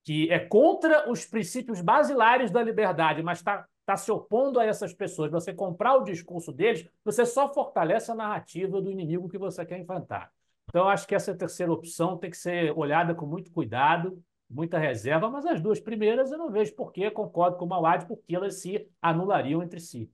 [0.03, 4.95] que é contra os princípios basilares da liberdade, mas está está se opondo a essas
[4.95, 9.65] pessoas, você comprar o discurso deles, você só fortalece a narrativa do inimigo que você
[9.65, 10.33] quer enfrentar.
[10.67, 15.29] Então, acho que essa terceira opção tem que ser olhada com muito cuidado, muita reserva,
[15.29, 18.55] mas as duas primeiras eu não vejo por que, concordo com o Mauad, porque elas
[18.55, 20.11] se anulariam entre si.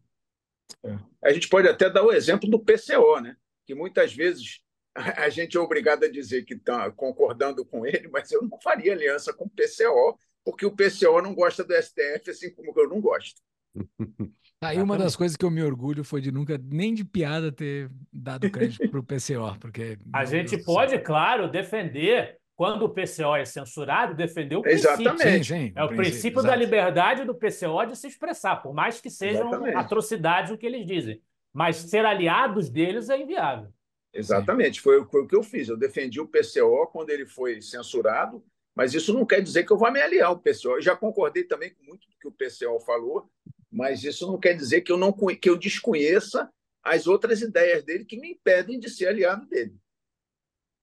[0.84, 0.96] É.
[1.22, 3.36] A gente pode até dar o exemplo do PCO, né?
[3.66, 4.60] que muitas vezes
[4.94, 8.92] a gente é obrigado a dizer que está concordando com ele, mas eu não faria
[8.92, 13.00] aliança com o PCO, porque o PCO não gosta do STF, assim como eu não
[13.00, 13.40] gosto.
[14.62, 17.90] Aí uma das coisas que eu me orgulho foi de nunca, nem de piada, ter
[18.10, 19.98] dado crédito para o PCO, porque...
[20.10, 24.92] A gente Deus pode, claro, defender quando o PCO é censurado, defender o princípio.
[24.92, 25.44] Exatamente.
[25.44, 29.00] Sim, sim, é o princípio, princípio da liberdade do PCO de se expressar, por mais
[29.00, 29.76] que sejam Exatamente.
[29.76, 31.20] atrocidades o que eles dizem.
[31.52, 33.72] Mas ser aliados deles é inviável.
[34.12, 35.68] Exatamente, foi, foi, o que eu fiz.
[35.68, 38.44] Eu defendi o PCO quando ele foi censurado,
[38.74, 40.76] mas isso não quer dizer que eu vá me aliar ao PCO.
[40.76, 43.28] Eu já concordei também com muito do que o PCO falou,
[43.70, 46.48] mas isso não quer dizer que eu não que eu desconheça
[46.82, 49.76] as outras ideias dele que me impedem de ser aliado dele.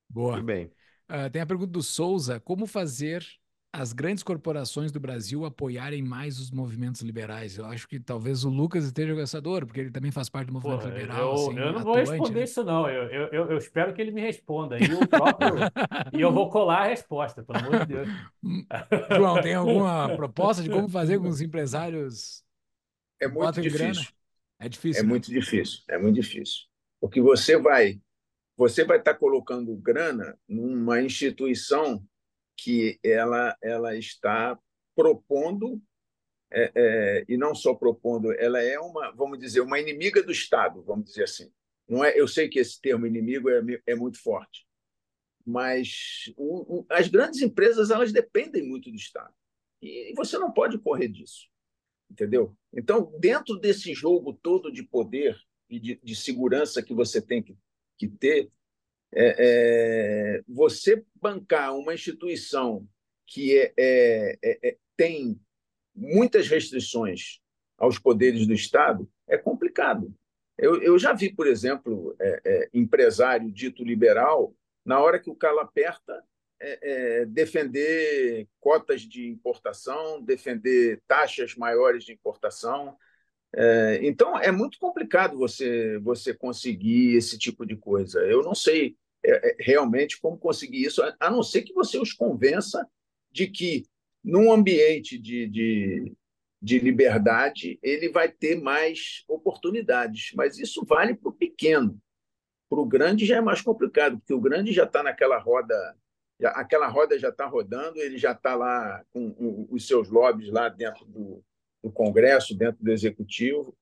[0.09, 0.33] Boa.
[0.33, 0.71] Muito bem.
[1.11, 3.25] Uh, tem a pergunta do Souza: como fazer
[3.73, 7.57] as grandes corporações do Brasil apoiarem mais os movimentos liberais?
[7.57, 10.47] Eu acho que talvez o Lucas esteja com essa dor, porque ele também faz parte
[10.47, 11.19] do movimento Pô, liberal.
[11.19, 12.43] Eu, assim, eu não atuante, vou responder né?
[12.45, 12.89] isso, não.
[12.89, 14.77] Eu, eu, eu, espero que ele me responda.
[14.79, 15.55] E, o próprio,
[16.17, 18.09] e eu vou colar a resposta, pelo amor de Deus.
[19.17, 22.43] João, tem alguma proposta de como fazer com os empresários
[23.21, 24.07] é muito difícil.
[24.59, 24.99] É difícil.
[24.99, 25.09] É né?
[25.09, 25.79] muito difícil.
[25.87, 26.61] É muito difícil.
[26.99, 27.99] Porque você vai,
[28.61, 32.07] você vai estar colocando grana numa instituição
[32.55, 34.55] que ela, ela está
[34.95, 35.81] propondo
[36.53, 40.83] é, é, e não só propondo, ela é uma, vamos dizer, uma inimiga do Estado,
[40.83, 41.51] vamos dizer assim.
[41.89, 44.67] Não é, eu sei que esse termo inimigo é, é muito forte,
[45.43, 49.33] mas o, o, as grandes empresas elas dependem muito do Estado
[49.81, 51.49] e você não pode correr disso
[52.11, 52.53] entendeu?
[52.73, 55.39] Então, dentro desse jogo todo de poder
[55.69, 57.57] e de, de segurança que você tem que,
[58.01, 58.49] que ter,
[59.13, 62.87] é, é, você bancar uma instituição
[63.27, 65.39] que é, é, é, é tem
[65.93, 67.39] muitas restrições
[67.77, 70.11] aos poderes do Estado é complicado.
[70.57, 72.15] Eu, eu já vi, por exemplo,
[72.73, 74.53] empresário dito liberal,
[74.85, 76.23] na hora que o calo aperta,
[76.59, 76.79] é,
[77.21, 82.97] é, defender cotas de importação, defender taxas maiores de importação.
[83.53, 88.19] É, então, é muito complicado você, você conseguir esse tipo de coisa.
[88.21, 92.13] Eu não sei é, é, realmente como conseguir isso, a não ser que você os
[92.13, 92.87] convença
[93.31, 93.85] de que,
[94.23, 96.13] num ambiente de, de,
[96.61, 100.31] de liberdade, ele vai ter mais oportunidades.
[100.35, 101.99] Mas isso vale para o pequeno.
[102.69, 105.75] Para o grande já é mais complicado, porque o grande já está naquela roda
[106.43, 111.05] aquela roda já está rodando, ele já está lá com os seus lobbies lá dentro
[111.05, 111.43] do,
[111.83, 113.75] do, Congresso, dentro do Executivo,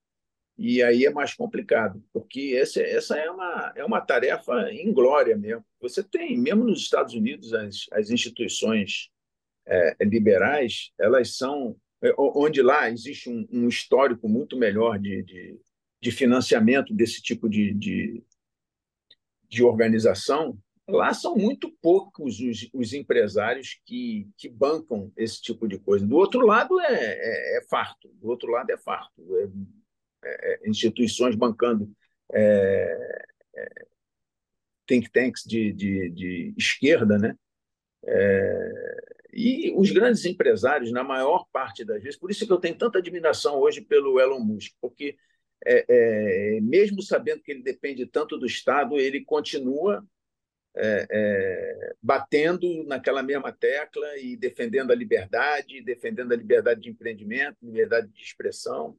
[0.57, 5.63] e aí é mais complicado, porque essa, essa é, uma, é uma tarefa inglória mesmo.
[5.79, 9.09] Você tem, mesmo nos Estados Unidos, as, as instituições
[9.65, 15.59] é, liberais, elas são, é, onde lá existe um, um histórico muito melhor de, de,
[16.01, 18.21] de financiamento desse tipo de, de,
[19.47, 20.57] de organização,
[20.91, 26.05] Lá são muito poucos os, os empresários que, que bancam esse tipo de coisa.
[26.05, 29.21] Do outro lado é, é, é farto, do outro lado é farto.
[29.37, 29.49] É,
[30.23, 31.91] é, é instituições bancando
[32.33, 33.25] é,
[34.87, 37.35] think tanks de, de, de esquerda, né?
[39.31, 42.97] e os grandes empresários, na maior parte das vezes, por isso que eu tenho tanta
[42.97, 45.15] admiração hoje pelo Elon Musk, porque
[46.61, 50.03] mesmo sabendo que ele depende tanto do Estado, ele continua
[50.75, 57.57] é, é, batendo naquela mesma tecla e defendendo a liberdade, defendendo a liberdade de empreendimento,
[57.61, 58.97] liberdade de expressão.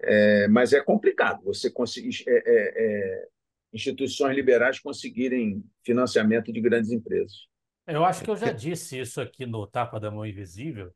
[0.00, 3.28] É, mas é complicado você conseguir é, é,
[3.72, 7.48] instituições liberais conseguirem financiamento de grandes empresas.
[7.86, 10.92] Eu acho que eu já disse isso aqui no Tapa da Mão Invisível.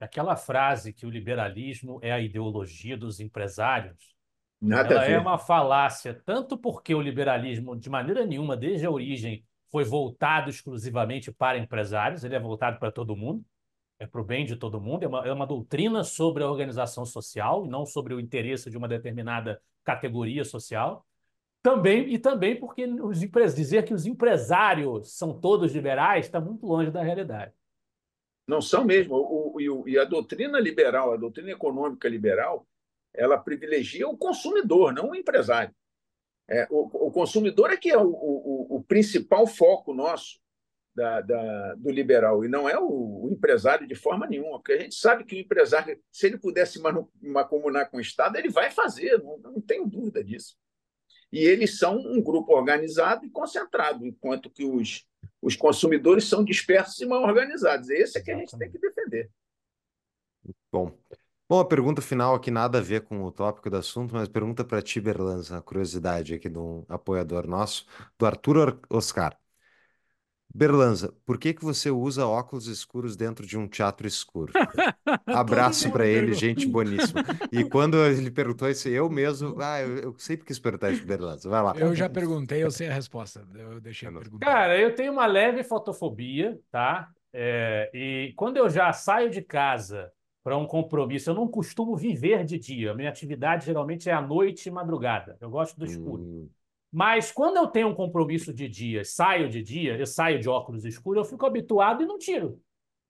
[0.00, 4.14] Aquela frase que o liberalismo é a ideologia dos empresários,
[4.60, 9.44] Nada ela é uma falácia, tanto porque o liberalismo, de maneira nenhuma, desde a origem,
[9.70, 13.44] foi voltado exclusivamente para empresários, ele é voltado para todo mundo,
[13.98, 17.04] é para o bem de todo mundo, é uma, é uma doutrina sobre a organização
[17.04, 21.04] social e não sobre o interesse de uma determinada categoria social.
[21.62, 26.64] Também, e também porque os empre- dizer que os empresários são todos liberais está muito
[26.64, 27.52] longe da realidade.
[28.46, 29.16] Não são mesmo.
[29.16, 32.66] O, o- e a doutrina liberal, a doutrina econômica liberal,
[33.14, 35.74] ela privilegia o consumidor, não o empresário.
[36.48, 40.40] É, o, o consumidor é que é o, o, o principal foco nosso
[40.94, 44.96] da, da- do liberal, e não é o, empresário de forma nenhuma, porque a gente
[44.96, 46.80] sabe que o empresário, se ele pudesse
[47.22, 50.56] mancomunar com o Estado, ele vai fazer, não, não tenho dúvida disso.
[51.30, 55.06] E eles são um grupo organizado e concentrado, enquanto que os,
[55.40, 57.90] os consumidores são dispersos e mal organizados.
[57.90, 59.30] Esse é que a gente tem que defender.
[60.72, 60.98] Bom.
[61.48, 64.62] Bom, a pergunta final aqui nada a ver com o tópico do assunto, mas pergunta
[64.62, 67.86] para ti, Berlanza, a curiosidade aqui de um apoiador nosso,
[68.18, 69.34] do Arthur Oscar.
[70.54, 74.52] Berlanza, por que que você usa óculos escuros dentro de um teatro escuro?
[75.26, 77.24] Abraço para ele, gente boníssima.
[77.50, 81.48] E quando ele perguntou isso, eu mesmo, ah, eu, eu sempre quis perguntar isso Berlanza.
[81.48, 81.74] Vai lá.
[81.78, 83.42] Eu já perguntei, eu sei a resposta.
[83.54, 84.44] Eu deixei a pergunta.
[84.44, 87.08] Cara, eu tenho uma leve fotofobia, tá?
[87.32, 90.12] É, e quando eu já saio de casa
[90.48, 92.94] para um compromisso, eu não costumo viver de dia.
[92.94, 95.36] Minha atividade geralmente é à noite e madrugada.
[95.42, 96.24] Eu gosto do escuro.
[96.24, 96.48] Hum,
[96.90, 100.86] Mas quando eu tenho um compromisso de dia, saio de dia, eu saio de óculos
[100.86, 102.60] escuros, eu fico habituado e não tiro.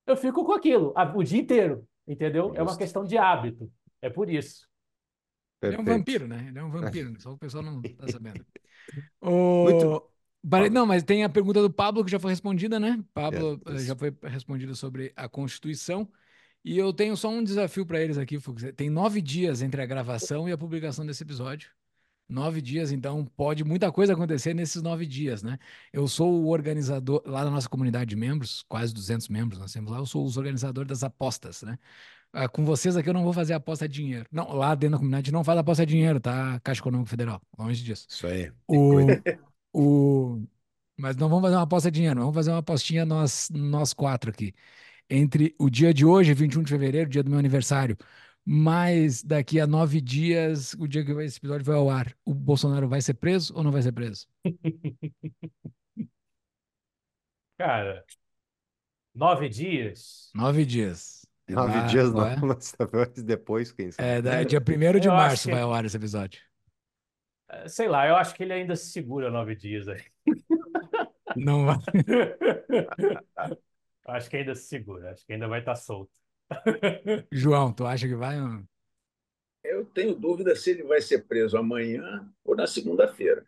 [0.07, 2.53] Eu fico com aquilo a- o dia inteiro, entendeu?
[2.57, 3.71] É uma questão de hábito.
[4.03, 4.69] É por isso.
[5.63, 5.99] Ele é um perfeito.
[5.99, 6.47] vampiro, né?
[6.49, 8.45] Ele é um vampiro, só o pessoal não tá sabendo.
[9.61, 10.01] Muito- O...
[10.49, 10.71] Pare- Fala.
[10.71, 13.05] Não, mas tem a pergunta do Pablo que já foi respondida, né?
[13.13, 16.09] Pablo É, eh, já foi respondida sobre a Constituição.
[16.69, 18.63] E eu tenho só um desafio para eles aqui, Fux.
[18.77, 21.71] Tem nove dias entre a gravação e a publicação desse episódio.
[22.29, 25.59] Nove dias, então pode muita coisa acontecer nesses nove dias, né?
[25.91, 29.91] Eu sou o organizador, lá na nossa comunidade de membros, quase 200 membros nós temos
[29.91, 31.79] lá, eu sou os organizadores das apostas, né?
[32.35, 34.27] Ah, com vocês aqui eu não vou fazer aposta de dinheiro.
[34.31, 36.61] Não, lá dentro da comunidade não faz aposta de dinheiro, tá?
[36.61, 38.07] Caixa Econômica Federal, longe disso.
[38.11, 38.53] Isso aí.
[38.67, 39.07] O,
[39.73, 40.43] o,
[40.99, 44.31] mas não vamos fazer uma aposta de dinheiro, vamos fazer uma apostinha nós, nós quatro
[44.31, 44.53] aqui.
[45.11, 47.97] Entre o dia de hoje, 21 de fevereiro, dia do meu aniversário,
[48.45, 52.89] mais daqui a nove dias, o dia que esse episódio vai ao ar, o Bolsonaro
[52.89, 54.27] vai ser preso ou não vai ser preso?
[57.59, 58.05] Cara,
[59.15, 60.31] nove dias.
[60.35, 61.27] Nove dias.
[61.49, 62.37] É Nove lá, dias não, é?
[62.45, 64.07] mas talvez depois, quem sabe.
[64.09, 66.41] É, da- dia 1 de Eu março que- vai ao ar esse episódio.
[67.51, 70.05] Eh, Sei lá, eu acho que ele ainda se segura nove dias aí.
[71.37, 71.79] Não vai.
[74.09, 76.19] Acho que ainda se segura, acho que ainda vai estar solto.
[77.33, 78.39] João, tu acha que vai?
[78.41, 78.69] ou não?
[79.63, 83.47] Eu tenho dúvida se ele vai ser preso amanhã ou na segunda-feira.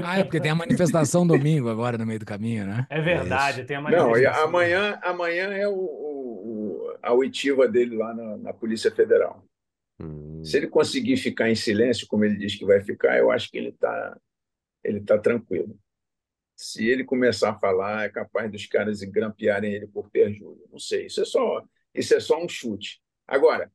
[0.00, 2.88] Ah, é porque tem a manifestação domingo agora no meio do caminho, né?
[2.88, 4.50] É verdade, tem a Não, manifestação.
[4.50, 9.42] amanhã, amanhã é o, o- o- a oitiva dele lá na, na Polícia Federal.
[9.98, 13.50] Hum, Se ele conseguir ficar em silêncio, como ele diz que vai ficar, eu acho
[13.50, 14.18] que ele está
[14.84, 15.78] ele tá tranquilo.
[16.56, 20.64] Se ele começar a falar, é capaz dos caras grampearem ele por perjúrio.
[20.70, 21.62] Não sei, isso é só,
[21.94, 23.00] isso é só um chute.
[23.26, 23.70] Agora,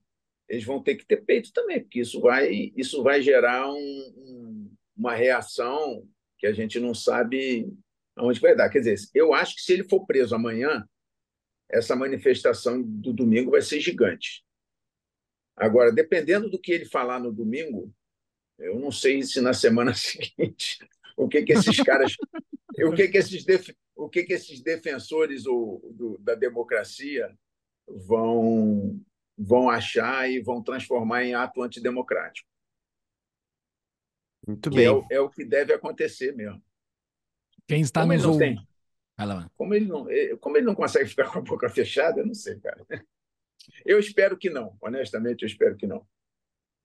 [0.47, 3.77] eles vão ter que ter peito também, porque isso vai, isso vai gerar um-
[4.17, 7.67] um- uma reação que a gente não sabe
[8.15, 8.69] aonde vai dar.
[8.69, 10.87] Quer dizer, eu acho que se ele for preso amanhã,
[11.69, 14.43] essa manifestação do domingo vai ser gigante.
[15.55, 17.91] Agora, dependendo do que ele falar no domingo,
[18.59, 20.79] eu não sei se na semana seguinte
[21.17, 22.15] o que que esses caras,
[22.85, 27.37] o que que esses, def- o que que esses defensores o- do- da democracia
[27.87, 28.99] vão
[29.39, 32.49] vão achar e vão transformar em ato antidemocrático.
[34.47, 34.85] muito Que bem.
[34.85, 36.61] é, o- é o que deve acontecer mesmo.
[37.67, 38.57] Quem está Como ele nos ouvindo.
[38.57, 38.67] tem,
[39.17, 39.51] Vai lá.
[39.55, 42.33] como ele não, eh, como ele não consegue ficar com a boca fechada, eu não
[42.33, 42.85] sei, cara.
[43.85, 46.07] Eu espero que não, honestamente, eu espero que não.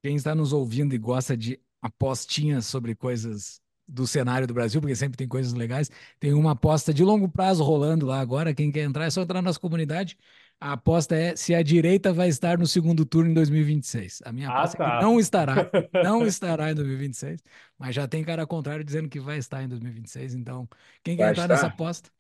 [0.03, 4.97] Quem está nos ouvindo e gosta de apostinhas sobre coisas do cenário do Brasil, porque
[4.97, 5.91] sempre tem coisas legais,
[6.21, 8.55] tem uma aposta de longo prazo rolando lá agora.
[8.55, 10.17] Quem quer entrar é só entrar na nossa comunidade.
[10.61, 14.23] A aposta é se a direita vai estar no segundo turno em 2026.
[14.25, 14.89] A minha Ah, aposta é tá.
[14.91, 15.69] que não estará,
[16.01, 17.43] não estará em 2026,
[17.79, 20.35] mas já tem cara contrário dizendo que vai estar em 2026.
[20.35, 20.69] Então,
[21.03, 21.69] quem quer Vai entrar nessa estar?
[21.69, 22.11] aposta?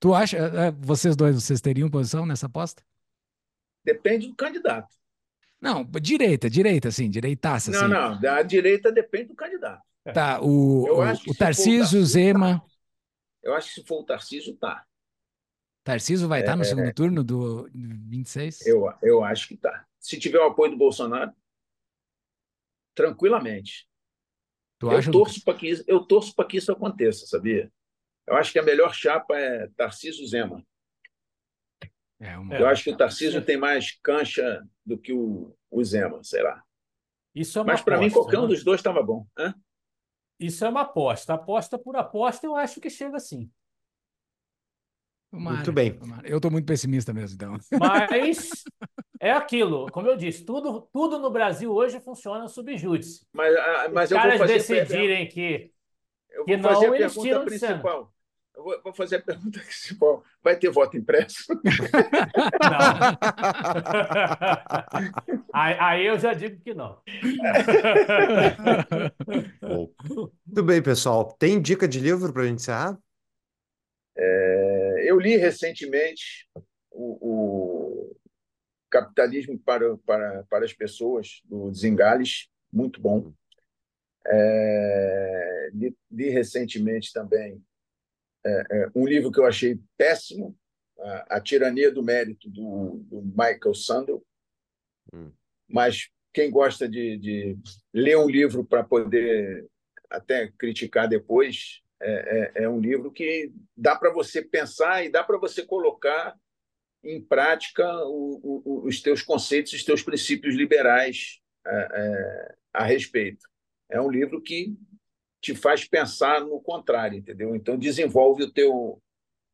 [0.00, 2.82] Tu acha, eh, eh, vocês dois, vocês teriam posição nessa aposta?
[3.84, 4.96] Depende do candidato.
[5.60, 7.88] Não, direita, direita, sim, direitaça, Não, assim.
[7.88, 9.82] não, da direita depende do candidato.
[10.10, 10.46] Tá, o,
[10.82, 12.62] Eu o, acho que o Tarcísio, Zema.
[12.62, 12.64] tá.
[13.42, 14.86] Eu acho que se for o Tarcísio, tá.
[15.84, 18.56] Tarcísio vai estar no segundo turno do 26?
[18.64, 19.86] Eu, eu acho que tá.
[20.00, 21.32] Se tiver o apoio do Bolsonaro,
[22.94, 23.86] tranquilamente.
[24.78, 27.72] Tu Eu acha, torço para que, isso- eu torço para que isso aconteça, sabia?
[28.26, 30.64] Eu acho que a melhor chapa é Tarcísio Zema.
[32.20, 32.54] É, uma...
[32.58, 36.62] Eu acho que o Tarcísio tem mais cancha do que o, o Zema, sei lá.
[37.34, 38.48] Isso é uma Mas para mim, qualquer um né?
[38.48, 39.26] dos dois estava bom.
[39.38, 39.54] Hã?
[40.42, 41.34] Isso é uma aposta.
[41.34, 43.50] Aposta por aposta, eu acho que chega assim.
[45.30, 45.94] Tomara, Muito bem.
[45.98, 46.28] tomara.
[46.28, 47.56] Eu tô muito pessimista mesmo, então.
[47.78, 48.64] Mas
[49.20, 53.26] é aquilo, como eu disse, tudo, tudo no Brasil hoje funciona sob júdice.
[53.32, 55.72] Mas, ah, mas Os eu vou caras fazer, decidirem que.
[56.30, 57.74] eu que não, a eles pergunta tiram de cena.
[57.74, 58.14] principal.
[58.62, 60.22] Eu vou, vou fazer a pergunta principal.
[60.42, 61.52] Vai ter voto impresso?
[61.52, 61.60] Não.
[65.52, 67.02] aí, aí eu já digo que não.
[70.46, 71.34] Muito bem, pessoal.
[71.38, 72.96] Tem dica de livro para a gente encerrar?
[74.16, 76.48] É, Eu li recentemente
[76.90, 78.16] o, o
[78.88, 83.32] Capitalismo para, para, para as Pessoas, do Zingales, muito bom.
[84.24, 87.60] É, li, li recentemente também
[88.44, 90.56] é, é, um livro que eu achei péssimo,
[90.98, 94.24] A, A Tirania do Mérito, do, do Michael Sandel.
[95.12, 95.30] Hum.
[95.68, 97.58] Mas quem gosta de, de
[97.92, 99.66] ler um livro para poder
[100.10, 105.22] até criticar depois, é, é, é um livro que dá para você pensar e dá
[105.22, 106.36] para você colocar
[107.04, 113.46] em prática o, o, os teus conceitos, os teus princípios liberais é, é, a respeito.
[113.90, 114.74] É um livro que
[115.42, 117.54] te faz pensar no contrário, entendeu?
[117.54, 119.02] Então desenvolve o teu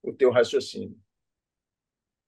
[0.03, 0.97] o teu raciocínio.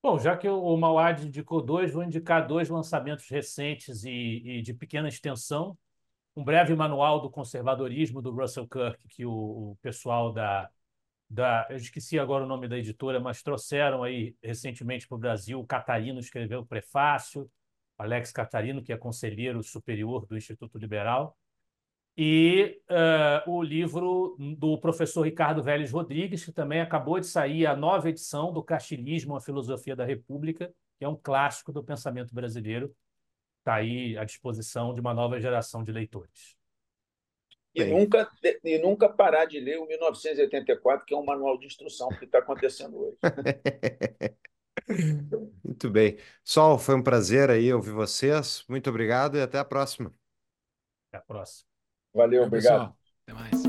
[0.02, 4.10] Bom, já que o Mauad indicou dois, vou indicar dois lançamentos recentes e,
[4.44, 5.78] e de pequena extensão.
[6.34, 9.30] Um breve manual do conservadorismo do Russell Kirk, que o,
[9.72, 10.70] o pessoal da,
[11.28, 11.66] da.
[11.70, 15.60] Eu esqueci agora o nome da editora, mas trouxeram aí recentemente para o Brasil.
[15.60, 17.50] O Catarino escreveu o prefácio,
[17.98, 21.36] Alex Catarino, que é conselheiro superior do Instituto Liberal.
[22.16, 27.74] E uh, o livro do professor Ricardo Vélez Rodrigues, que também acabou de sair a
[27.74, 32.94] nova edição do Castilismo, a Filosofia da República, que é um clássico do pensamento brasileiro.
[33.60, 36.60] Está aí à disposição de uma nova geração de leitores.
[37.74, 38.28] E nunca,
[38.64, 42.38] e nunca parar de ler o 1984, que é um manual de instrução que está
[42.38, 43.16] acontecendo hoje.
[45.62, 46.18] Muito bem.
[46.42, 48.64] Sol, foi um prazer aí ouvir vocês.
[48.68, 50.12] Muito obrigado e até a próxima.
[51.08, 51.69] Até a próxima.
[52.14, 52.96] Valeu, obrigado.
[52.96, 52.96] pessoal.
[53.26, 53.62] Até mais.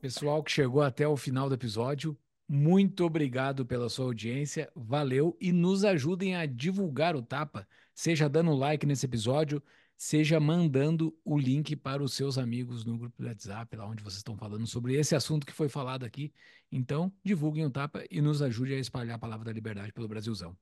[0.00, 2.16] Pessoal que chegou até o final do episódio,
[2.48, 8.52] muito obrigado pela sua audiência, valeu e nos ajudem a divulgar o Tapa, seja dando
[8.54, 9.62] like nesse episódio,
[9.96, 14.18] seja mandando o link para os seus amigos no grupo do WhatsApp, lá onde vocês
[14.18, 16.32] estão falando sobre esse assunto que foi falado aqui.
[16.70, 20.54] Então, divulguem o Tapa e nos ajude a espalhar a palavra da liberdade pelo Brasilzão.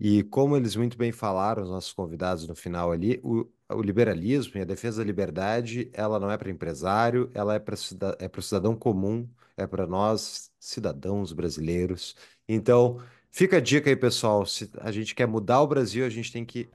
[0.00, 4.56] E como eles muito bem falaram, os nossos convidados no final ali, o, o liberalismo
[4.56, 7.74] e a defesa da liberdade, ela não é para empresário, ela é para
[8.18, 9.28] é o cidadão comum,
[9.58, 12.16] é para nós, cidadãos brasileiros.
[12.48, 12.98] Então,
[13.30, 14.46] fica a dica aí, pessoal.
[14.46, 16.70] Se a gente quer mudar o Brasil, a gente tem que,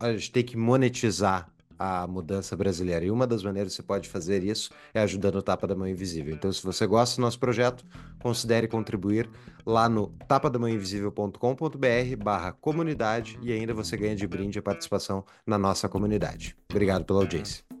[0.00, 3.04] a gente tem que monetizar a mudança brasileira.
[3.04, 5.86] E uma das maneiras que você pode fazer isso é ajudando o Tapa da Mão
[5.86, 6.34] Invisível.
[6.34, 7.84] Então, se você gosta do nosso projeto,
[8.20, 9.30] considere contribuir
[9.64, 15.88] lá no tapadamãoinvisível.com.br barra comunidade e ainda você ganha de brinde a participação na nossa
[15.88, 16.56] comunidade.
[16.70, 17.77] Obrigado pela audiência.